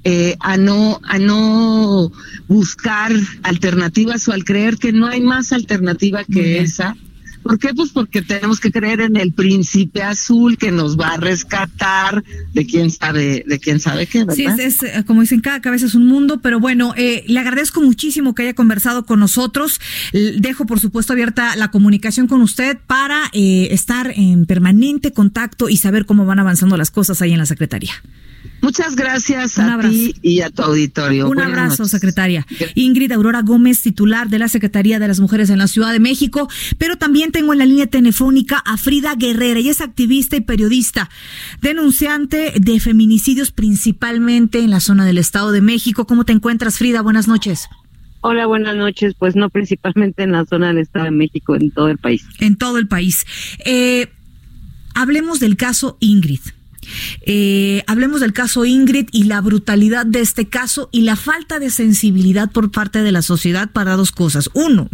eh, 0.03 0.35
a 0.39 0.57
no 0.57 1.01
a 1.03 1.17
no 1.17 2.11
buscar 2.47 3.11
alternativas 3.41 4.27
o 4.27 4.31
al 4.31 4.43
creer 4.43 4.77
que 4.77 4.93
no 4.93 5.07
hay 5.07 5.21
más 5.21 5.53
alternativa 5.53 6.23
que 6.23 6.59
esa 6.59 6.95
¿Por 7.43 7.57
qué? 7.57 7.73
Pues 7.73 7.89
porque 7.91 8.21
tenemos 8.21 8.59
que 8.59 8.71
creer 8.71 9.01
en 9.01 9.17
el 9.17 9.33
príncipe 9.33 10.03
azul 10.03 10.57
que 10.57 10.71
nos 10.71 10.99
va 10.99 11.13
a 11.13 11.17
rescatar 11.17 12.23
de 12.53 12.65
quién 12.65 12.91
sabe, 12.91 13.43
de 13.47 13.59
quién 13.59 13.79
sabe 13.79 14.07
qué, 14.07 14.25
¿verdad? 14.25 14.35
Sí, 14.35 14.45
es, 14.61 14.83
eh, 14.83 15.03
como 15.05 15.21
dicen, 15.21 15.41
cada 15.41 15.61
cabeza 15.61 15.85
es 15.85 15.95
un 15.95 16.05
mundo, 16.05 16.41
pero 16.41 16.59
bueno, 16.59 16.93
eh, 16.97 17.23
le 17.27 17.39
agradezco 17.39 17.81
muchísimo 17.81 18.35
que 18.35 18.43
haya 18.43 18.53
conversado 18.53 19.05
con 19.05 19.19
nosotros. 19.19 19.79
Dejo, 20.13 20.65
por 20.65 20.79
supuesto, 20.79 21.13
abierta 21.13 21.55
la 21.55 21.71
comunicación 21.71 22.27
con 22.27 22.41
usted 22.41 22.77
para 22.87 23.29
eh, 23.33 23.69
estar 23.71 24.11
en 24.15 24.45
permanente 24.45 25.11
contacto 25.11 25.69
y 25.69 25.77
saber 25.77 26.05
cómo 26.05 26.25
van 26.25 26.39
avanzando 26.39 26.77
las 26.77 26.91
cosas 26.91 27.21
ahí 27.21 27.31
en 27.31 27.39
la 27.39 27.45
Secretaría. 27.45 27.93
Muchas 28.61 28.95
gracias 28.95 29.57
a 29.57 29.79
ti 29.79 30.15
y 30.21 30.41
a 30.41 30.49
tu 30.49 30.61
auditorio. 30.61 31.29
Un 31.29 31.39
abrazo, 31.39 31.85
secretaria. 31.85 32.45
Ingrid 32.75 33.11
Aurora 33.11 33.41
Gómez, 33.41 33.81
titular 33.81 34.29
de 34.29 34.39
la 34.39 34.47
Secretaría 34.47 34.99
de 34.99 35.07
las 35.07 35.19
Mujeres 35.19 35.49
en 35.49 35.57
la 35.57 35.67
Ciudad 35.67 35.91
de 35.91 35.99
México, 35.99 36.49
pero 36.77 36.97
también 36.97 37.31
tengo 37.31 37.53
en 37.53 37.59
la 37.59 37.65
línea 37.65 37.87
telefónica 37.87 38.57
a 38.65 38.77
Frida 38.77 39.15
Guerrera, 39.15 39.59
ella 39.59 39.71
es 39.71 39.81
activista 39.81 40.35
y 40.35 40.41
periodista, 40.41 41.09
denunciante 41.61 42.53
de 42.59 42.79
feminicidios 42.79 43.51
principalmente 43.51 44.59
en 44.59 44.69
la 44.69 44.79
zona 44.79 45.05
del 45.05 45.17
Estado 45.17 45.51
de 45.51 45.61
México. 45.61 46.05
¿Cómo 46.05 46.25
te 46.25 46.33
encuentras, 46.33 46.77
Frida? 46.77 47.01
Buenas 47.01 47.27
noches. 47.27 47.67
Hola, 48.21 48.45
buenas 48.47 48.75
noches. 48.75 49.13
Pues 49.17 49.35
no 49.35 49.49
principalmente 49.49 50.23
en 50.23 50.33
la 50.33 50.45
zona 50.45 50.67
del 50.67 50.79
Estado 50.79 51.05
de 51.05 51.11
México, 51.11 51.55
en 51.55 51.71
todo 51.71 51.87
el 51.87 51.97
país. 51.97 52.25
En 52.39 52.57
todo 52.57 52.77
el 52.77 52.87
país. 52.87 53.25
Eh, 53.65 54.09
hablemos 54.93 55.39
del 55.39 55.55
caso 55.55 55.97
Ingrid. 56.01 56.41
Eh, 57.21 57.83
hablemos 57.87 58.21
del 58.21 58.33
caso 58.33 58.65
Ingrid 58.65 59.09
y 59.11 59.23
la 59.23 59.41
brutalidad 59.41 60.05
de 60.05 60.21
este 60.21 60.47
caso 60.47 60.89
y 60.91 61.01
la 61.01 61.15
falta 61.15 61.59
de 61.59 61.69
sensibilidad 61.69 62.51
por 62.51 62.71
parte 62.71 63.03
de 63.03 63.11
la 63.11 63.21
sociedad 63.21 63.69
para 63.71 63.95
dos 63.95 64.11
cosas. 64.11 64.49
Uno, 64.53 64.89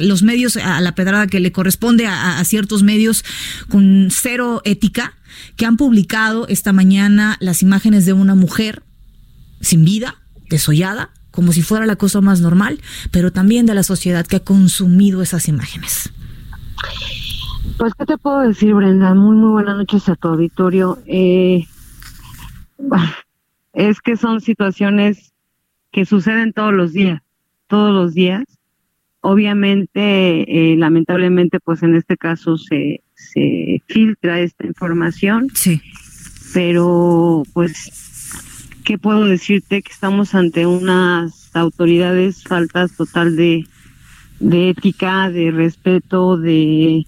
los 0.00 0.22
medios, 0.22 0.56
a 0.56 0.80
la 0.80 0.94
pedrada 0.94 1.26
que 1.26 1.40
le 1.40 1.52
corresponde 1.52 2.06
a, 2.06 2.42
ciertos 2.44 2.82
medios 2.82 3.24
con 3.68 4.08
cero 4.10 4.62
ética, 4.64 5.14
que 5.56 5.66
han 5.66 5.76
publicado 5.76 6.48
esta 6.48 6.72
mañana 6.72 7.36
las 7.40 7.62
imágenes 7.62 8.06
de 8.06 8.12
una 8.12 8.34
mujer 8.34 8.82
sin 9.60 9.84
vida, 9.84 10.16
desollada, 10.48 11.10
como 11.30 11.52
si 11.52 11.62
fuera 11.62 11.86
la 11.86 11.96
cosa 11.96 12.20
más 12.20 12.40
normal, 12.40 12.80
pero 13.10 13.32
también 13.32 13.66
de 13.66 13.74
la 13.74 13.82
sociedad 13.82 14.26
que 14.26 14.36
ha 14.36 14.40
consumido 14.40 15.22
esas 15.22 15.48
imágenes. 15.48 16.10
Pues, 17.78 17.94
¿qué 17.94 18.04
te 18.04 18.18
puedo 18.18 18.40
decir, 18.40 18.74
Brenda? 18.74 19.14
Muy, 19.14 19.36
muy 19.36 19.50
buenas 19.52 19.76
noches 19.76 20.08
a 20.08 20.16
tu 20.16 20.28
auditorio. 20.28 20.98
Eh, 21.06 21.64
es 23.72 24.00
que 24.00 24.16
son 24.16 24.40
situaciones 24.40 25.32
que 25.90 26.04
suceden 26.04 26.52
todos 26.52 26.72
los 26.72 26.92
días, 26.92 27.22
todos 27.66 27.92
los 27.92 28.14
días. 28.14 28.44
Obviamente, 29.22 30.72
eh, 30.72 30.76
lamentablemente, 30.76 31.58
pues 31.60 31.82
en 31.82 31.94
este 31.94 32.16
caso 32.16 32.56
se, 32.56 33.02
se 33.14 33.82
filtra 33.86 34.40
esta 34.40 34.66
información. 34.66 35.48
Sí. 35.54 35.80
Pero, 36.54 37.42
pues, 37.52 38.70
¿qué 38.84 38.98
puedo 38.98 39.24
decirte? 39.24 39.82
Que 39.82 39.92
estamos 39.92 40.34
ante 40.34 40.66
unas 40.66 41.50
autoridades 41.54 42.44
faltas 42.44 42.96
total 42.96 43.36
de, 43.36 43.66
de 44.40 44.70
ética, 44.70 45.30
de 45.30 45.50
respeto, 45.50 46.36
de 46.36 47.06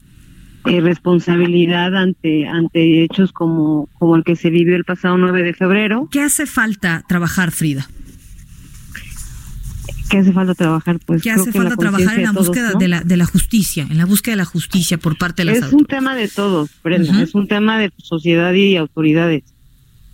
eh, 0.67 0.81
responsabilidad 0.81 1.97
ante 1.97 2.47
ante 2.47 3.03
hechos 3.05 3.33
como 3.33 3.89
como 3.99 4.17
el 4.17 4.25
que 4.25 4.37
se 4.37 4.51
vivió 4.51 4.77
el 4.77 4.85
pasado 4.85 5.19
9 5.19 5.43
de 5.43 5.55
febrero. 5.55 6.09
¿Qué 6.11 6.21
hace 6.21 6.47
falta 6.47 7.05
trabajar, 7.09 7.51
Frida? 7.51 7.89
¿Qué 10.13 10.19
hace 10.19 10.33
falta 10.33 10.55
trabajar? 10.55 10.99
Pues 11.07 11.23
¿Qué 11.23 11.31
hace 11.31 11.53
falta 11.53 11.75
trabajar 11.75 12.19
en 12.19 12.25
la 12.25 12.33
búsqueda 12.33 12.75
de, 12.75 12.87
la, 12.87 13.01
de 13.01 13.17
la 13.17 13.25
justicia, 13.25 13.87
en 13.91 13.97
la 13.97 14.05
búsqueda 14.05 14.35
de 14.35 14.37
la 14.37 14.45
justicia 14.45 14.99
por 14.99 15.17
parte 15.17 15.43
de 15.43 15.53
las 15.53 15.69
Es 15.69 15.73
un 15.73 15.87
tema 15.87 16.15
de 16.15 16.29
todos, 16.29 16.71
Brenda, 16.85 17.23
es 17.23 17.35
un 17.35 17.49
tema 17.49 17.79
de 17.79 17.91
sociedad 17.97 18.53
y 18.53 18.77
autoridades. 18.77 19.43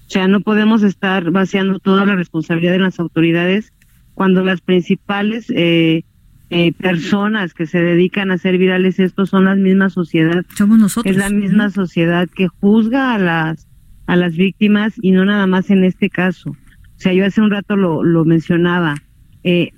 O 0.07 0.11
sea, 0.11 0.29
no 0.29 0.41
podemos 0.41 0.85
estar 0.85 1.33
vaciando 1.33 1.81
toda 1.81 2.07
la 2.07 2.15
responsabilidad 2.15 2.73
de 2.73 2.79
las 2.79 3.01
autoridades 3.01 3.73
cuando 4.15 4.45
las 4.45 4.61
principales 4.61 5.47
eh, 5.51 6.05
eh, 6.51 6.73
personas 6.73 7.53
que 7.53 7.67
se 7.67 7.81
dedican 7.81 8.31
a 8.31 8.35
hacer 8.35 8.57
virales 8.57 8.99
estos 8.99 9.31
son 9.31 9.45
las 9.45 9.59
mismas 9.59 9.93
sociedad. 9.93 10.45
Somos 10.57 10.79
nosotros. 10.79 11.15
Es 11.15 11.19
la 11.19 11.31
misma 11.31 11.71
sociedad 11.71 12.29
que 12.29 12.49
juzga 12.49 13.15
a 13.15 13.19
las 13.19 13.69
a 14.07 14.17
las 14.17 14.37
víctimas 14.37 14.95
y 15.03 15.11
no 15.11 15.27
nada 15.27 15.47
más 15.47 15.69
en 15.69 15.85
este 15.85 16.09
caso. 16.09 16.51
O 16.51 16.57
sea, 17.01 17.13
yo 17.13 17.27
hace 17.27 17.43
un 17.43 17.51
rato 17.51 17.77
lo, 17.77 18.03
lo 18.03 18.25
mencionaba, 18.25 18.97
eh, 19.45 19.73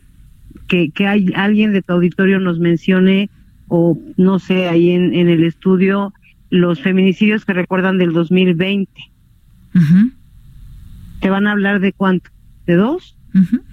que, 0.69 0.91
que 0.91 1.09
hay 1.09 1.33
alguien 1.35 1.73
de 1.73 1.83
tu 1.83 1.95
auditorio 1.95 2.39
nos 2.39 2.61
mencione, 2.61 3.29
o 3.67 3.99
no 4.17 4.39
sé, 4.39 4.69
ahí 4.69 4.91
en, 4.91 5.15
en 5.15 5.29
el 5.29 5.43
estudio, 5.43 6.15
los 6.49 6.81
feminicidios 6.81 7.45
que 7.45 7.55
recuerdan 7.55 7.99
del 7.99 8.13
2020. 8.13 8.91
¿Te 11.21 11.29
van 11.29 11.49
a 11.49 11.53
hablar 11.53 11.81
de 11.81 11.93
cuánto? 11.93 12.31
¿De 12.67 12.77
dos? 12.77 13.17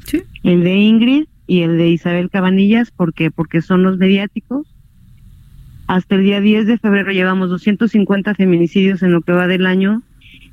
sí. 0.05 0.23
El 0.43 0.63
de 0.63 0.75
Ingrid 0.75 1.25
y 1.47 1.61
el 1.61 1.77
de 1.77 1.87
Isabel 1.87 2.29
Cabanillas, 2.29 2.91
porque 2.91 3.31
porque 3.31 3.61
son 3.61 3.81
los 3.81 3.97
mediáticos. 3.97 4.67
Hasta 5.87 6.15
el 6.15 6.23
día 6.23 6.41
10 6.41 6.67
de 6.67 6.77
febrero 6.77 7.11
llevamos 7.11 7.49
250 7.49 8.35
feminicidios 8.35 9.01
en 9.01 9.13
lo 9.13 9.21
que 9.21 9.31
va 9.31 9.47
del 9.47 9.65
año. 9.65 10.03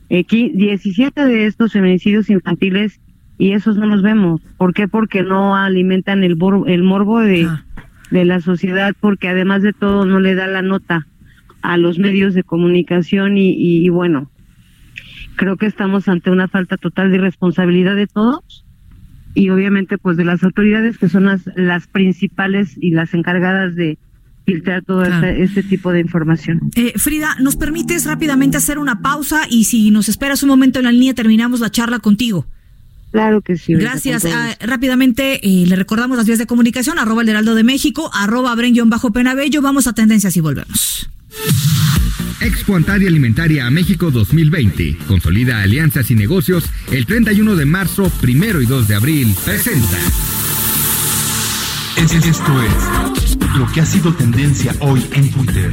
Aquí 0.05 0.53
17 0.55 1.25
de 1.27 1.47
estos 1.47 1.73
feminicidios 1.73 2.31
infantiles 2.31 3.01
y 3.37 3.53
esos 3.53 3.77
no 3.77 3.87
los 3.87 4.03
vemos. 4.03 4.41
¿Por 4.57 4.73
qué? 4.73 4.87
Porque 4.87 5.25
no 5.25 5.57
alimentan 5.57 6.23
el, 6.23 6.39
el 6.67 6.83
morbo 6.85 7.19
de, 7.19 7.47
ah. 7.47 7.65
de 8.13 8.25
la 8.25 8.41
sociedad, 8.41 8.95
porque 9.01 9.29
además 9.29 9.63
de 9.63 9.73
todo 9.73 10.07
no 10.07 10.21
le 10.21 10.37
da 10.37 10.47
la 10.47 10.63
nota 10.63 11.09
a 11.63 11.77
los 11.77 11.99
medios 11.99 12.35
de 12.35 12.45
comunicación 12.45 13.37
y, 13.37 13.55
y 13.57 13.89
bueno, 13.89 14.31
creo 15.35 15.57
que 15.57 15.67
estamos 15.67 16.07
ante 16.07 16.31
una 16.31 16.47
falta 16.47 16.77
total 16.77 17.11
de 17.11 17.19
responsabilidad 17.19 17.97
de 17.97 18.07
todos 18.07 18.63
y 19.35 19.51
obviamente 19.51 19.99
pues 19.99 20.16
de 20.16 20.25
las 20.25 20.42
autoridades 20.42 20.99
que 20.99 21.09
son 21.09 21.25
las, 21.25 21.42
las 21.57 21.87
principales 21.87 22.77
y 22.81 22.90
las 22.90 23.14
encargadas 23.14 23.75
de 23.75 23.99
filtrar 24.47 24.85
todo 24.85 25.05
este, 25.05 25.42
este, 25.42 25.62
tipo 25.62 25.90
de 25.90 26.01
información. 26.01 26.70
Eh, 26.77 26.92
Frida, 26.97 27.37
¿nos 27.40 27.57
permites 27.57 28.05
rápidamente 28.05 28.57
hacer 28.57 28.79
una 28.79 29.01
pausa 29.01 29.42
y 29.49 29.64
si 29.64 29.90
nos 29.90 30.09
esperas 30.09 30.42
un 30.42 30.51
momento 30.51 30.79
en 30.79 30.85
la 30.85 30.92
línea 30.92 31.14
terminamos 31.14 31.61
la 31.61 31.70
charla 31.70 31.99
contigo? 31.99 32.47
Claro 33.11 33.42
que 33.42 33.57
sí. 33.57 33.75
Gracias. 33.75 34.25
Ah, 34.25 34.57
rápidamente 34.61 35.47
eh, 35.47 35.66
le 35.66 35.77
recordamos 35.77 36.16
las 36.16 36.27
vías 36.27 36.38
de 36.38 36.47
comunicación, 36.47 36.99
arroba 36.99 37.23
el 37.23 37.29
heraldo 37.29 37.55
de 37.55 37.62
México, 37.62 38.11
arroba 38.12 38.57
bajo 38.87 39.12
penabello. 39.12 39.62
Vamos 39.62 39.87
a 39.87 39.92
tendencias 39.92 40.37
y 40.37 40.40
volvemos. 40.40 41.09
Expo 42.40 42.77
Antaria 42.77 43.09
Alimentaria 43.09 43.66
a 43.66 43.70
México 43.70 44.11
2020. 44.11 44.99
Consolida 45.07 45.62
alianzas 45.62 46.11
y 46.11 46.14
negocios 46.14 46.64
el 46.90 47.07
31 47.07 47.57
de 47.57 47.64
marzo, 47.64 48.11
primero 48.20 48.61
y 48.61 48.66
2 48.66 48.88
de 48.88 48.94
abril. 48.94 49.35
Presenta. 49.44 49.99
Esto 51.97 52.62
es 52.62 53.38
lo 53.57 53.70
que 53.73 53.81
ha 53.81 53.87
sido 53.87 54.12
tendencia 54.14 54.75
hoy 54.81 55.05
en 55.12 55.31
Twitter. 55.31 55.73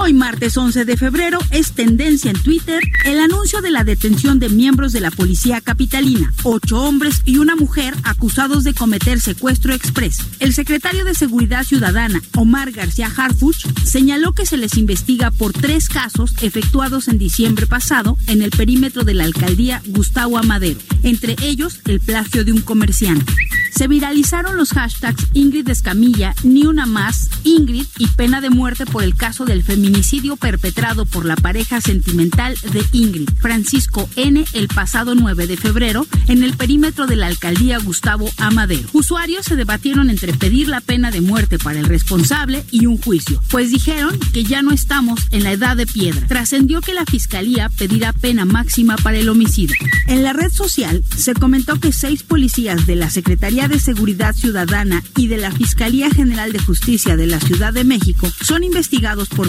Hoy, 0.00 0.14
martes 0.14 0.56
11 0.56 0.84
de 0.84 0.96
febrero, 0.96 1.40
es 1.50 1.72
tendencia 1.72 2.30
en 2.30 2.40
Twitter 2.40 2.80
el 3.04 3.18
anuncio 3.18 3.60
de 3.60 3.72
la 3.72 3.82
detención 3.82 4.38
de 4.38 4.48
miembros 4.48 4.92
de 4.92 5.00
la 5.00 5.10
policía 5.10 5.60
capitalina, 5.60 6.32
ocho 6.44 6.80
hombres 6.80 7.20
y 7.24 7.38
una 7.38 7.56
mujer 7.56 7.94
acusados 8.04 8.62
de 8.62 8.74
cometer 8.74 9.20
secuestro 9.20 9.74
express. 9.74 10.18
El 10.38 10.54
secretario 10.54 11.04
de 11.04 11.16
Seguridad 11.16 11.64
Ciudadana, 11.64 12.22
Omar 12.36 12.70
García 12.70 13.10
Harfuch, 13.14 13.66
señaló 13.84 14.32
que 14.34 14.46
se 14.46 14.56
les 14.56 14.76
investiga 14.76 15.32
por 15.32 15.52
tres 15.52 15.88
casos 15.88 16.32
efectuados 16.42 17.08
en 17.08 17.18
diciembre 17.18 17.66
pasado 17.66 18.16
en 18.28 18.42
el 18.42 18.50
perímetro 18.50 19.02
de 19.02 19.14
la 19.14 19.24
alcaldía 19.24 19.82
Gustavo 19.88 20.38
Amadero, 20.38 20.78
entre 21.02 21.34
ellos 21.42 21.80
el 21.86 21.98
plagio 21.98 22.44
de 22.44 22.52
un 22.52 22.60
comerciante. 22.60 23.32
Se 23.74 23.88
viralizaron 23.88 24.56
los 24.56 24.70
hashtags 24.70 25.26
Ingrid 25.34 25.68
Escamilla, 25.68 26.34
Ni 26.42 26.66
una 26.66 26.86
más, 26.86 27.30
Ingrid 27.44 27.86
y 27.98 28.06
pena 28.08 28.40
de 28.40 28.50
muerte 28.50 28.86
por 28.86 29.02
el 29.02 29.14
caso 29.14 29.44
del 29.44 29.62
feminicidio 29.62 29.87
feminicidio 29.88 30.36
perpetrado 30.36 31.06
por 31.06 31.24
la 31.24 31.34
pareja 31.34 31.80
sentimental 31.80 32.54
de 32.74 32.84
Ingrid, 32.92 33.30
Francisco 33.40 34.06
N., 34.16 34.44
el 34.52 34.68
pasado 34.68 35.14
9 35.14 35.46
de 35.46 35.56
febrero 35.56 36.06
en 36.26 36.42
el 36.42 36.54
perímetro 36.58 37.06
de 37.06 37.16
la 37.16 37.26
alcaldía 37.26 37.78
Gustavo 37.78 38.28
Amadero. 38.36 38.86
Usuarios 38.92 39.46
se 39.46 39.56
debatieron 39.56 40.10
entre 40.10 40.34
pedir 40.34 40.68
la 40.68 40.82
pena 40.82 41.10
de 41.10 41.22
muerte 41.22 41.58
para 41.58 41.80
el 41.80 41.86
responsable 41.86 42.66
y 42.70 42.84
un 42.84 42.98
juicio, 42.98 43.40
pues 43.48 43.70
dijeron 43.70 44.18
que 44.34 44.44
ya 44.44 44.60
no 44.60 44.72
estamos 44.72 45.20
en 45.30 45.42
la 45.42 45.52
edad 45.52 45.74
de 45.74 45.86
piedra. 45.86 46.26
Trascendió 46.26 46.82
que 46.82 46.92
la 46.92 47.06
fiscalía 47.06 47.70
pedirá 47.70 48.12
pena 48.12 48.44
máxima 48.44 48.96
para 48.96 49.16
el 49.16 49.30
homicida. 49.30 49.72
En 50.06 50.22
la 50.22 50.34
red 50.34 50.52
social 50.52 51.02
se 51.16 51.32
comentó 51.32 51.80
que 51.80 51.92
seis 51.92 52.22
policías 52.24 52.86
de 52.86 52.96
la 52.96 53.08
Secretaría 53.08 53.68
de 53.68 53.80
Seguridad 53.80 54.34
Ciudadana 54.34 55.02
y 55.16 55.28
de 55.28 55.38
la 55.38 55.50
Fiscalía 55.50 56.10
General 56.10 56.52
de 56.52 56.58
Justicia 56.58 57.16
de 57.16 57.26
la 57.26 57.40
Ciudad 57.40 57.72
de 57.72 57.84
México 57.84 58.30
son 58.42 58.64
investigados 58.64 59.30
por 59.30 59.46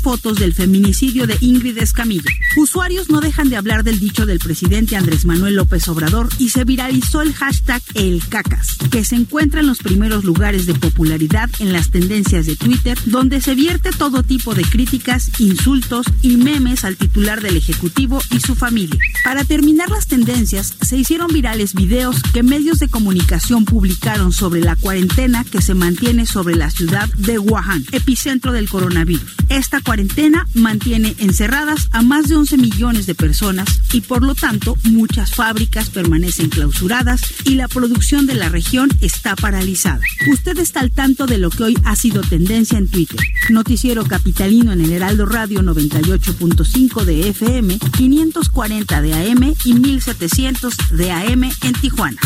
fotos 0.00 0.38
del 0.38 0.54
feminicidio 0.54 1.26
de 1.26 1.36
Ingrid 1.40 1.78
Escamilla. 1.78 2.30
Usuarios 2.56 3.10
no 3.10 3.20
dejan 3.20 3.48
de 3.48 3.56
hablar 3.56 3.84
del 3.84 3.98
dicho 3.98 4.24
del 4.24 4.38
presidente 4.38 4.96
Andrés 4.96 5.24
Manuel 5.24 5.56
López 5.56 5.86
Obrador 5.88 6.28
y 6.38 6.48
se 6.48 6.64
viralizó 6.64 7.20
el 7.20 7.34
hashtag 7.34 7.82
El 7.94 8.22
Cacas, 8.28 8.76
que 8.90 9.04
se 9.04 9.16
encuentra 9.16 9.60
en 9.60 9.66
los 9.66 9.78
primeros 9.78 10.24
lugares 10.24 10.66
de 10.66 10.74
popularidad 10.74 11.50
en 11.58 11.72
las 11.72 11.90
tendencias 11.90 12.46
de 12.46 12.56
Twitter, 12.56 12.98
donde 13.06 13.40
se 13.40 13.54
vierte 13.54 13.90
todo 13.90 14.22
tipo 14.22 14.54
de 14.54 14.62
críticas, 14.62 15.30
insultos 15.38 16.06
y 16.22 16.36
memes 16.36 16.84
al 16.84 16.96
titular 16.96 17.40
del 17.40 17.56
Ejecutivo 17.56 18.20
y 18.30 18.40
su 18.40 18.54
familia. 18.54 18.98
Para 19.24 19.44
terminar 19.44 19.90
las 19.90 20.06
tendencias, 20.06 20.74
se 20.80 20.96
hicieron 20.96 21.28
virales 21.28 21.74
videos 21.74 22.16
que 22.32 22.42
medios 22.42 22.78
de 22.78 22.88
comunicación 22.88 23.64
publicaron 23.64 24.32
sobre 24.32 24.60
la 24.60 24.76
cuarentena 24.76 25.44
que 25.44 25.60
se 25.60 25.74
mantiene 25.74 26.26
sobre 26.26 26.56
la 26.56 26.70
ciudad 26.70 27.08
de 27.14 27.38
Wuhan, 27.38 27.84
epicentro 27.92 28.52
del 28.52 28.68
coronavirus. 28.68 29.34
Esta 29.56 29.80
cuarentena 29.80 30.46
mantiene 30.52 31.14
encerradas 31.16 31.88
a 31.92 32.02
más 32.02 32.28
de 32.28 32.36
11 32.36 32.58
millones 32.58 33.06
de 33.06 33.14
personas 33.14 33.80
y 33.90 34.02
por 34.02 34.22
lo 34.22 34.34
tanto 34.34 34.76
muchas 34.84 35.34
fábricas 35.34 35.88
permanecen 35.88 36.50
clausuradas 36.50 37.22
y 37.44 37.54
la 37.54 37.66
producción 37.66 38.26
de 38.26 38.34
la 38.34 38.50
región 38.50 38.90
está 39.00 39.34
paralizada. 39.34 40.02
Usted 40.30 40.58
está 40.58 40.80
al 40.80 40.90
tanto 40.90 41.24
de 41.24 41.38
lo 41.38 41.48
que 41.48 41.62
hoy 41.62 41.78
ha 41.84 41.96
sido 41.96 42.20
tendencia 42.20 42.76
en 42.76 42.86
Twitter. 42.86 43.18
Noticiero 43.48 44.04
capitalino 44.04 44.72
en 44.72 44.82
el 44.82 44.92
Heraldo 44.92 45.24
Radio 45.24 45.62
98.5 45.62 47.04
de 47.04 47.30
FM, 47.30 47.78
540 47.96 49.00
de 49.00 49.14
AM 49.14 49.54
y 49.64 49.72
1700 49.72 50.74
de 50.90 51.12
AM 51.12 51.44
en 51.44 51.72
Tijuana. 51.80 52.18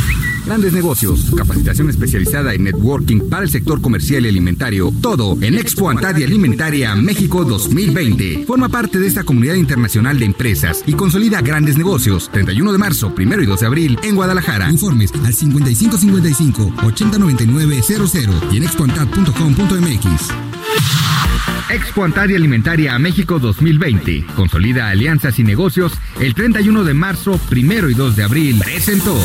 Grandes 0.47 0.73
negocios, 0.73 1.27
capacitación 1.37 1.91
especializada 1.91 2.55
en 2.55 2.65
networking 2.65 3.29
para 3.29 3.45
el 3.45 3.51
sector 3.51 3.81
comercial 3.81 4.25
y 4.27 4.31
alimentario, 4.31 4.93
todo 5.01 5.39
en 5.41 5.55
Expo 5.55 5.91
Antadia 5.91 6.27
Alimentaria 6.27 6.97
México 6.97 7.20
2020. 7.29 8.47
Forma 8.47 8.69
parte 8.69 8.99
de 8.99 9.07
esta 9.07 9.25
comunidad 9.25 9.55
internacional 9.55 10.19
de 10.19 10.25
empresas 10.25 10.83
y 10.87 10.95
consolida 10.95 11.41
grandes 11.41 11.77
negocios. 11.77 12.31
31 12.33 12.73
de 12.73 12.79
marzo, 12.79 13.13
1 13.17 13.43
y 13.43 13.47
2 13.47 13.61
de 13.61 13.67
abril 13.67 13.99
en 14.03 14.17
Guadalajara. 14.17 14.71
Informes 14.71 15.13
al 15.25 15.35
5555 15.35 16.73
809900 16.85 18.15
y 18.53 18.57
en 18.57 18.63
expoantad.com.mx. 18.63 20.31
Expo 21.71 22.05
Antaria 22.05 22.37
Alimentaria 22.37 22.99
México 22.99 23.39
2020. 23.39 24.27
Consolida 24.35 24.89
alianzas 24.89 25.39
y 25.39 25.45
negocios. 25.45 25.93
El 26.19 26.35
31 26.35 26.85
de 26.85 26.95
marzo, 26.95 27.39
1 27.51 27.91
y 27.91 27.95
2 27.95 28.17
de 28.17 28.25
abril. 28.25 28.61
Presentó. 28.65 29.17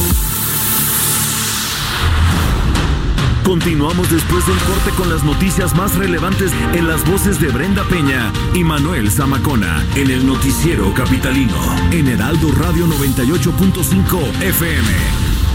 Continuamos 3.46 4.10
después 4.10 4.46
del 4.48 4.58
corte 4.58 4.90
con 4.98 5.08
las 5.08 5.24
noticias 5.24 5.76
más 5.76 5.96
relevantes 5.96 6.52
en 6.74 6.88
las 6.88 7.08
voces 7.10 7.40
de 7.40 7.50
Brenda 7.50 7.84
Peña 7.84 8.34
y 8.56 8.64
Manuel 8.64 9.12
Zamacona 9.12 9.86
en 9.96 10.10
el 10.10 10.26
noticiero 10.26 10.92
capitalino 10.96 11.56
en 11.92 12.08
Heraldo 12.08 12.52
Radio 12.54 12.88
98.5 12.88 14.42
FM. 14.42 14.88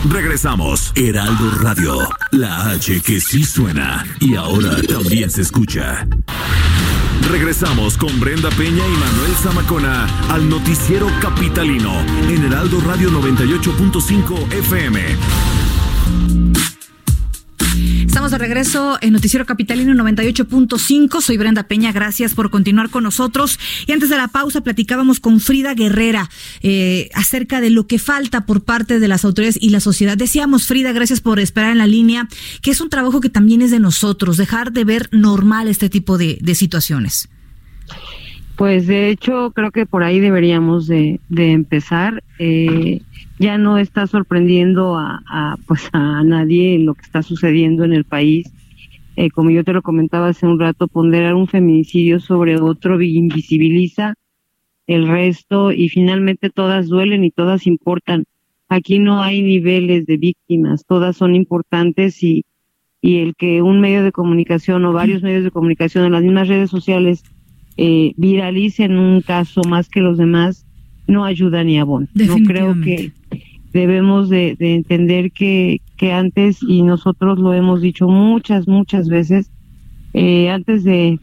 Regresamos. 0.08 0.92
Heraldo 0.94 1.50
Radio, 1.58 1.98
la 2.30 2.70
H 2.70 3.02
que 3.02 3.20
sí 3.20 3.42
suena 3.42 4.06
y 4.20 4.36
ahora 4.36 4.76
también 4.88 5.28
se 5.28 5.42
escucha. 5.42 6.06
Regresamos 7.28 7.96
con 7.96 8.18
Brenda 8.20 8.50
Peña 8.50 8.86
y 8.86 8.96
Manuel 8.98 9.34
Zamacona 9.42 10.06
al 10.30 10.48
noticiero 10.48 11.08
capitalino 11.20 11.92
en 12.28 12.44
Heraldo 12.44 12.80
Radio 12.80 13.10
98.5 13.10 14.52
FM. 14.52 15.49
Estamos 18.10 18.32
de 18.32 18.38
regreso 18.38 18.98
en 19.02 19.12
Noticiero 19.12 19.46
Capitalino 19.46 19.94
98.5. 19.94 21.20
Soy 21.20 21.36
Brenda 21.36 21.68
Peña. 21.68 21.92
Gracias 21.92 22.34
por 22.34 22.50
continuar 22.50 22.90
con 22.90 23.04
nosotros. 23.04 23.60
Y 23.86 23.92
antes 23.92 24.08
de 24.08 24.16
la 24.16 24.26
pausa 24.26 24.62
platicábamos 24.62 25.20
con 25.20 25.38
Frida 25.38 25.74
Guerrera 25.74 26.28
eh, 26.60 27.08
acerca 27.14 27.60
de 27.60 27.70
lo 27.70 27.86
que 27.86 28.00
falta 28.00 28.46
por 28.46 28.64
parte 28.64 28.98
de 28.98 29.06
las 29.06 29.24
autoridades 29.24 29.62
y 29.62 29.70
la 29.70 29.78
sociedad. 29.78 30.16
Decíamos, 30.18 30.66
Frida, 30.66 30.90
gracias 30.90 31.20
por 31.20 31.38
esperar 31.38 31.70
en 31.70 31.78
la 31.78 31.86
línea, 31.86 32.26
que 32.62 32.72
es 32.72 32.80
un 32.80 32.90
trabajo 32.90 33.20
que 33.20 33.28
también 33.28 33.62
es 33.62 33.70
de 33.70 33.78
nosotros, 33.78 34.36
dejar 34.36 34.72
de 34.72 34.82
ver 34.82 35.08
normal 35.12 35.68
este 35.68 35.88
tipo 35.88 36.18
de, 36.18 36.40
situaciones. 36.56 37.28
Pues 38.56 38.88
de 38.88 39.10
hecho 39.10 39.52
creo 39.54 39.70
que 39.70 39.86
por 39.86 40.02
ahí 40.02 40.18
deberíamos 40.18 40.88
de, 40.88 41.20
de 41.28 41.52
empezar. 41.52 42.24
Eh, 42.40 43.02
ya 43.40 43.56
no 43.56 43.78
está 43.78 44.06
sorprendiendo 44.06 44.98
a, 44.98 45.22
a, 45.26 45.56
pues 45.66 45.88
a 45.94 46.22
nadie 46.24 46.78
lo 46.78 46.94
que 46.94 47.00
está 47.00 47.22
sucediendo 47.22 47.84
en 47.84 47.94
el 47.94 48.04
país. 48.04 48.52
Eh, 49.16 49.30
como 49.30 49.48
yo 49.50 49.64
te 49.64 49.72
lo 49.72 49.80
comentaba 49.80 50.28
hace 50.28 50.46
un 50.46 50.60
rato, 50.60 50.88
ponderar 50.88 51.34
un 51.34 51.48
feminicidio 51.48 52.20
sobre 52.20 52.60
otro 52.60 53.00
invisibiliza 53.00 54.14
el 54.86 55.08
resto 55.08 55.72
y 55.72 55.88
finalmente 55.88 56.50
todas 56.50 56.88
duelen 56.88 57.24
y 57.24 57.30
todas 57.30 57.66
importan. 57.66 58.24
Aquí 58.68 58.98
no 58.98 59.22
hay 59.22 59.40
niveles 59.40 60.04
de 60.04 60.18
víctimas, 60.18 60.84
todas 60.86 61.16
son 61.16 61.34
importantes 61.34 62.22
y, 62.22 62.44
y 63.00 63.20
el 63.20 63.34
que 63.36 63.62
un 63.62 63.80
medio 63.80 64.02
de 64.04 64.12
comunicación 64.12 64.84
o 64.84 64.92
varios 64.92 65.22
medios 65.22 65.44
de 65.44 65.50
comunicación 65.50 66.04
en 66.04 66.12
las 66.12 66.22
mismas 66.22 66.48
redes 66.48 66.68
sociales 66.68 67.22
eh, 67.78 68.12
viralicen 68.18 68.98
un 68.98 69.22
caso 69.22 69.62
más 69.66 69.88
que 69.88 70.00
los 70.00 70.18
demás 70.18 70.66
no 71.06 71.24
ayuda 71.24 71.64
ni 71.64 71.78
abona. 71.78 72.08
No 72.14 72.36
creo 72.46 72.80
que 72.80 73.12
debemos 73.72 74.28
de, 74.28 74.56
de, 74.58 74.74
entender 74.74 75.32
que, 75.32 75.80
que 75.96 76.12
antes, 76.12 76.62
y 76.62 76.82
nosotros 76.82 77.38
lo 77.38 77.54
hemos 77.54 77.80
dicho 77.80 78.08
muchas, 78.08 78.66
muchas 78.66 79.08
veces, 79.08 79.50
eh, 80.12 80.50
antes 80.50 80.84
de 80.84 81.18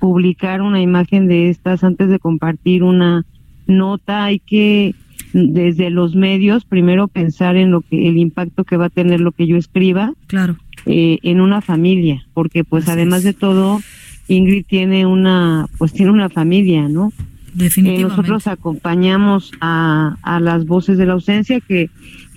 publicar 0.00 0.62
una 0.62 0.80
imagen 0.80 1.28
de 1.28 1.48
estas, 1.50 1.84
antes 1.84 2.08
de 2.08 2.18
compartir 2.18 2.82
una 2.82 3.24
nota, 3.66 4.24
hay 4.24 4.40
que 4.40 4.94
desde 5.32 5.90
los 5.90 6.14
medios 6.14 6.64
primero 6.64 7.08
pensar 7.08 7.56
en 7.56 7.70
lo 7.70 7.80
que 7.80 8.08
el 8.08 8.18
impacto 8.18 8.64
que 8.64 8.76
va 8.76 8.86
a 8.86 8.90
tener 8.90 9.20
lo 9.20 9.32
que 9.32 9.46
yo 9.46 9.56
escriba 9.56 10.12
claro 10.26 10.58
eh, 10.84 11.20
en 11.22 11.40
una 11.40 11.62
familia 11.62 12.26
porque 12.34 12.64
pues 12.64 12.84
Así 12.84 12.92
además 12.92 13.20
es. 13.20 13.24
de 13.24 13.32
todo 13.32 13.80
Ingrid 14.28 14.64
tiene 14.66 15.06
una, 15.06 15.66
pues 15.78 15.92
tiene 15.92 16.10
una 16.10 16.28
familia, 16.28 16.88
¿no? 16.88 17.12
Definitivamente. 17.54 18.00
Eh, 18.00 18.08
nosotros 18.08 18.46
acompañamos 18.46 19.52
a, 19.60 20.16
a 20.22 20.40
las 20.40 20.66
voces 20.66 20.98
de 20.98 21.06
la 21.06 21.14
ausencia, 21.14 21.60
que, 21.60 21.90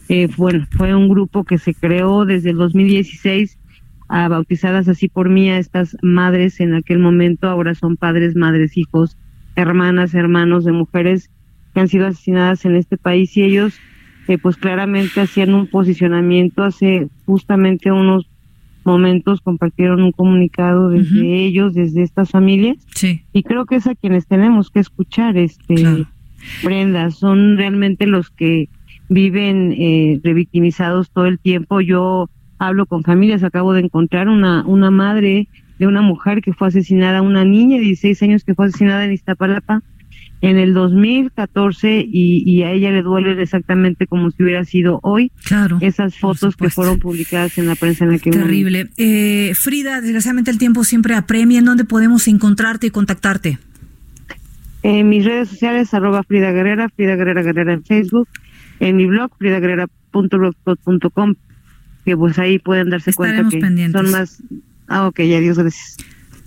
eh, 0.10 0.28
bueno, 0.38 0.68
fue 0.72 0.94
un 0.94 1.10
grupo 1.10 1.44
que 1.44 1.58
se 1.58 1.74
creó 1.74 2.26
desde 2.26 2.52
el 2.52 2.58
2016, 2.58 3.58
a, 4.08 4.28
bautizadas 4.28 4.88
así 4.88 5.08
por 5.08 5.30
mí 5.30 5.50
a 5.50 5.58
estas 5.58 5.98
madres 6.02 6.60
en 6.60 6.76
aquel 6.76 7.00
momento, 7.00 7.48
ahora 7.48 7.76
son 7.76 7.98
padres, 7.98 8.36
madres, 8.36 8.78
hijos, 8.78 9.18
hermanas, 9.56 10.14
hermanos 10.14 10.66
de 10.66 10.74
mujeres 10.74 11.32
que 11.74 11.80
han 11.80 11.88
sido 11.88 12.08
asesinadas 12.08 12.66
en 12.66 12.76
este 12.76 12.98
país 12.98 13.36
y 13.38 13.44
ellos, 13.44 13.80
eh, 14.28 14.38
pues 14.38 14.58
claramente 14.58 15.22
hacían 15.22 15.54
un 15.54 15.68
posicionamiento 15.68 16.64
hace 16.64 17.10
justamente 17.26 17.92
unos 17.92 18.28
momentos 18.86 19.42
compartieron 19.42 20.02
un 20.04 20.12
comunicado 20.12 20.90
desde 20.90 21.20
uh 21.20 21.24
-huh. 21.24 21.48
ellos, 21.48 21.74
desde 21.74 22.04
estas 22.04 22.32
familias. 22.32 22.78
Sí. 22.94 23.24
Y 23.34 23.44
creo 23.44 23.66
que 23.66 23.76
es 23.76 23.88
a 23.88 23.96
quienes 23.96 24.28
tenemos 24.28 24.70
que 24.70 24.80
escuchar, 24.80 25.38
este, 25.38 25.76
claro. 25.76 26.06
Brenda, 26.64 27.12
son 27.12 27.58
realmente 27.58 28.06
los 28.06 28.30
que 28.30 28.70
viven 29.10 29.74
eh, 29.78 30.20
revictimizados 30.24 31.10
todo 31.12 31.26
el 31.26 31.40
tiempo. 31.40 31.82
Yo 31.82 32.30
hablo 32.60 32.86
con 32.86 33.04
familias, 33.04 33.44
acabo 33.44 33.74
de 33.74 33.82
encontrar 33.82 34.30
una, 34.30 34.64
una 34.66 34.92
madre 34.92 35.48
de 35.80 35.88
una 35.88 36.02
mujer 36.02 36.42
que 36.42 36.54
fue 36.54 36.68
asesinada, 36.70 37.22
una 37.22 37.44
niña 37.44 37.78
de 37.78 37.84
16 37.84 38.24
años 38.24 38.44
que 38.44 38.56
fue 38.56 38.68
asesinada 38.68 39.06
en 39.06 39.14
Iztapalapa 39.14 39.82
en 40.50 40.58
el 40.58 40.74
2014 40.76 42.06
y, 42.08 42.44
y, 42.46 42.62
a 42.62 42.72
ella 42.72 42.92
le 42.92 43.02
duele 43.02 43.42
exactamente 43.42 44.06
como 44.06 44.30
si 44.30 44.44
hubiera 44.44 44.64
sido 44.64 45.00
hoy 45.02 45.32
claro, 45.44 45.80
esas 45.82 46.20
fotos 46.20 46.56
que 46.56 46.70
fueron 46.70 47.00
publicadas 47.00 47.58
en 47.58 47.66
la 47.66 47.74
prensa 47.74 48.06
en 48.06 48.12
aquel 48.12 48.34
Terrible. 48.34 48.90
Eh, 48.98 49.54
Frida, 49.56 50.02
desgraciadamente 50.02 50.52
el 50.52 50.60
tiempo 50.60 50.84
siempre 50.84 51.16
apremia. 51.16 51.58
¿En 51.60 51.66
dónde 51.66 51.84
podemos 51.84 52.28
encontrarte 52.28 52.86
y 52.86 52.92
contactarte? 52.92 53.58
En 54.84 55.10
mis 55.10 55.26
redes 55.26 55.50
sociales, 55.50 55.92
arroba 55.96 56.22
Frida 56.22 56.52
Guerrera, 56.52 56.90
Frida 56.90 57.16
Guerrera 57.16 57.42
Guerrera 57.42 57.74
en 57.74 57.84
Facebook, 57.84 58.30
en 58.80 58.98
mi 58.98 59.08
blog, 59.08 59.32
fridaguerrera.blogspot.com, 59.40 61.34
que 62.06 62.16
pues 62.16 62.38
ahí 62.38 62.60
pueden 62.60 62.92
darse 62.92 63.10
Estaremos 63.10 63.52
cuenta 63.52 63.56
que 63.56 63.62
pendientes. 63.62 64.00
son 64.00 64.12
más... 64.12 64.44
Ah, 64.88 65.08
ok, 65.08 65.22
adiós, 65.22 65.58
gracias. 65.58 65.98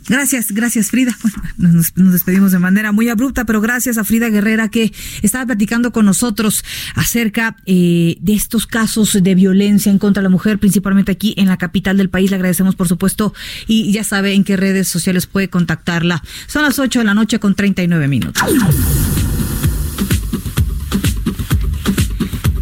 Gracias, 0.09 0.53
gracias 0.53 0.91
Frida. 0.91 1.17
Bueno, 1.57 1.83
nos, 1.97 2.13
despedimos 2.13 2.53
de 2.53 2.59
manera 2.59 2.93
muy 2.93 3.09
abrupta, 3.09 3.45
pero 3.45 3.61
gracias 3.61 3.99
a 3.99 4.05
Frida 4.05 4.29
Guerrera 4.29 4.69
que 4.69 4.93
estaba 5.23 5.47
platicando 5.47 5.93
con 5.93 6.07
nosotros 6.07 6.65
acerca 6.95 7.57
eh, 7.67 8.17
de 8.21 8.35
estos 8.35 8.67
casos 8.67 9.19
de 9.21 9.35
violencia 9.35 9.91
en 9.91 9.99
contra 9.99 10.21
de 10.21 10.25
la 10.25 10.31
mujer, 10.31 10.59
principalmente 10.59 11.13
aquí 11.13 11.35
en 11.37 11.49
la 11.49 11.57
capital 11.57 11.97
del 11.97 12.09
país. 12.09 12.31
Le 12.31 12.37
agradecemos, 12.37 12.75
por 12.75 12.89
supuesto, 12.89 13.35
y 13.67 13.93
ya 13.93 14.05
sabe 14.05 14.33
en 14.35 14.45
qué 14.45 14.57
redes 14.57 14.89
sociales 14.89 15.27
puede 15.27 15.49
contactarla. 15.49 16.23
Son 16.47 16.63
las 16.63 16.79
8 16.79 17.01
de 17.01 17.05
la 17.05 17.15
noche 17.15 17.39
con 17.39 17.55
39 17.55 18.09
minutos. 18.09 18.43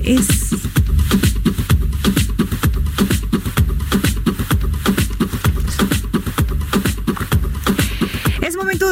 Es 0.03 0.27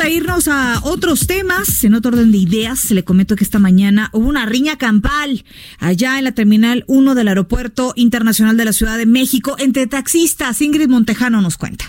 de 0.05 0.11
irnos 0.11 0.49
a 0.49 0.81
otros 0.83 1.27
temas. 1.27 1.83
En 1.83 1.95
otro 1.95 2.13
orden 2.13 2.31
de 2.31 2.37
ideas, 2.37 2.91
le 2.91 3.05
comento 3.05 3.37
que 3.37 3.45
esta 3.45 3.59
mañana 3.59 4.11
hubo 4.13 4.29
una 4.29 4.45
riña 4.45 4.77
campal 4.77 5.45
allá 5.79 6.19
en 6.19 6.25
la 6.25 6.33
Terminal 6.33 6.85
1 6.89 7.15
del 7.15 7.29
Aeropuerto 7.29 7.95
Internacional 7.97 8.59
de 8.59 8.67
la 8.67 8.75
Ciudad 8.75 8.99
de 8.99 9.07
México 9.07 9.57
entre 9.59 9.87
taxistas. 9.87 10.61
Ingrid 10.61 10.89
Montejano 10.89 11.41
nos 11.41 11.57
cuenta. 11.57 11.87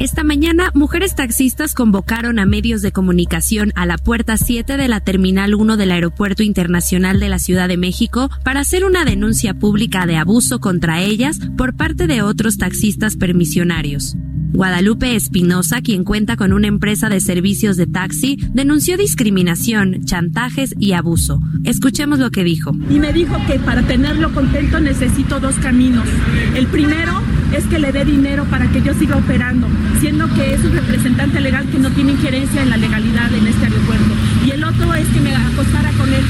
Esta 0.00 0.24
mañana, 0.24 0.72
mujeres 0.74 1.14
taxistas 1.14 1.74
convocaron 1.74 2.40
a 2.40 2.46
medios 2.46 2.82
de 2.82 2.90
comunicación 2.90 3.72
a 3.76 3.86
la 3.86 3.96
puerta 3.96 4.36
7 4.36 4.76
de 4.76 4.88
la 4.88 4.98
Terminal 4.98 5.54
1 5.54 5.76
del 5.76 5.92
Aeropuerto 5.92 6.42
Internacional 6.42 7.20
de 7.20 7.28
la 7.28 7.38
Ciudad 7.38 7.68
de 7.68 7.76
México 7.76 8.28
para 8.42 8.60
hacer 8.60 8.84
una 8.84 9.04
denuncia 9.04 9.54
pública 9.54 10.04
de 10.06 10.16
abuso 10.16 10.58
contra 10.58 11.00
ellas 11.00 11.38
por 11.56 11.76
parte 11.76 12.08
de 12.08 12.22
otros 12.22 12.58
taxistas 12.58 13.16
permisionarios. 13.16 14.16
Guadalupe 14.56 15.14
Espinosa, 15.14 15.82
quien 15.82 16.02
cuenta 16.02 16.36
con 16.36 16.54
una 16.54 16.66
empresa 16.66 17.10
de 17.10 17.20
servicios 17.20 17.76
de 17.76 17.86
taxi, 17.86 18.38
denunció 18.54 18.96
discriminación, 18.96 20.06
chantajes 20.06 20.74
y 20.78 20.92
abuso. 20.92 21.42
Escuchemos 21.64 22.18
lo 22.18 22.30
que 22.30 22.42
dijo. 22.42 22.72
Y 22.88 22.98
me 22.98 23.12
dijo 23.12 23.36
que 23.46 23.58
para 23.58 23.82
tenerlo 23.82 24.32
contento 24.32 24.80
necesito 24.80 25.40
dos 25.40 25.56
caminos. 25.56 26.06
El 26.54 26.68
primero 26.68 27.20
es 27.54 27.64
que 27.64 27.78
le 27.78 27.92
dé 27.92 28.06
dinero 28.06 28.46
para 28.46 28.66
que 28.72 28.80
yo 28.80 28.94
siga 28.94 29.16
operando, 29.16 29.66
siendo 30.00 30.26
que 30.32 30.54
es 30.54 30.64
un 30.64 30.72
representante 30.72 31.38
legal 31.38 31.68
que 31.70 31.78
no 31.78 31.90
tiene 31.90 32.12
injerencia 32.12 32.62
en 32.62 32.70
la 32.70 32.78
legalidad 32.78 33.30
en 33.34 33.46
este 33.46 33.66
aeropuerto. 33.66 34.14
Y 34.46 34.52
el 34.52 34.64
otro 34.64 34.94
es 34.94 35.06
que 35.08 35.20
me 35.20 35.36
acostara 35.36 35.90
con 35.98 36.08
él 36.08 36.24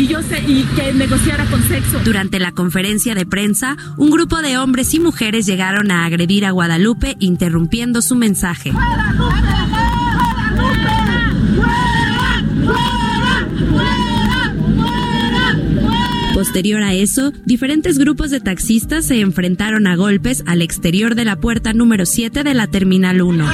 y 0.00 0.06
yo 0.06 0.22
sé 0.22 0.42
y 0.46 0.62
que 0.74 0.94
negociara 0.94 1.44
con 1.44 1.62
sexo. 1.62 2.00
Durante 2.04 2.38
la 2.38 2.52
conferencia 2.52 3.14
de 3.14 3.26
prensa, 3.26 3.76
un 3.98 4.10
grupo 4.10 4.40
de 4.40 4.56
hombres 4.56 4.94
y 4.94 5.00
mujeres 5.00 5.44
llegaron 5.44 5.90
a 5.90 6.06
agredir 6.06 6.46
a 6.46 6.52
Guadalupe 6.52 7.16
interrumpiendo 7.20 8.00
su 8.00 8.16
mensaje. 8.16 8.72
Posterior 16.32 16.82
a 16.82 16.94
eso, 16.94 17.32
diferentes 17.44 17.98
grupos 17.98 18.30
de 18.30 18.40
taxistas 18.40 19.04
se 19.04 19.20
enfrentaron 19.20 19.86
a 19.86 19.96
golpes 19.96 20.42
al 20.46 20.62
exterior 20.62 21.14
de 21.14 21.26
la 21.26 21.36
puerta 21.36 21.74
número 21.74 22.06
7 22.06 22.42
de 22.42 22.54
la 22.54 22.66
Terminal 22.66 23.20
1. 23.20 23.46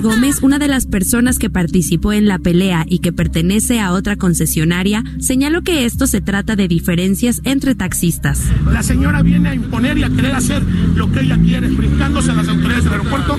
Gómez, 0.00 0.42
una 0.42 0.58
de 0.58 0.68
las 0.68 0.86
personas 0.86 1.38
que 1.38 1.50
participó 1.50 2.12
en 2.12 2.26
la 2.26 2.38
pelea 2.38 2.84
y 2.88 3.00
que 3.00 3.12
pertenece 3.12 3.80
a 3.80 3.92
otra 3.92 4.16
concesionaria, 4.16 5.02
señaló 5.18 5.62
que 5.62 5.84
esto 5.84 6.06
se 6.06 6.20
trata 6.20 6.56
de 6.56 6.68
diferencias 6.68 7.40
entre 7.44 7.74
taxistas. 7.74 8.42
La 8.70 8.82
señora 8.82 9.22
viene 9.22 9.50
a 9.50 9.54
imponer 9.54 9.98
y 9.98 10.02
a 10.02 10.10
querer 10.10 10.34
hacer 10.34 10.62
lo 10.94 11.10
que 11.10 11.20
ella 11.20 11.38
quiere, 11.38 11.68
brincándose 11.68 12.30
a 12.30 12.34
las 12.34 12.48
autoridades 12.48 12.84
del 12.84 12.92
aeropuerto. 12.94 13.38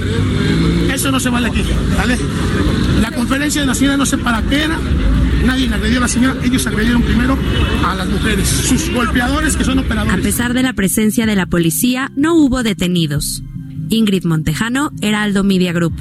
Eso 0.94 1.12
no 1.12 1.20
se 1.20 1.30
vale 1.30 1.48
aquí, 1.48 1.64
¿vale? 1.98 2.18
La 3.02 3.12
conferencia 3.12 3.62
de 3.62 3.68
la 3.68 3.76
señora 3.76 3.98
no 3.98 4.06
sé 4.06 4.18
para 4.18 4.42
qué 4.44 4.64
era. 4.64 4.78
Nadie 5.46 5.74
agredió 5.74 6.00
a 6.00 6.02
la 6.02 6.08
señora, 6.08 6.36
ellos 6.44 6.68
agredieron 6.68 7.02
primero 7.02 7.38
a 7.86 7.96
las 7.96 8.08
mujeres, 8.10 8.48
sus 8.48 8.92
golpeadores 8.92 9.56
que 9.56 9.64
son 9.64 9.80
operadores. 9.80 10.20
A 10.20 10.22
pesar 10.22 10.54
de 10.54 10.64
la 10.64 10.74
presencia 10.74 11.26
de 11.26 11.36
la 11.36 11.46
policía, 11.46 12.12
no 12.16 12.36
hubo 12.36 12.64
detenidos. 12.64 13.44
Ingrid 13.90 14.26
Montejano, 14.26 14.92
Heraldo 15.02 15.44
Media 15.44 15.74
Group. 15.74 15.94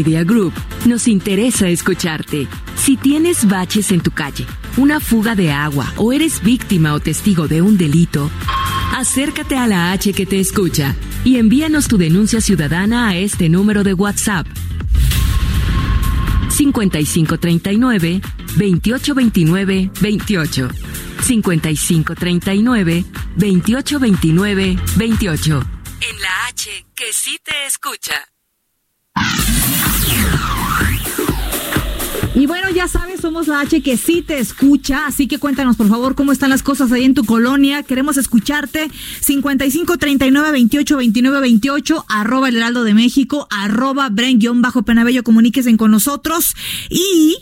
Media 0.00 0.24
Group 0.24 0.54
nos 0.86 1.06
interesa 1.08 1.68
escucharte. 1.68 2.48
Si 2.74 2.96
tienes 2.96 3.46
baches 3.46 3.92
en 3.92 4.00
tu 4.00 4.10
calle, 4.10 4.46
una 4.78 4.98
fuga 4.98 5.34
de 5.34 5.52
agua 5.52 5.92
o 5.98 6.14
eres 6.14 6.42
víctima 6.42 6.94
o 6.94 7.00
testigo 7.00 7.48
de 7.48 7.60
un 7.60 7.76
delito, 7.76 8.30
acércate 8.96 9.58
a 9.58 9.66
la 9.66 9.92
H 9.92 10.14
que 10.14 10.24
te 10.24 10.40
escucha 10.40 10.96
y 11.22 11.36
envíanos 11.36 11.86
tu 11.86 11.98
denuncia 11.98 12.40
ciudadana 12.40 13.08
a 13.10 13.16
este 13.18 13.50
número 13.50 13.84
de 13.84 13.92
WhatsApp 13.92 14.46
5539 16.48 18.22
2829 18.56 19.90
28 20.00 20.68
5539 21.20 23.04
2829 23.36 24.78
28 24.96 25.62
En 26.00 26.22
la 26.22 26.46
H 26.46 26.86
que 26.94 27.12
sí 27.12 27.38
te 27.44 27.66
escucha. 27.66 28.30
Y 32.34 32.46
bueno, 32.46 32.70
ya 32.70 32.86
sabes, 32.86 33.20
somos 33.20 33.48
la 33.48 33.60
H 33.60 33.82
que 33.82 33.96
sí 33.96 34.22
te 34.22 34.38
escucha, 34.38 35.06
así 35.06 35.26
que 35.26 35.38
cuéntanos 35.38 35.76
por 35.76 35.88
favor 35.88 36.14
cómo 36.14 36.30
están 36.30 36.50
las 36.50 36.62
cosas 36.62 36.92
ahí 36.92 37.04
en 37.04 37.14
tu 37.14 37.24
colonia. 37.24 37.82
Queremos 37.82 38.16
escucharte. 38.16 38.88
55 39.20 39.98
39 39.98 40.52
28 40.52 40.96
29 40.96 41.40
28, 41.40 42.04
arroba 42.08 42.48
el 42.48 42.56
heraldo 42.56 42.84
de 42.84 42.94
México, 42.94 43.48
arroba 43.50 44.10
bajo 44.54 44.82
penabello 44.82 45.24
comuníquese 45.24 45.76
con 45.76 45.90
nosotros. 45.90 46.54
Y 46.88 47.36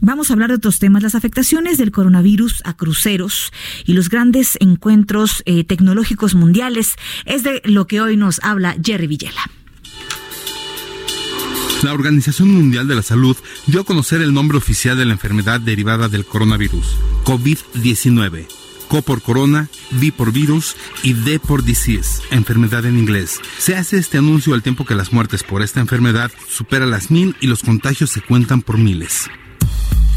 Vamos 0.00 0.28
a 0.28 0.34
hablar 0.34 0.50
de 0.50 0.56
otros 0.56 0.80
temas, 0.80 1.02
las 1.02 1.14
afectaciones 1.14 1.78
del 1.78 1.90
coronavirus 1.90 2.60
a 2.66 2.76
cruceros 2.76 3.52
y 3.86 3.94
los 3.94 4.10
grandes 4.10 4.58
encuentros 4.60 5.42
eh, 5.46 5.64
tecnológicos 5.64 6.34
mundiales. 6.34 6.96
Es 7.24 7.42
de 7.42 7.62
lo 7.64 7.86
que 7.86 8.02
hoy 8.02 8.18
nos 8.18 8.38
habla 8.42 8.76
Jerry 8.84 9.06
Villela. 9.06 9.50
La 11.84 11.92
Organización 11.92 12.50
Mundial 12.50 12.88
de 12.88 12.94
la 12.94 13.02
Salud 13.02 13.36
dio 13.66 13.82
a 13.82 13.84
conocer 13.84 14.22
el 14.22 14.32
nombre 14.32 14.56
oficial 14.56 14.96
de 14.96 15.04
la 15.04 15.12
enfermedad 15.12 15.60
derivada 15.60 16.08
del 16.08 16.24
coronavirus, 16.24 16.96
COVID-19. 17.24 18.46
Co 18.88 19.02
por 19.02 19.20
corona, 19.20 19.68
V 19.92 20.10
por 20.12 20.32
virus 20.32 20.76
y 21.02 21.12
D 21.12 21.38
por 21.38 21.62
disease, 21.62 22.22
enfermedad 22.30 22.86
en 22.86 22.98
inglés. 22.98 23.38
Se 23.58 23.76
hace 23.76 23.98
este 23.98 24.16
anuncio 24.16 24.54
al 24.54 24.62
tiempo 24.62 24.86
que 24.86 24.94
las 24.94 25.12
muertes 25.12 25.42
por 25.42 25.60
esta 25.60 25.80
enfermedad 25.80 26.32
superan 26.48 26.90
las 26.90 27.10
mil 27.10 27.36
y 27.42 27.48
los 27.48 27.62
contagios 27.62 28.08
se 28.08 28.22
cuentan 28.22 28.62
por 28.62 28.78
miles. 28.78 29.28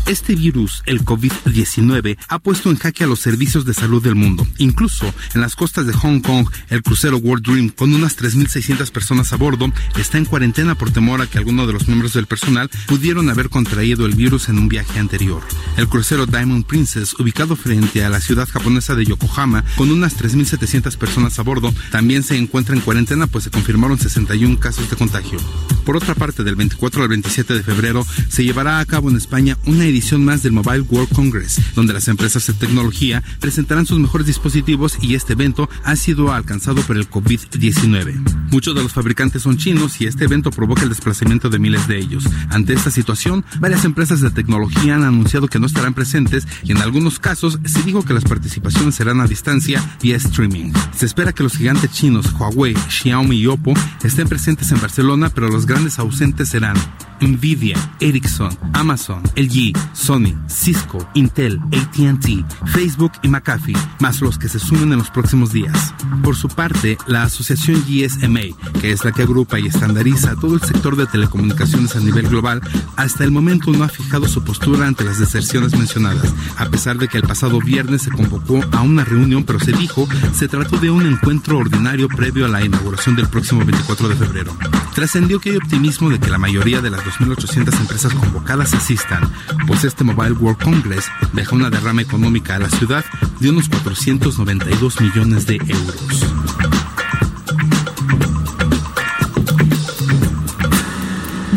Este 0.07 0.35
virus, 0.35 0.83
el 0.85 1.03
COVID-19, 1.03 2.17
ha 2.29 2.39
puesto 2.39 2.69
en 2.69 2.77
jaque 2.77 3.03
a 3.03 3.07
los 3.07 3.19
servicios 3.19 3.65
de 3.65 3.73
salud 3.73 4.01
del 4.01 4.15
mundo. 4.15 4.47
Incluso 4.57 5.13
en 5.35 5.41
las 5.41 5.57
costas 5.57 5.85
de 5.85 5.91
Hong 5.91 6.21
Kong, 6.21 6.47
el 6.69 6.81
crucero 6.81 7.17
World 7.17 7.45
Dream, 7.45 7.69
con 7.71 7.93
unas 7.93 8.17
3.600 8.17 8.89
personas 8.91 9.33
a 9.33 9.35
bordo, 9.35 9.69
está 9.97 10.17
en 10.17 10.23
cuarentena 10.23 10.75
por 10.75 10.91
temor 10.91 11.21
a 11.21 11.27
que 11.27 11.37
alguno 11.37 11.67
de 11.67 11.73
los 11.73 11.89
miembros 11.89 12.13
del 12.13 12.25
personal 12.25 12.69
pudieron 12.85 13.29
haber 13.29 13.49
contraído 13.49 14.05
el 14.05 14.15
virus 14.15 14.47
en 14.47 14.59
un 14.59 14.69
viaje 14.69 14.97
anterior. 14.97 15.41
El 15.75 15.89
crucero 15.89 16.25
Diamond 16.25 16.65
Princess, 16.65 17.13
ubicado 17.19 17.57
frente 17.57 18.05
a 18.05 18.09
la 18.09 18.21
ciudad 18.21 18.47
japonesa 18.47 18.95
de 18.95 19.03
Yokohama, 19.03 19.65
con 19.75 19.91
unas 19.91 20.17
3.700 20.17 20.95
personas 20.95 21.37
a 21.37 21.43
bordo, 21.43 21.73
también 21.91 22.23
se 22.23 22.37
encuentra 22.37 22.73
en 22.73 22.81
cuarentena 22.81 23.27
pues 23.27 23.43
se 23.43 23.51
confirmaron 23.51 23.99
61 23.99 24.57
casos 24.57 24.89
de 24.89 24.95
contagio. 24.95 25.37
Por 25.83 25.97
otra 25.97 26.15
parte, 26.15 26.45
del 26.45 26.55
24 26.55 27.03
al 27.03 27.09
27 27.09 27.53
de 27.53 27.63
febrero 27.63 28.05
se 28.29 28.45
llevará 28.45 28.79
a 28.79 28.85
cabo 28.85 29.09
en 29.09 29.17
España 29.17 29.57
una 29.65 29.85
edición 29.85 29.96
edición 29.97 30.23
más 30.23 30.43
del 30.43 30.51
Mobile 30.51 30.81
World 30.81 31.11
Congress, 31.15 31.59
donde 31.73 31.91
las 31.91 32.07
empresas 32.07 32.45
de 32.45 32.53
tecnología 32.53 33.23
presentarán 33.39 33.87
sus 33.87 33.97
mejores 33.97 34.27
dispositivos 34.27 34.95
y 35.01 35.15
este 35.15 35.33
evento 35.33 35.67
ha 35.83 35.95
sido 35.95 36.31
alcanzado 36.31 36.83
por 36.83 36.97
el 36.97 37.09
COVID-19. 37.09 38.51
Muchos 38.51 38.75
de 38.75 38.83
los 38.83 38.93
fabricantes 38.93 39.41
son 39.41 39.57
chinos 39.57 39.99
y 39.99 40.05
este 40.05 40.25
evento 40.25 40.51
provoca 40.51 40.83
el 40.83 40.89
desplazamiento 40.89 41.49
de 41.49 41.57
miles 41.57 41.87
de 41.87 41.97
ellos. 41.97 42.25
Ante 42.49 42.73
esta 42.73 42.91
situación, 42.91 43.43
varias 43.59 43.85
empresas 43.85 44.21
de 44.21 44.29
tecnología 44.29 44.95
han 44.95 45.03
anunciado 45.03 45.47
que 45.47 45.57
no 45.57 45.65
estarán 45.65 45.95
presentes 45.95 46.47
y 46.63 46.73
en 46.73 46.77
algunos 46.77 47.17
casos 47.17 47.57
se 47.65 47.81
dijo 47.81 48.05
que 48.05 48.13
las 48.13 48.23
participaciones 48.23 48.93
serán 48.93 49.19
a 49.19 49.25
distancia 49.25 49.83
vía 49.99 50.17
streaming. 50.17 50.73
Se 50.95 51.07
espera 51.07 51.33
que 51.33 51.41
los 51.41 51.57
gigantes 51.57 51.91
chinos 51.91 52.31
Huawei, 52.33 52.75
Xiaomi 52.87 53.35
y 53.35 53.47
Oppo 53.47 53.73
estén 54.03 54.29
presentes 54.29 54.71
en 54.71 54.79
Barcelona, 54.79 55.29
pero 55.33 55.49
los 55.49 55.65
grandes 55.65 55.97
ausentes 55.97 56.49
serán 56.49 56.77
Nvidia, 57.19 57.77
Ericsson, 57.99 58.55
Amazon, 58.73 59.23
LG, 59.35 59.73
Sony, 59.93 60.35
Cisco, 60.47 61.07
Intel, 61.13 61.59
ATT, 61.71 62.67
Facebook 62.67 63.11
y 63.21 63.29
McAfee, 63.29 63.75
más 63.99 64.21
los 64.21 64.37
que 64.37 64.49
se 64.49 64.59
sumen 64.59 64.91
en 64.91 64.99
los 64.99 65.09
próximos 65.09 65.51
días. 65.51 65.93
Por 66.23 66.35
su 66.35 66.47
parte, 66.47 66.97
la 67.07 67.23
asociación 67.23 67.83
GSMA, 67.87 68.55
que 68.79 68.91
es 68.91 69.03
la 69.03 69.11
que 69.11 69.23
agrupa 69.23 69.59
y 69.59 69.67
estandariza 69.67 70.35
todo 70.35 70.55
el 70.55 70.61
sector 70.61 70.95
de 70.95 71.05
telecomunicaciones 71.05 71.95
a 71.95 71.99
nivel 71.99 72.27
global, 72.27 72.61
hasta 72.95 73.23
el 73.23 73.31
momento 73.31 73.71
no 73.71 73.83
ha 73.83 73.89
fijado 73.89 74.27
su 74.27 74.43
postura 74.43 74.87
ante 74.87 75.03
las 75.03 75.19
deserciones 75.19 75.77
mencionadas, 75.77 76.33
a 76.57 76.65
pesar 76.65 76.97
de 76.97 77.07
que 77.07 77.17
el 77.17 77.23
pasado 77.23 77.59
viernes 77.59 78.03
se 78.03 78.11
convocó 78.11 78.61
a 78.71 78.81
una 78.81 79.03
reunión, 79.03 79.43
pero 79.43 79.59
se 79.59 79.71
dijo 79.71 80.07
se 80.33 80.47
trató 80.47 80.77
de 80.77 80.89
un 80.89 81.05
encuentro 81.05 81.57
ordinario 81.57 82.07
previo 82.07 82.45
a 82.45 82.49
la 82.49 82.63
inauguración 82.63 83.15
del 83.15 83.27
próximo 83.27 83.63
24 83.65 84.09
de 84.09 84.15
febrero. 84.15 84.55
Trascendió 84.93 85.39
que 85.39 85.51
hay 85.51 85.57
optimismo 85.57 86.09
de 86.09 86.19
que 86.19 86.29
la 86.29 86.37
mayoría 86.37 86.81
de 86.81 86.89
las 86.89 87.01
2.800 87.01 87.79
empresas 87.79 88.13
convocadas 88.13 88.73
asistan, 88.73 89.23
pues 89.65 89.76
este 89.83 90.03
Mobile 90.03 90.33
World 90.33 90.61
Congress 90.63 91.05
deja 91.33 91.55
una 91.55 91.69
derrama 91.69 92.01
económica 92.01 92.55
a 92.55 92.59
la 92.59 92.69
ciudad 92.69 93.05
de 93.39 93.49
unos 93.49 93.69
492 93.69 95.01
millones 95.01 95.45
de 95.45 95.55
euros. 95.55 96.25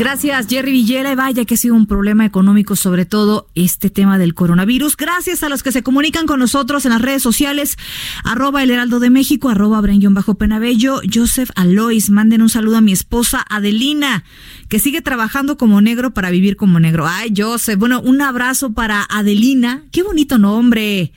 Gracias, 0.01 0.47
Jerry 0.49 0.73
Villela. 0.73 1.13
Y 1.13 1.15
vaya 1.15 1.45
que 1.45 1.53
ha 1.53 1.59
sido 1.59 1.75
un 1.75 1.85
problema 1.85 2.25
económico, 2.25 2.75
sobre 2.75 3.05
todo 3.05 3.49
este 3.55 3.91
tema 3.91 4.17
del 4.17 4.33
coronavirus. 4.33 4.97
Gracias 4.97 5.43
a 5.43 5.51
los 5.51 5.63
que 5.63 5.73
se 5.73 5.83
comunican 5.83 6.25
con 6.27 6.41
nosotros 6.41 6.87
en 6.87 6.93
las 6.93 7.03
redes 7.03 7.23
sociales, 7.23 7.77
arroba 8.25 8.63
el 8.63 8.71
heraldo 8.71 8.99
de 8.99 9.11
México, 9.11 9.51
arroba 9.51 9.83
bajo 9.83 10.37
penabello, 10.37 11.03
Joseph 11.13 11.51
Alois. 11.55 12.09
Manden 12.09 12.41
un 12.41 12.49
saludo 12.49 12.79
a 12.79 12.81
mi 12.81 12.93
esposa 12.93 13.45
Adelina, 13.51 14.25
que 14.71 14.79
sigue 14.79 15.03
trabajando 15.03 15.59
como 15.59 15.83
negro 15.83 16.15
para 16.15 16.31
vivir 16.31 16.57
como 16.57 16.81
negro. 16.81 17.07
Ay, 17.07 17.35
Joseph. 17.37 17.79
Bueno, 17.79 18.01
un 18.01 18.23
abrazo 18.23 18.73
para 18.73 19.07
Adelina. 19.11 19.83
Qué 19.93 20.03
bonito 20.03 20.39
nombre. 20.39 21.13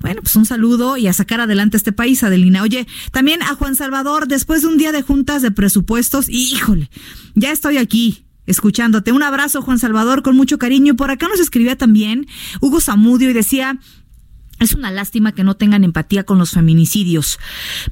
Bueno, 0.00 0.22
pues 0.22 0.34
un 0.34 0.44
saludo 0.44 0.96
y 0.96 1.06
a 1.06 1.12
sacar 1.12 1.40
adelante 1.40 1.76
este 1.76 1.92
país, 1.92 2.24
Adelina. 2.24 2.62
Oye, 2.62 2.88
también 3.12 3.44
a 3.44 3.54
Juan 3.54 3.76
Salvador, 3.76 4.26
después 4.26 4.62
de 4.62 4.68
un 4.68 4.76
día 4.76 4.90
de 4.90 5.02
juntas 5.02 5.40
de 5.40 5.52
presupuestos, 5.52 6.28
híjole, 6.28 6.90
ya 7.36 7.52
estoy 7.52 7.78
aquí 7.78 8.23
escuchándote. 8.46 9.12
Un 9.12 9.22
abrazo, 9.22 9.62
Juan 9.62 9.78
Salvador, 9.78 10.22
con 10.22 10.36
mucho 10.36 10.58
cariño. 10.58 10.96
Por 10.96 11.10
acá 11.10 11.28
nos 11.28 11.40
escribía 11.40 11.76
también 11.76 12.26
Hugo 12.60 12.80
Zamudio 12.80 13.30
y 13.30 13.32
decía, 13.32 13.78
es 14.60 14.72
una 14.74 14.90
lástima 14.90 15.32
que 15.32 15.44
no 15.44 15.54
tengan 15.54 15.84
empatía 15.84 16.24
con 16.24 16.38
los 16.38 16.52
feminicidios, 16.52 17.38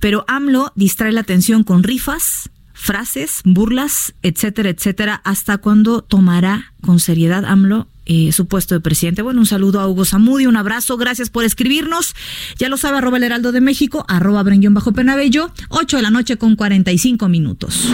pero 0.01 0.25
AMLO 0.29 0.73
distrae 0.75 1.13
la 1.13 1.21
atención 1.21 1.65
con 1.65 1.83
rifas, 1.83 2.51
frases, 2.73 3.43
burlas, 3.45 4.15
etcétera, 4.23 4.71
etcétera, 4.71 5.21
hasta 5.25 5.59
cuando 5.59 6.03
tomará 6.03 6.73
con 6.81 6.99
seriedad 6.99 7.45
AMLO 7.45 7.89
eh, 8.05 8.33
su 8.33 8.49
puesto 8.49 8.75
de 8.75 8.81
presidente. 8.81 9.23
Bueno, 9.23 9.41
un 9.41 9.47
saludo 9.47 9.81
a 9.81 9.87
Hugo 9.87 10.05
Zamudio, 10.05 10.49
un 10.49 10.57
abrazo, 10.57 10.97
gracias 10.97 11.31
por 11.31 11.45
escribirnos. 11.45 12.15
Ya 12.59 12.69
lo 12.69 12.77
sabe, 12.77 12.99
arroba 12.99 13.19
el 13.19 13.23
heraldo 13.23 13.53
de 13.53 13.61
México, 13.61 14.05
arroba 14.09 14.43
bajo 14.43 14.93
penabello, 14.93 15.53
8 15.69 15.99
de 15.99 16.03
la 16.03 16.11
noche 16.11 16.37
con 16.37 16.57
45 16.57 17.29
minutos. 17.29 17.89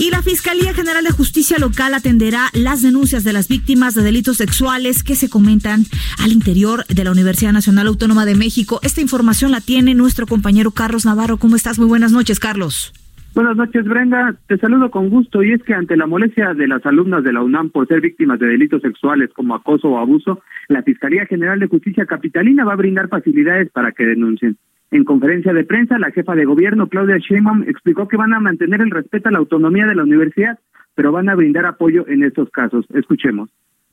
Y 0.00 0.10
la 0.10 0.22
Fiscalía 0.22 0.72
General 0.72 1.04
de 1.04 1.10
Justicia 1.10 1.58
Local 1.58 1.92
atenderá 1.92 2.48
las 2.54 2.80
denuncias 2.80 3.22
de 3.22 3.34
las 3.34 3.48
víctimas 3.48 3.92
de 3.92 4.02
delitos 4.02 4.38
sexuales 4.38 5.02
que 5.02 5.14
se 5.14 5.28
comentan 5.28 5.86
al 6.16 6.32
interior 6.32 6.86
de 6.86 7.04
la 7.04 7.10
Universidad 7.10 7.52
Nacional 7.52 7.86
Autónoma 7.86 8.24
de 8.24 8.34
México. 8.34 8.80
Esta 8.82 9.02
información 9.02 9.50
la 9.50 9.60
tiene 9.60 9.92
nuestro 9.92 10.26
compañero 10.26 10.70
Carlos 10.70 11.04
Navarro. 11.04 11.36
¿Cómo 11.36 11.54
estás? 11.54 11.78
Muy 11.78 11.86
buenas 11.86 12.12
noches, 12.12 12.40
Carlos. 12.40 12.94
Buenas 13.32 13.56
noches, 13.56 13.84
Brenda. 13.84 14.34
Te 14.48 14.58
saludo 14.58 14.90
con 14.90 15.08
gusto 15.08 15.42
y 15.44 15.52
es 15.52 15.62
que 15.62 15.72
ante 15.72 15.96
la 15.96 16.06
molestia 16.06 16.52
de 16.52 16.66
las 16.66 16.84
alumnas 16.84 17.22
de 17.22 17.32
la 17.32 17.42
UNAM 17.42 17.70
por 17.70 17.86
ser 17.86 18.00
víctimas 18.00 18.40
de 18.40 18.48
delitos 18.48 18.82
sexuales 18.82 19.30
como 19.32 19.54
acoso 19.54 19.88
o 19.88 19.98
abuso, 19.98 20.42
la 20.66 20.82
Fiscalía 20.82 21.26
General 21.26 21.60
de 21.60 21.68
Justicia 21.68 22.06
Capitalina 22.06 22.64
va 22.64 22.72
a 22.72 22.76
brindar 22.76 23.08
facilidades 23.08 23.70
para 23.70 23.92
que 23.92 24.04
denuncien. 24.04 24.56
En 24.90 25.04
conferencia 25.04 25.52
de 25.52 25.62
prensa, 25.62 25.96
la 26.00 26.10
jefa 26.10 26.34
de 26.34 26.44
gobierno, 26.44 26.88
Claudia 26.88 27.18
Sheinbaum, 27.18 27.62
explicó 27.68 28.08
que 28.08 28.16
van 28.16 28.34
a 28.34 28.40
mantener 28.40 28.80
el 28.80 28.90
respeto 28.90 29.28
a 29.28 29.32
la 29.32 29.38
autonomía 29.38 29.86
de 29.86 29.94
la 29.94 30.02
universidad, 30.02 30.58
pero 30.96 31.12
van 31.12 31.28
a 31.28 31.36
brindar 31.36 31.66
apoyo 31.66 32.08
en 32.08 32.24
estos 32.24 32.50
casos. 32.50 32.84
Escuchemos. 32.92 33.48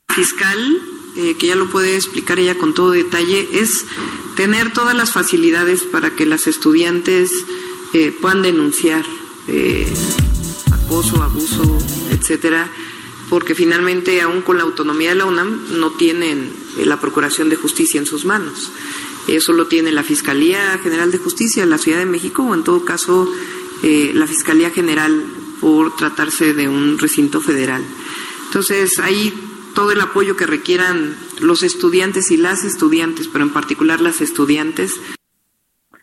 Fiscal, 0.08 0.58
eh, 1.16 1.36
que 1.38 1.46
ya 1.46 1.54
lo 1.54 1.66
puede 1.70 1.94
explicar 1.94 2.40
ella 2.40 2.56
con 2.58 2.74
todo 2.74 2.90
detalle, 2.90 3.46
es 3.52 3.86
tener 4.36 4.72
todas 4.72 4.96
las 4.96 5.12
facilidades 5.12 5.84
para 5.84 6.10
que 6.10 6.26
las 6.26 6.48
estudiantes 6.48 7.30
eh, 7.94 8.12
puedan 8.20 8.42
denunciar 8.42 9.04
eh, 9.48 9.86
acoso, 10.70 11.22
abuso, 11.22 11.78
etcétera, 12.10 12.70
porque 13.28 13.54
finalmente, 13.54 14.20
aún 14.20 14.42
con 14.42 14.56
la 14.56 14.64
autonomía 14.64 15.10
de 15.10 15.16
la 15.16 15.26
UNAM, 15.26 15.78
no 15.78 15.92
tienen 15.92 16.50
eh, 16.78 16.86
la 16.86 17.00
Procuración 17.00 17.48
de 17.48 17.56
Justicia 17.56 17.98
en 17.98 18.06
sus 18.06 18.24
manos. 18.24 18.70
Eso 19.26 19.52
lo 19.52 19.66
tiene 19.66 19.92
la 19.92 20.02
Fiscalía 20.02 20.78
General 20.82 21.10
de 21.10 21.18
Justicia 21.18 21.64
de 21.64 21.70
la 21.70 21.78
Ciudad 21.78 21.98
de 21.98 22.06
México 22.06 22.42
o, 22.42 22.54
en 22.54 22.64
todo 22.64 22.84
caso, 22.84 23.30
eh, 23.82 24.12
la 24.14 24.26
Fiscalía 24.26 24.70
General 24.70 25.24
por 25.60 25.94
tratarse 25.96 26.54
de 26.54 26.68
un 26.68 26.98
recinto 26.98 27.40
federal. 27.40 27.84
Entonces, 28.46 28.98
hay 28.98 29.34
todo 29.74 29.92
el 29.92 30.00
apoyo 30.00 30.36
que 30.36 30.46
requieran 30.46 31.14
los 31.40 31.62
estudiantes 31.62 32.30
y 32.30 32.36
las 32.36 32.64
estudiantes, 32.64 33.28
pero 33.28 33.44
en 33.44 33.50
particular 33.50 34.00
las 34.00 34.20
estudiantes, 34.20 34.94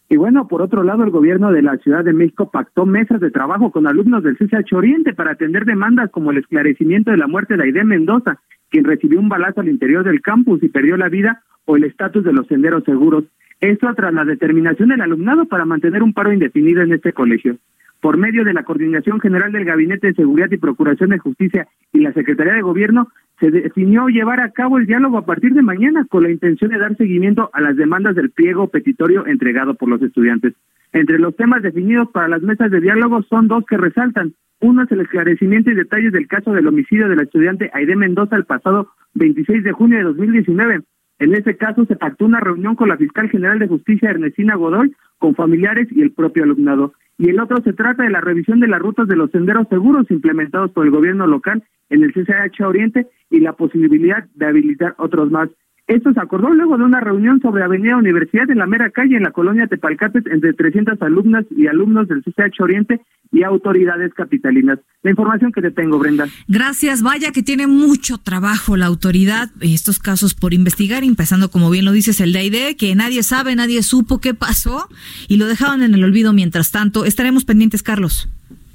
y 0.08 0.18
bueno, 0.18 0.48
por 0.48 0.62
otro 0.62 0.84
lado, 0.84 1.04
el 1.04 1.10
gobierno 1.10 1.52
de 1.52 1.64
la 1.64 1.78
Ciudad 1.78 2.04
de 2.04 2.14
México 2.14 2.52
pactó 2.52 2.86
mesas 2.86 3.20
de 3.20 3.32
trabajo 3.32 3.72
con 3.72 3.88
alumnos 3.88 4.24
del 4.24 4.38
CCH 4.38 4.74
Oriente 4.74 5.14
para 5.14 5.32
atender 5.32 5.66
demandas 5.66 6.12
como 6.12 6.32
el 6.32 6.38
esclarecimiento 6.38 7.10
de 7.10 7.18
la 7.18 7.28
muerte 7.28 7.58
de 7.58 7.64
Aide 7.64 7.84
Mendoza, 7.84 8.40
quien 8.70 8.84
recibió 8.84 9.20
un 9.20 9.30
balazo 9.30 9.62
al 9.62 9.70
interior 9.70 10.04
del 10.04 10.22
campus 10.22 10.62
y 10.62 10.70
perdió 10.70 10.96
la 10.96 11.10
vida, 11.10 11.42
o 11.66 11.76
el 11.76 11.86
estatus 11.86 12.24
de 12.24 12.34
los 12.34 12.46
senderos 12.48 12.84
seguros. 12.84 13.24
Esto 13.60 13.88
tras 13.96 14.14
la 14.14 14.26
determinación 14.26 14.90
del 14.90 15.02
alumnado 15.02 15.46
para 15.46 15.66
mantener 15.66 16.04
un 16.04 16.14
paro 16.14 16.32
indefinido 16.32 16.84
en 16.84 16.94
este 16.94 17.12
colegio. 17.12 17.58
Por 18.02 18.18
medio 18.18 18.44
de 18.44 18.54
la 18.54 18.64
Coordinación 18.64 19.20
General 19.20 19.52
del 19.52 19.66
Gabinete 19.66 20.08
de 20.08 20.14
Seguridad 20.14 20.52
y 20.52 20.58
Procuración 20.58 21.10
de 21.10 21.20
Justicia 21.20 21.68
y 21.92 22.00
la 22.00 22.14
Secretaría 22.14 22.54
de 22.54 22.62
Gobierno, 22.62 23.08
se 23.40 23.52
definió 23.52 24.08
llevar 24.08 24.40
a 24.40 24.52
cabo 24.52 24.78
el 24.78 24.86
diálogo 24.86 25.18
a 25.18 25.26
partir 25.26 25.54
de 25.54 25.62
mañana 25.62 26.06
con 26.10 26.24
la 26.24 26.32
intención 26.32 26.72
de 26.72 26.78
dar 26.78 26.96
seguimiento 26.96 27.50
a 27.54 27.62
las 27.62 27.76
demandas 27.76 28.16
del 28.16 28.32
pliego 28.32 28.68
petitorio 28.68 29.26
entregado 29.26 29.76
por 29.76 29.90
los 29.90 30.02
estudiantes. 30.02 30.54
Entre 30.94 31.20
los 31.20 31.36
temas 31.36 31.62
definidos 31.62 32.10
para 32.12 32.30
las 32.30 32.42
mesas 32.42 32.72
de 32.72 32.80
diálogo 32.80 33.22
son 33.24 33.48
dos 33.48 33.66
que 33.66 33.78
resaltan. 33.78 34.34
Uno 34.62 34.84
es 34.84 34.92
el 34.92 35.02
esclarecimiento 35.02 35.70
y 35.70 35.76
detalles 35.76 36.14
del 36.14 36.28
caso 36.28 36.54
del 36.54 36.68
homicidio 36.68 37.10
de 37.10 37.18
la 37.18 37.24
estudiante 37.24 37.70
Aide 37.74 37.96
Mendoza 37.96 38.38
el 38.38 38.46
pasado 38.46 38.90
26 39.16 39.64
de 39.64 39.72
junio 39.74 39.98
de 39.98 40.04
2019. 40.06 40.82
En 41.20 41.34
ese 41.34 41.56
caso 41.56 41.86
se 41.86 41.96
pactó 41.96 42.26
una 42.26 42.40
reunión 42.40 42.76
con 42.76 42.90
la 42.90 42.98
fiscal 42.98 43.30
general 43.30 43.60
de 43.60 43.68
justicia 43.68 44.10
Ernestina 44.10 44.56
Godoy, 44.56 44.94
con 45.18 45.36
familiares 45.36 45.88
y 45.92 46.02
el 46.02 46.12
propio 46.12 46.44
alumnado. 46.44 46.94
Y 47.18 47.30
el 47.30 47.40
otro 47.40 47.62
se 47.64 47.74
trata 47.74 48.04
de 48.04 48.10
la 48.10 48.20
revisión 48.20 48.60
de 48.60 48.68
las 48.68 48.82
rutas 48.82 49.08
de 49.08 49.16
los 49.16 49.32
senderos 49.32 49.68
seguros 49.70 50.10
implementados 50.12 50.72
por 50.72 50.86
el 50.86 50.92
gobierno 50.92 51.26
local 51.26 51.64
en 51.90 52.04
el 52.04 52.14
CCH 52.14 52.62
Oriente 52.62 53.08
y 53.30 53.40
la 53.40 53.54
posibilidad 53.54 54.26
de 54.34 54.46
habilitar 54.46 54.96
otros 54.98 55.32
más. 55.32 55.50
Esto 55.88 56.12
se 56.14 56.20
acordó 56.20 56.52
luego 56.52 56.78
de 56.78 56.84
una 56.84 57.00
reunión 57.00 57.40
sobre 57.42 57.64
Avenida 57.64 57.96
Universidad 57.96 58.50
en 58.50 58.58
la 58.58 58.66
mera 58.66 58.90
calle 58.90 59.18
en 59.18 59.24
la 59.24 59.32
colonia 59.32 59.68
Tepalcates 59.68 60.24
entre 60.26 60.54
300 60.54 61.00
alumnas 61.02 61.46
y 61.56 61.68
alumnos 61.68 62.08
del 62.08 62.24
CCH 62.24 62.60
Oriente 62.62 63.02
y 63.32 63.44
autoridades 63.44 64.12
capitalinas. 64.16 64.80
La 65.04 65.12
información 65.12 65.52
que 65.52 65.62
te 65.62 65.70
tengo, 65.70 66.00
Brenda. 66.00 66.28
Gracias. 66.48 67.04
Vaya 67.04 67.32
que 67.32 67.44
tiene 67.44 67.68
mucho 67.68 68.18
trabajo 68.18 68.78
la 68.78 68.88
autoridad 68.88 69.50
estos 69.62 70.00
casos 70.00 70.34
por 70.34 70.56
investigar, 70.56 71.04
empezando 71.04 71.52
como 71.52 71.70
bien 71.70 71.86
lo 71.86 71.92
dices 71.92 72.20
el 72.20 72.34
DAID, 72.34 72.78
que 72.78 72.96
nadie 72.96 73.22
sabe, 73.22 73.56
nadie 73.56 73.84
supo 73.84 74.20
qué 74.20 74.34
pasó 74.34 74.90
y 75.28 75.38
lo 75.38 75.46
dejaban 75.46 75.84
en 75.84 75.94
el 75.94 76.04
olvido 76.04 76.34
mientras 76.34 76.72
tanto. 76.72 77.06
Estaremos 77.06 77.46
pendientes, 77.46 77.84
Carlos. 77.84 78.28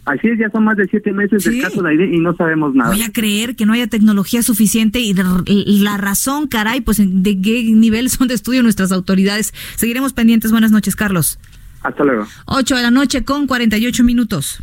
Así 0.07 0.29
es, 0.29 0.39
ya 0.39 0.51
son 0.51 0.65
más 0.65 0.77
de 0.77 0.87
siete 0.89 1.13
meses 1.13 1.45
del 1.45 1.61
caso 1.61 1.83
de 1.83 1.91
Aide 1.91 2.07
y 2.15 2.19
no 2.19 2.35
sabemos 2.35 2.75
nada. 2.75 2.91
Voy 2.91 3.03
a 3.03 3.13
creer 3.13 3.55
que 3.55 3.67
no 3.67 3.75
haya 3.75 3.87
tecnología 3.87 4.43
suficiente 4.43 4.99
y 4.99 5.15
la 5.15 5.97
razón, 5.99 6.49
caray, 6.49 6.81
pues 6.81 6.99
de 7.01 7.41
qué 7.41 7.65
nivel 7.65 8.09
son 8.11 8.27
de 8.29 8.35
estudio 8.35 8.63
nuestras 8.63 8.93
autoridades. 8.93 9.53
Seguiremos 9.77 10.13
pendientes. 10.13 10.53
Buenas 10.53 10.71
noches, 10.73 10.97
Carlos. 10.97 11.39
Hasta 11.83 12.05
luego. 12.05 12.27
8 12.47 12.77
de 12.77 12.83
la 12.83 12.91
noche 12.91 13.25
con 13.25 13.47
48 13.47 14.05
minutos. 14.05 14.59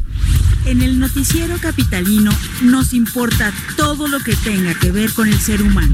En 0.65 0.81
el 0.81 0.99
noticiero 0.99 1.55
capitalino 1.61 2.31
nos 2.63 2.93
importa 2.93 3.53
todo 3.75 4.07
lo 4.07 4.19
que 4.19 4.35
tenga 4.35 4.73
que 4.73 4.91
ver 4.91 5.13
con 5.13 5.27
el 5.27 5.39
ser 5.39 5.61
humano. 5.61 5.93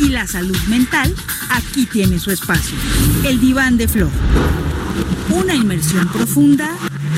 Y 0.00 0.08
la 0.08 0.26
salud 0.26 0.56
mental 0.68 1.14
aquí 1.50 1.84
tiene 1.86 2.18
su 2.18 2.30
espacio. 2.30 2.76
El 3.24 3.40
diván 3.40 3.76
de 3.76 3.88
Flor. 3.88 4.10
Una 5.30 5.54
inmersión 5.54 6.08
profunda 6.08 6.70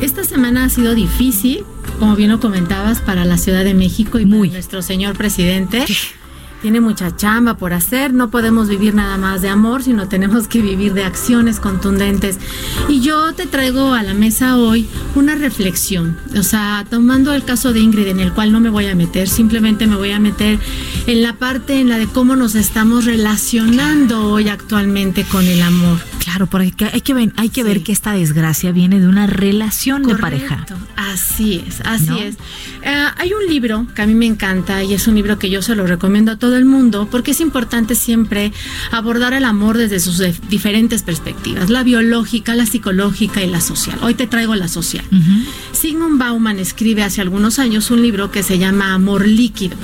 esta 0.01 0.24
semana 0.24 0.64
ha 0.64 0.70
sido 0.70 0.95
difícil, 0.95 1.66
como 1.99 2.16
bien 2.16 2.32
lo 2.32 2.39
comentabas, 2.39 3.01
para 3.01 3.26
la 3.26 3.38
Ciudad 3.38 3.66
de 3.66 3.74
México 3.74 4.20
y 4.20 4.26
muy. 4.26 4.49
nuestro 4.51 4.82
señor 4.82 5.18
presidente. 5.18 5.84
Tiene 6.62 6.82
mucha 6.82 7.16
chamba 7.16 7.55
por 7.55 7.74
hacer, 7.74 8.14
no 8.14 8.30
podemos 8.32 8.68
vivir 8.68 8.95
nada 8.95 9.18
más 9.18 9.41
de 9.41 9.49
amor, 9.49 9.84
sino 9.84 10.08
tenemos 10.08 10.47
que 10.47 10.62
vivir 10.62 10.93
de 10.93 11.03
acciones 11.03 11.60
contundentes. 11.60 12.39
Y 12.88 13.01
yo 13.01 13.34
te 13.34 13.45
traigo 13.45 13.93
a 13.93 14.01
la 14.01 14.14
mesa 14.14 14.58
hoy 14.58 14.88
una 15.16 15.36
reflexión, 15.36 16.18
o 16.38 16.43
sea, 16.43 16.86
tomando 16.89 17.34
el 17.34 17.43
caso 17.43 17.74
de 17.74 17.80
Ingrid, 17.80 18.08
en 18.08 18.20
el 18.20 18.34
cual 18.34 18.51
no 18.51 18.60
me 18.60 18.70
voy 18.70 18.88
a 18.88 18.95
meter, 18.95 19.30
simplemente 19.30 19.86
me 19.86 19.95
voy 19.95 20.12
a 20.12 20.20
meter 20.20 20.60
en 21.05 21.22
la 21.22 21.34
parte 21.34 21.80
en 21.80 21.89
la 21.89 21.99
de 21.99 22.08
cómo 22.08 22.36
nos 22.36 22.55
estamos 22.55 23.05
relacionando 23.05 24.32
hoy 24.32 24.49
actualmente 24.49 25.26
con 25.26 25.45
el 25.45 25.62
amor. 25.62 26.16
Claro, 26.28 26.47
porque 26.47 26.84
hay 26.91 26.99
que, 26.99 27.13
ver, 27.13 27.32
hay 27.38 27.47
que 27.47 27.63
ver 27.63 27.84
que 27.84 27.93
esta 27.93 28.11
desgracia 28.11 28.73
viene 28.73 28.99
de 28.99 29.07
una 29.07 29.28
relación 29.28 30.03
de 30.03 30.13
pareja. 30.15 30.65
Así 30.97 31.63
es, 31.65 31.80
así 31.86 32.19
es. 32.19 32.36
Eh, 32.82 33.05
hay 33.15 33.32
un 33.32 33.47
libro 33.47 33.88
que 33.95 34.01
a 34.01 34.05
mí 34.05 34.13
me 34.13 34.25
encanta 34.25 34.84
y 34.84 34.93
es 34.93 35.07
un 35.07 35.15
libro 35.15 35.39
que 35.39 35.49
yo 35.49 35.61
se 35.61 35.73
lo 35.73 35.88
recomiendo 35.88 36.34
a 36.34 36.36
todo 36.36 36.57
el 36.57 36.65
mundo 36.65 37.07
porque 37.09 37.32
es 37.32 37.39
importante 37.39 37.95
siempre 37.95 38.51
abordar 38.91 39.32
el 39.32 39.45
amor 39.45 39.78
desde 39.78 40.01
sus 40.01 40.21
diferentes 40.49 41.01
perspectivas, 41.01 41.69
la 41.69 41.84
biológica, 41.84 42.55
la 42.55 42.65
psicológica 42.65 43.41
y 43.41 43.49
la 43.49 43.61
social. 43.61 43.97
Hoy 44.01 44.13
te 44.13 44.28
traigo 44.28 44.53
la 44.55 44.67
social. 44.67 45.05
Sigmund 45.71 46.19
Bauman 46.19 46.59
escribe 46.59 47.03
hace 47.03 47.21
algunos 47.21 47.57
años 47.57 47.89
un 47.89 48.01
libro 48.01 48.32
que 48.32 48.43
se 48.43 48.57
llama 48.57 48.93
Amor 48.93 49.25
líquido. 49.25 49.78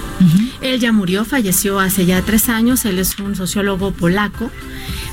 Él 0.59 0.81
ya 0.81 0.91
murió, 0.91 1.23
falleció 1.23 1.79
hace 1.79 2.05
ya 2.05 2.21
tres 2.21 2.49
años, 2.49 2.83
él 2.83 2.99
es 2.99 3.17
un 3.17 3.37
sociólogo 3.37 3.91
polaco 3.91 4.51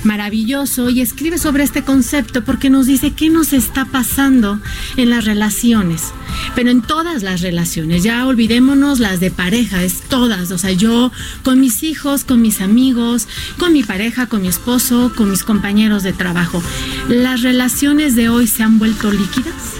maravilloso 0.05 0.91
y 0.91 1.01
escribe 1.01 1.39
sobre 1.39 1.65
este 1.65 1.83
concepto 1.83 2.45
porque 2.45 2.71
nos 2.71 2.87
dice 2.87 3.13
qué 3.13 3.29
nos 3.31 3.53
está 3.53 3.85
pasando 3.85 4.61
en 4.97 5.11
las 5.11 5.25
relaciones, 5.25 6.13
pero 6.55 6.71
en 6.71 6.83
todas 6.83 7.23
las 7.23 7.41
relaciones, 7.41 8.03
ya 8.03 8.27
olvidémonos 8.27 8.99
las 8.99 9.21
de 9.21 9.31
pareja, 9.31 9.83
es 9.83 10.01
todas, 10.03 10.51
o 10.51 10.59
sea, 10.59 10.73
yo 10.73 11.13
con 11.43 11.61
mis 11.61 11.83
hijos, 11.83 12.25
con 12.25 12.41
mis 12.43 12.61
amigos, 12.61 13.29
con 13.59 13.73
mi 13.73 13.83
pareja, 13.83 14.27
con 14.27 14.43
mi 14.43 14.49
esposo, 14.49 15.13
con 15.17 15.31
mis 15.31 15.45
compañeros 15.45 16.03
de 16.03 16.13
trabajo. 16.13 16.63
¿Las 17.09 17.43
relaciones 17.43 18.15
de 18.17 18.29
hoy 18.29 18.47
se 18.47 18.63
han 18.63 18.79
vuelto 18.79 19.11
líquidas? 19.11 19.75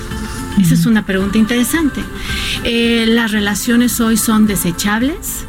Esa 0.61 0.75
es 0.75 0.87
una 0.87 1.07
pregunta 1.07 1.39
interesante. 1.39 2.03
Eh, 2.65 3.07
¿Las 3.09 3.33
relaciones 3.33 4.01
hoy 4.01 4.17
son 4.17 4.47
desechables? 4.47 5.45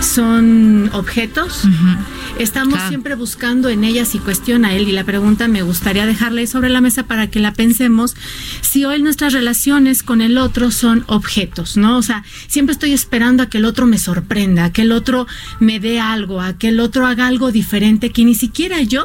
¿Son 0.00 0.90
objetos? 0.94 1.64
Estamos 2.42 2.80
siempre 2.88 3.14
buscando 3.14 3.68
en 3.68 3.84
ellas 3.84 4.16
y 4.16 4.18
cuestiona 4.18 4.74
él 4.74 4.88
y 4.88 4.92
la 4.92 5.04
pregunta 5.04 5.46
me 5.46 5.62
gustaría 5.62 6.06
dejarle 6.06 6.48
sobre 6.48 6.70
la 6.70 6.80
mesa 6.80 7.04
para 7.04 7.28
que 7.28 7.38
la 7.38 7.52
pensemos 7.52 8.16
si 8.62 8.84
hoy 8.84 9.00
nuestras 9.00 9.32
relaciones 9.32 10.02
con 10.02 10.20
el 10.20 10.36
otro 10.36 10.72
son 10.72 11.04
objetos, 11.06 11.76
¿no? 11.76 11.96
O 11.96 12.02
sea, 12.02 12.24
siempre 12.48 12.72
estoy 12.72 12.92
esperando 12.92 13.44
a 13.44 13.46
que 13.46 13.58
el 13.58 13.64
otro 13.64 13.86
me 13.86 13.96
sorprenda, 13.96 14.64
a 14.64 14.72
que 14.72 14.82
el 14.82 14.90
otro 14.90 15.28
me 15.60 15.78
dé 15.78 16.00
algo, 16.00 16.40
a 16.40 16.58
que 16.58 16.68
el 16.68 16.80
otro 16.80 17.06
haga 17.06 17.28
algo 17.28 17.52
diferente 17.52 18.10
que 18.10 18.24
ni 18.24 18.34
siquiera 18.34 18.82
yo 18.82 19.04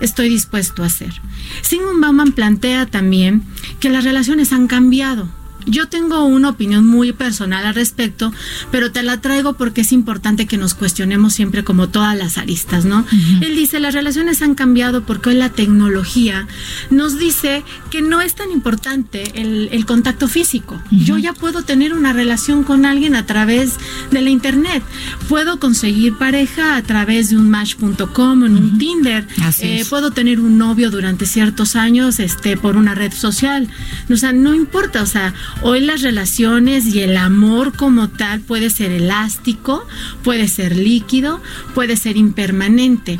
estoy 0.00 0.30
dispuesto 0.30 0.82
a 0.82 0.86
hacer. 0.86 1.12
Sigmund 1.60 2.00
Bauman 2.00 2.32
plantea 2.32 2.86
también 2.86 3.42
que 3.80 3.90
las 3.90 4.04
relaciones 4.04 4.54
han 4.54 4.66
cambiado 4.66 5.28
yo 5.68 5.88
tengo 5.88 6.24
una 6.24 6.50
opinión 6.50 6.86
muy 6.86 7.12
personal 7.12 7.66
al 7.66 7.74
respecto, 7.74 8.32
pero 8.70 8.92
te 8.92 9.02
la 9.02 9.20
traigo 9.20 9.54
porque 9.54 9.82
es 9.82 9.92
importante 9.92 10.46
que 10.46 10.58
nos 10.58 10.74
cuestionemos 10.74 11.34
siempre 11.34 11.64
como 11.64 11.88
todas 11.88 12.16
las 12.16 12.38
aristas, 12.38 12.84
¿no? 12.84 13.04
Él 13.40 13.54
dice, 13.54 13.80
las 13.80 13.94
relaciones 13.94 14.42
han 14.42 14.54
cambiado 14.54 15.02
porque 15.04 15.30
hoy 15.30 15.36
la 15.36 15.50
tecnología 15.50 16.46
nos 16.90 17.18
dice 17.18 17.62
que 17.90 18.02
no 18.02 18.20
es 18.20 18.34
tan 18.34 18.50
importante 18.50 19.32
el, 19.34 19.86
contacto 19.86 20.28
físico. 20.28 20.78
Yo 20.90 21.16
ya 21.16 21.32
puedo 21.32 21.62
tener 21.62 21.94
una 21.94 22.12
relación 22.12 22.62
con 22.62 22.84
alguien 22.84 23.14
a 23.14 23.24
través 23.24 23.76
de 24.10 24.20
la 24.20 24.28
internet. 24.28 24.82
Puedo 25.28 25.58
conseguir 25.58 26.18
pareja 26.18 26.76
a 26.76 26.82
través 26.82 27.30
de 27.30 27.36
un 27.36 27.48
match.com, 27.48 28.44
en 28.44 28.56
un 28.56 28.78
Tinder. 28.78 29.26
Eh, 29.60 29.84
puedo 29.88 30.10
tener 30.10 30.40
un 30.40 30.58
novio 30.58 30.90
durante 30.90 31.24
ciertos 31.24 31.76
años 31.76 32.20
este, 32.20 32.56
por 32.56 32.76
una 32.76 32.94
red 32.94 33.12
social. 33.12 33.68
O 34.10 34.16
sea, 34.16 34.32
no 34.32 34.54
importa, 34.54 35.02
o 35.02 35.06
sea, 35.06 35.32
Hoy 35.60 35.80
las 35.80 36.02
relaciones 36.02 36.86
y 36.94 37.00
el 37.00 37.16
amor 37.16 37.72
como 37.76 38.08
tal 38.08 38.40
puede 38.40 38.70
ser 38.70 38.92
elástico, 38.92 39.84
puede 40.22 40.46
ser 40.46 40.76
líquido, 40.76 41.40
puede 41.74 41.96
ser 41.96 42.16
impermanente. 42.16 43.18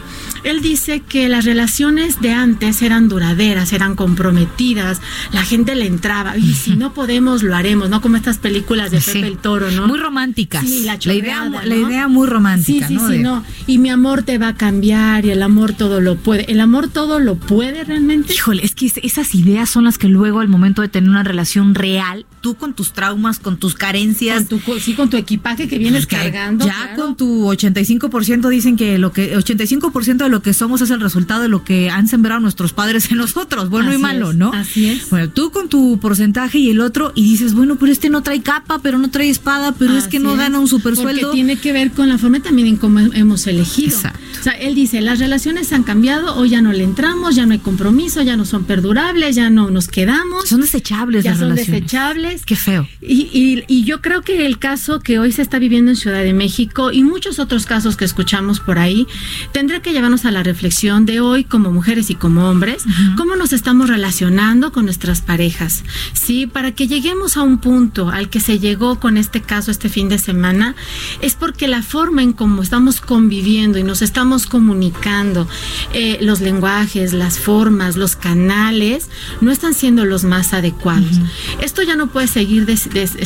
Él 0.48 0.62
dice 0.62 1.00
que 1.00 1.28
las 1.28 1.44
relaciones 1.44 2.20
de 2.20 2.32
antes 2.32 2.80
eran 2.82 3.08
duraderas, 3.08 3.72
eran 3.72 3.94
comprometidas, 3.94 5.00
la 5.32 5.42
gente 5.42 5.74
le 5.74 5.86
entraba, 5.86 6.36
y 6.38 6.54
si 6.54 6.76
no 6.76 6.94
podemos, 6.94 7.42
lo 7.42 7.54
haremos, 7.54 7.90
¿no? 7.90 8.00
Como 8.00 8.16
estas 8.16 8.38
películas 8.38 8.90
de 8.90 9.00
Pepe 9.00 9.26
el 9.26 9.38
Toro, 9.38 9.70
¿no? 9.70 9.86
Muy 9.86 9.98
románticas. 9.98 10.64
la, 10.64 10.96
idea, 11.14 11.44
la 11.44 11.76
idea 11.76 12.08
muy 12.08 12.26
romántica. 12.26 12.88
Sí, 12.88 12.98
sí, 12.98 13.04
sí, 13.08 13.18
no. 13.18 13.44
Y 13.66 13.78
mi 13.78 13.90
amor 13.90 14.22
te 14.22 14.38
va 14.38 14.48
a 14.48 14.54
cambiar 14.54 15.26
y 15.26 15.30
el 15.30 15.42
amor 15.42 15.74
todo 15.74 16.00
lo 16.00 16.16
puede. 16.16 16.50
¿El 16.50 16.60
amor 16.60 16.88
todo 16.88 17.20
lo 17.20 17.34
puede 17.36 17.84
realmente? 17.84 18.32
Híjole, 18.32 18.64
es 18.64 18.74
que 18.74 18.90
esas 19.02 19.34
ideas 19.34 19.68
son 19.68 19.84
las 19.84 19.98
que 19.98 20.08
luego 20.08 20.40
al 20.40 20.48
momento 20.48 20.82
de 20.82 20.88
tener 20.88 21.10
una 21.10 21.24
relación 21.24 21.74
real 21.74 22.24
tú 22.40 22.56
con 22.56 22.74
tus 22.74 22.92
traumas, 22.92 23.38
con 23.38 23.58
tus 23.58 23.74
carencias. 23.74 24.44
Con 24.44 24.60
tu, 24.60 24.78
sí, 24.78 24.94
con 24.94 25.10
tu 25.10 25.16
equipaje 25.16 25.68
que 25.68 25.78
vienes 25.78 26.06
cargando. 26.06 26.66
Ya 26.66 26.94
con 26.94 27.16
tu 27.16 27.46
85% 27.46 28.48
dicen 28.48 28.76
que 28.76 28.98
lo 28.98 29.12
que 29.12 29.36
85% 29.36 30.16
de 30.16 30.28
lo 30.28 30.37
que 30.42 30.54
somos 30.54 30.80
es 30.80 30.90
el 30.90 31.00
resultado 31.00 31.42
de 31.42 31.48
lo 31.48 31.64
que 31.64 31.90
han 31.90 32.08
sembrado 32.08 32.40
nuestros 32.40 32.72
padres 32.72 33.10
en 33.10 33.18
nosotros, 33.18 33.68
bueno 33.68 33.92
y 33.92 33.98
malo, 33.98 34.32
¿no? 34.32 34.52
Así 34.52 34.88
es. 34.88 35.10
Bueno, 35.10 35.30
tú 35.30 35.50
con 35.50 35.68
tu 35.68 35.98
porcentaje 35.98 36.58
y 36.58 36.70
el 36.70 36.80
otro 36.80 37.12
y 37.14 37.22
dices, 37.22 37.54
bueno, 37.54 37.76
pero 37.76 37.92
este 37.92 38.10
no 38.10 38.22
trae 38.22 38.42
capa, 38.42 38.78
pero 38.80 38.98
no 38.98 39.10
trae 39.10 39.28
espada, 39.28 39.72
pero 39.72 39.96
es 39.96 40.08
que 40.08 40.18
no 40.18 40.36
gana 40.36 40.58
un 40.58 40.68
super 40.68 40.96
sueldo. 40.96 41.30
Tiene 41.32 41.56
que 41.56 41.72
ver 41.72 41.92
con 41.92 42.08
la 42.08 42.18
forma 42.18 42.40
también 42.40 42.68
en 42.68 42.76
cómo 42.76 43.00
hemos 43.00 43.46
elegido. 43.46 43.96
Exacto. 43.96 44.18
O 44.38 44.42
sea, 44.42 44.52
él 44.52 44.74
dice, 44.74 45.00
las 45.00 45.18
relaciones 45.18 45.72
han 45.72 45.82
cambiado, 45.82 46.36
hoy 46.36 46.50
ya 46.50 46.60
no 46.60 46.72
le 46.72 46.84
entramos, 46.84 47.34
ya 47.34 47.46
no 47.46 47.52
hay 47.52 47.58
compromiso, 47.58 48.22
ya 48.22 48.36
no 48.36 48.44
son 48.44 48.64
perdurables, 48.64 49.34
ya 49.34 49.50
no 49.50 49.70
nos 49.70 49.88
quedamos. 49.88 50.48
Son 50.48 50.60
desechables 50.60 51.24
ya 51.24 51.30
las 51.30 51.40
son 51.40 51.50
relaciones. 51.50 51.82
desechables. 51.82 52.44
Qué 52.44 52.56
feo. 52.56 52.88
Y, 53.00 53.64
y, 53.66 53.84
yo 53.84 54.00
creo 54.00 54.22
que 54.22 54.46
el 54.46 54.58
caso 54.58 55.00
que 55.00 55.18
hoy 55.18 55.32
se 55.32 55.42
está 55.42 55.58
viviendo 55.58 55.90
en 55.90 55.96
Ciudad 55.96 56.22
de 56.22 56.34
México 56.34 56.92
y 56.92 57.02
muchos 57.02 57.38
otros 57.38 57.66
casos 57.66 57.96
que 57.96 58.04
escuchamos 58.04 58.60
por 58.60 58.78
ahí, 58.78 59.06
tendrá 59.52 59.80
que 59.80 59.92
llevarnos 59.92 60.17
a 60.24 60.30
la 60.30 60.42
reflexión 60.42 61.06
de 61.06 61.20
hoy 61.20 61.44
como 61.44 61.70
mujeres 61.70 62.10
y 62.10 62.14
como 62.14 62.48
hombres, 62.48 62.84
cómo 63.16 63.36
nos 63.36 63.52
estamos 63.52 63.88
relacionando 63.88 64.72
con 64.72 64.84
nuestras 64.84 65.20
parejas, 65.20 65.84
¿sí? 66.12 66.46
Para 66.46 66.72
que 66.72 66.88
lleguemos 66.88 67.36
a 67.36 67.42
un 67.42 67.58
punto 67.58 68.10
al 68.10 68.30
que 68.30 68.40
se 68.40 68.58
llegó 68.58 69.00
con 69.00 69.16
este 69.16 69.40
caso 69.42 69.70
este 69.70 69.88
fin 69.88 70.08
de 70.08 70.18
semana, 70.18 70.74
es 71.20 71.34
porque 71.34 71.68
la 71.68 71.82
forma 71.82 72.22
en 72.22 72.32
cómo 72.32 72.62
estamos 72.62 73.00
conviviendo 73.00 73.78
y 73.78 73.82
nos 73.82 74.02
estamos 74.02 74.46
comunicando, 74.46 75.48
eh, 75.92 76.18
los 76.20 76.40
lenguajes, 76.40 77.12
las 77.12 77.38
formas, 77.38 77.96
los 77.96 78.16
canales, 78.16 79.08
no 79.40 79.50
están 79.50 79.74
siendo 79.74 80.04
los 80.04 80.24
más 80.24 80.54
adecuados. 80.54 81.18
Esto 81.60 81.82
ya 81.82 81.96
no 81.96 82.08
puede 82.08 82.26
seguir 82.26 82.66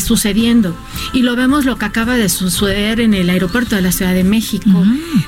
sucediendo. 0.05 0.76
Y 1.12 1.22
lo 1.22 1.36
vemos 1.36 1.64
lo 1.64 1.78
que 1.78 1.84
acaba 1.84 2.16
de 2.16 2.28
suceder 2.28 3.01
en 3.01 3.14
el 3.14 3.30
aeropuerto 3.30 3.76
de 3.76 3.82
la 3.82 3.93
Ciudad 3.93 4.14
de 4.14 4.24
México. 4.24 4.70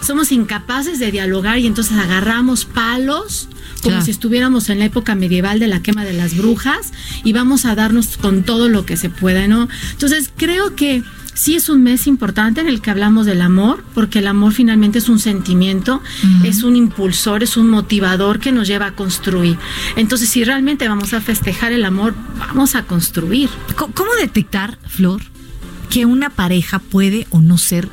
Somos 0.01 0.33
incapaces 0.33 0.99
de 0.99 1.11
dialogar 1.11 1.54
y 1.59 1.67
entonces 1.67 1.97
agarramos 1.97 2.65
palos 2.65 3.49
como 3.83 4.01
si 4.01 4.11
estuviéramos 4.11 4.71
en 4.71 4.79
la 4.79 4.87
época 4.87 5.15
medieval 5.15 5.61
de 5.61 5.69
la 5.69 5.83
quema 5.83 6.05
de 6.05 6.15
las 6.15 6.37
brujas 6.37 6.93
y 7.23 7.33
vamos 7.35 7.67
a 7.67 7.75
darnos 7.75 8.17
con 8.17 8.43
todo 8.43 8.69
lo 8.69 8.87
que 8.87 8.97
se 8.97 9.11
pueda, 9.11 9.47
¿no? 9.47 9.69
Entonces 9.93 10.31
creo 10.35 10.75
que 10.75 11.03
sí 11.35 11.57
es 11.57 11.69
un 11.69 11.83
mes 11.83 12.07
importante 12.07 12.61
en 12.61 12.69
el 12.69 12.81
que 12.81 12.91
hablamos 12.91 13.27
del 13.27 13.43
amor, 13.43 13.85
porque 13.95 14.21
el 14.21 14.27
amor 14.27 14.53
finalmente 14.53 14.99
es 14.99 15.09
un 15.09 15.19
sentimiento, 15.19 16.01
es 16.45 16.63
un 16.63 16.77
impulsor, 16.77 17.43
es 17.43 17.57
un 17.57 17.69
motivador 17.69 18.41
que 18.41 18.53
nos 18.53 18.67
lleva 18.69 18.87
a 18.87 18.95
construir. 18.95 19.59
Entonces, 19.97 20.31
si 20.31 20.45
realmente 20.45 20.89
vamos 20.89 21.13
a 21.13 21.21
festejar 21.21 21.73
el 21.73 21.85
amor, 21.85 22.15
vamos 22.39 22.75
a 22.75 22.85
construir. 22.85 23.51
¿Cómo 23.77 24.11
detectar, 24.19 24.79
Flor, 24.89 25.23
que 25.91 26.07
una 26.07 26.31
pareja 26.31 26.79
puede 26.79 27.27
o 27.31 27.41
no 27.41 27.59
ser 27.59 27.89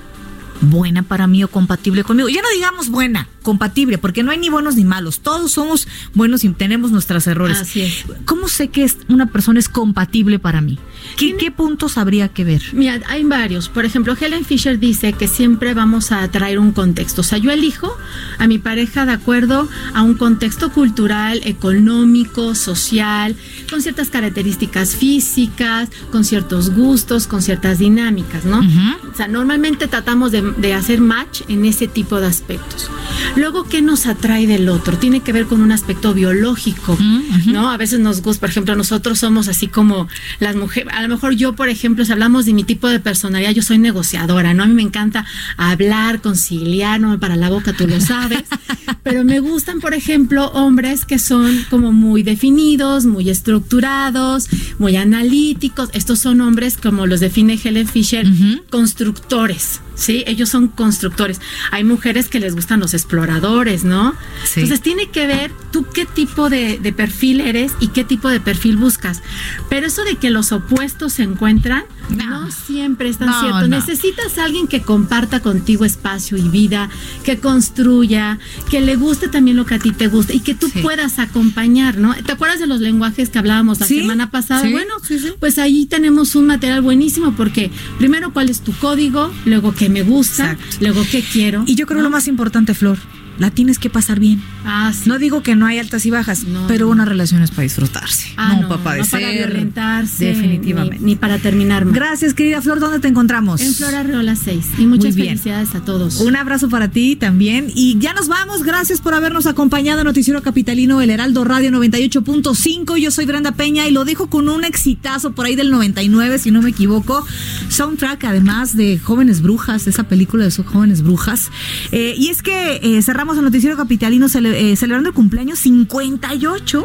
buena 0.62 1.03
para 1.03 1.28
mí 1.28 1.43
o 1.43 1.47
compatible 1.47 2.03
conmigo? 2.03 2.30
Ya 2.30 2.41
no 2.41 2.49
digamos 2.49 2.89
buena, 2.89 3.28
compatible, 3.43 3.97
porque 3.97 4.24
no 4.24 4.32
hay 4.32 4.38
ni 4.38 4.49
buenos 4.49 4.76
ni 4.76 4.86
malos. 4.86 5.20
Todos 5.20 5.51
somos 5.51 5.88
buenos 6.14 6.43
y 6.43 6.49
tenemos 6.49 6.91
nuestros 6.91 7.28
errores. 7.28 7.59
Así 7.59 7.82
es. 7.82 8.05
¿Cómo 8.26 8.47
sé 8.47 8.70
que 8.70 8.89
una 9.09 9.28
persona 9.28 9.59
es 9.59 9.70
compatible 9.70 10.39
para 10.39 10.62
mí? 10.62 10.80
¿Qué, 11.18 11.52
puntos 11.52 11.97
habría 11.97 12.30
que 12.30 12.43
ver? 12.43 12.62
Mira, 12.74 12.99
hay 13.08 13.24
varios. 13.24 13.70
Por 13.70 13.86
ejemplo, 13.86 14.16
Helen 14.20 14.45
Fisher 14.45 14.80
dice 14.80 15.14
que 15.14 15.28
siempre 15.28 15.74
vamos 15.74 16.12
a 16.12 16.28
traer 16.30 16.60
un 16.60 16.72
contexto. 16.72 17.22
O 17.22 17.24
sea, 17.24 17.38
yo 17.38 17.52
elijo 17.52 17.95
a 18.38 18.47
mi 18.47 18.58
pareja 18.58 19.06
de 19.06 19.14
acuerdo 19.14 19.70
a 19.93 20.02
un 20.02 20.16
contexto 20.16 20.72
cultural, 20.72 21.41
económico, 21.43 22.56
social, 22.56 23.36
con 23.70 23.82
ciertas 23.82 24.10
características 24.10 24.95
físicas, 24.95 25.89
con 26.12 26.24
ciertos 26.24 26.72
gustos, 26.72 27.28
con 27.28 27.41
ciertas 27.41 27.80
dinámicas, 27.80 28.45
¿no? 28.45 28.60
O 28.60 29.16
sea, 29.16 29.28
normalmente 29.28 29.88
tratamos 29.88 30.32
de, 30.32 30.41
de 30.41 30.74
hacer 30.74 31.02
match 31.02 31.41
en 31.47 31.66
ese 31.66 31.88
tipo 31.88 32.20
de 32.20 32.28
aspectos. 32.28 32.89
Luego, 33.36 33.64
¿qué 33.64 33.82
nos 33.82 34.08
atrae 34.08 34.47
del 34.47 34.70
otro? 34.70 34.97
Tiene 34.97 35.22
que 35.22 35.34
ver 35.34 35.45
con 35.45 35.62
un 35.62 35.72
aspecto 35.72 36.14
biológico, 36.14 36.97
¿no? 37.45 37.70
A 37.70 37.78
veces 37.78 37.99
nos 37.99 38.22
gusta, 38.22 38.41
por 38.41 38.49
ejemplo, 38.49 38.76
nosotros 38.76 39.20
somos 39.20 39.47
así 39.47 39.68
como 39.68 40.08
las 40.39 40.56
mujeres, 40.56 40.91
a 40.92 41.02
lo 41.02 41.08
mejor 41.08 41.34
yo, 41.34 41.54
por 41.54 41.70
ejemplo, 41.70 42.06
si 42.06 42.12
hablamos 42.12 42.46
de 42.46 42.54
mi 42.54 42.64
tipo 42.64 42.88
de 42.88 43.00
personalidad, 43.00 43.52
yo 43.52 43.62
soy 43.62 43.78
negociadora, 43.78 44.54
¿no? 44.54 44.64
A 44.64 44.68
mí 44.68 44.74
me 44.74 44.82
encanta 44.82 45.26
hablar, 45.58 46.22
conciliar, 46.22 47.00
no 47.00 47.20
para 47.20 47.36
la 47.36 47.50
boca, 47.50 47.74
tú 47.74 47.88
lo 47.88 48.00
sabes, 48.00 48.44
pero 49.04 49.24
me 49.24 49.39
gustan, 49.39 49.80
por 49.80 49.94
ejemplo, 49.94 50.48
hombres 50.48 51.06
que 51.06 51.20
son 51.20 51.66
como 51.70 51.92
muy 51.92 52.24
definidos, 52.24 53.06
muy 53.06 53.30
estructurados, 53.30 54.48
muy 54.80 54.96
analíticos. 54.96 55.89
Estos 55.94 56.20
son 56.20 56.42
hombres, 56.42 56.78
como 56.78 57.08
los 57.08 57.20
define 57.20 57.60
Helen 57.64 57.88
Fisher, 57.88 58.26
constructores, 58.70 59.82
¿sí? 60.02 60.24
Ellos 60.28 60.49
son 60.49 60.68
constructores. 60.68 61.39
Hay 61.72 61.84
mujeres 61.84 62.28
que 62.28 62.39
les 62.39 62.56
gustan 62.56 62.80
los 62.80 62.93
exploradores, 62.93 63.84
¿no? 63.84 64.16
Entonces 64.56 64.82
tiene 64.82 65.10
que 65.10 65.28
ver 65.28 65.52
tú 65.72 65.86
qué 65.93 66.06
tipo 66.06 66.49
de, 66.49 66.80
perfil 66.95 67.39
eres 67.39 67.74
y 67.80 67.89
qué 67.89 68.04
tipo 68.04 68.28
de 68.28 68.39
perfil 68.39 68.78
buscas. 68.78 69.22
Pero 69.70 69.88
eso 69.88 70.04
de 70.04 70.16
que 70.16 70.30
los 70.30 70.52
opuestos 70.52 71.14
se 71.14 71.24
encuentran, 71.24 71.84
no, 72.10 72.52
siempre 72.52 73.10
es 73.10 73.18
tan 73.18 73.39
cierto. 73.39 73.68
Necesitas 73.68 74.38
a 74.38 74.43
alguien 74.43 74.68
que 74.68 74.82
comparta 74.82 75.39
contigo 75.39 75.86
espacio 75.86 76.38
y 76.38 76.49
vida, 76.49 76.89
que 77.24 77.38
construya, 77.38 78.39
que 78.70 78.82
le 78.82 78.95
guste 78.95 79.30
también 79.30 79.56
lo 79.56 79.66
que 79.66 79.76
a 79.76 79.80
ti 79.80 79.91
te 79.91 80.08
gusta 80.08 80.34
y 80.34 80.41
que 80.41 80.56
tú 80.56 80.70
puedas 80.82 81.20
acompañar, 81.20 81.97
¿no? 81.97 82.14
¿Te 82.16 82.34
acuerdas 82.34 82.60
de 82.60 82.68
los 82.68 82.82
lenguajes 82.82 83.30
que 83.30 83.39
hablábamos 83.39 83.80
la 83.80 83.86
semana 83.86 84.32
pasada? 84.32 84.68
Bueno, 84.70 84.95
pues 85.39 85.58
ahí 85.60 85.86
tenemos 85.86 86.36
un 86.36 86.47
material 86.47 86.82
buenísimo 86.82 87.34
porque 87.36 87.72
primero 87.97 88.34
cuál 88.34 88.49
es 88.49 88.62
tu 88.62 88.74
código, 88.74 89.32
luego 89.45 89.74
qué 89.74 89.91
me 89.92 90.02
gusta, 90.02 90.58
luego 90.80 91.04
qué 91.10 91.22
quiero. 91.22 91.64
Y 91.68 91.76
yo 91.76 91.86
creo 91.86 92.02
lo 92.02 92.10
más 92.10 92.28
importante, 92.28 92.74
Flor, 92.74 92.98
la 93.42 93.50
tienes 93.50 93.80
que 93.80 93.89
pasar 93.89 94.20
bien. 94.20 94.39
Ah, 94.66 94.94
no 95.08 95.18
digo 95.18 95.42
que 95.42 95.56
no 95.56 95.66
hay 95.66 95.80
altas 95.80 96.06
y 96.06 96.12
bajas, 96.12 96.46
pero 96.68 96.88
una 96.89 97.06
relación 97.06 97.42
es 97.42 97.50
para 97.50 97.64
disfrutarse, 97.64 98.28
ah, 98.38 98.60
no, 98.62 98.70
para 98.70 98.84
padecer. 98.84 99.20
No 99.20 99.28
para 99.28 99.48
violentarse. 99.48 100.26
Definitivamente. 100.26 101.04
Ni, 101.04 101.16
para 101.16 101.39
terminar 101.39 101.86
Gracias, 101.86 102.36
querida 102.36 102.62
Flor. 102.62 102.80
¿Dónde 102.80 103.00
te 103.00 103.08
encontramos? 103.08 103.60
En 103.62 103.74
Flor 103.74 103.96
Arreola 103.96 104.36
6. 104.36 104.66
Y 104.78 104.86
muchas 104.86 105.16
felicidades 105.16 105.74
a 105.74 105.82
todos. 105.82 106.22
Un 106.22 106.36
abrazo 106.36 106.70
para 106.70 106.89
ti 106.89 107.16
también. 107.16 107.72
Y 107.74 107.98
ya 107.98 108.14
nos 108.14 108.28
vamos. 108.28 108.62
Gracias 108.62 109.02
por 109.02 109.16
habernos 109.16 109.48
acompañado 109.48 110.04
Noticiero 110.04 110.44
Capitalino, 110.44 111.02
el 111.02 111.10
Heraldo 111.10 111.44
Radio 111.44 111.72
98.5. 111.72 112.98
Yo 112.98 113.10
soy 113.10 113.26
Brenda 113.26 113.54
Peña 113.54 113.88
y 113.88 113.92
lo 113.92 114.06
dejo 114.06 114.30
con 114.30 114.50
un 114.50 114.64
exitazo 114.64 115.32
por 115.32 115.48
ahí 115.48 115.56
del 115.56 115.72
99, 115.72 116.38
si 116.38 116.52
no 116.52 116.62
me 116.62 116.70
equivoco. 116.70 117.26
Soundtrack, 117.70 118.24
además 118.26 118.78
de 118.78 119.00
Jóvenes 119.00 119.42
Brujas, 119.42 119.88
esa 119.88 120.04
película 120.04 120.46
de 120.46 120.52
Jóvenes 120.52 121.02
Brujas. 121.02 121.50
Eh, 121.92 122.14
y 122.16 122.30
es 122.30 122.44
que 122.44 122.80
eh, 122.84 123.02
cerramos 123.02 123.31
el 123.38 123.46
Noticiero 123.46 123.78
Capitalino 123.78 124.28
eh, 124.28 124.76
celebrando 124.76 125.10
el 125.10 125.16
cumpleaños 125.16 125.60
58 125.60 126.84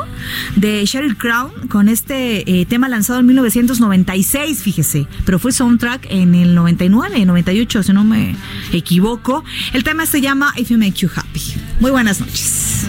de 0.56 0.84
Sheryl 0.84 1.16
Crown 1.16 1.50
con 1.68 1.88
este 1.88 2.60
eh, 2.60 2.66
tema 2.66 2.88
lanzado 2.88 3.20
en 3.20 3.26
1996, 3.26 4.62
fíjese, 4.62 5.06
pero 5.24 5.38
fue 5.38 5.52
soundtrack 5.52 6.06
en 6.10 6.34
el 6.34 6.54
99, 6.54 7.24
98, 7.24 7.82
si 7.82 7.92
no 7.92 8.04
me 8.04 8.36
equivoco. 8.72 9.44
El 9.72 9.84
tema 9.84 10.06
se 10.06 10.20
llama 10.20 10.52
If 10.56 10.70
You 10.70 10.78
Make 10.78 10.92
You 10.92 11.10
Happy. 11.14 11.42
Muy 11.80 11.90
buenas 11.90 12.20
noches. 12.20 12.88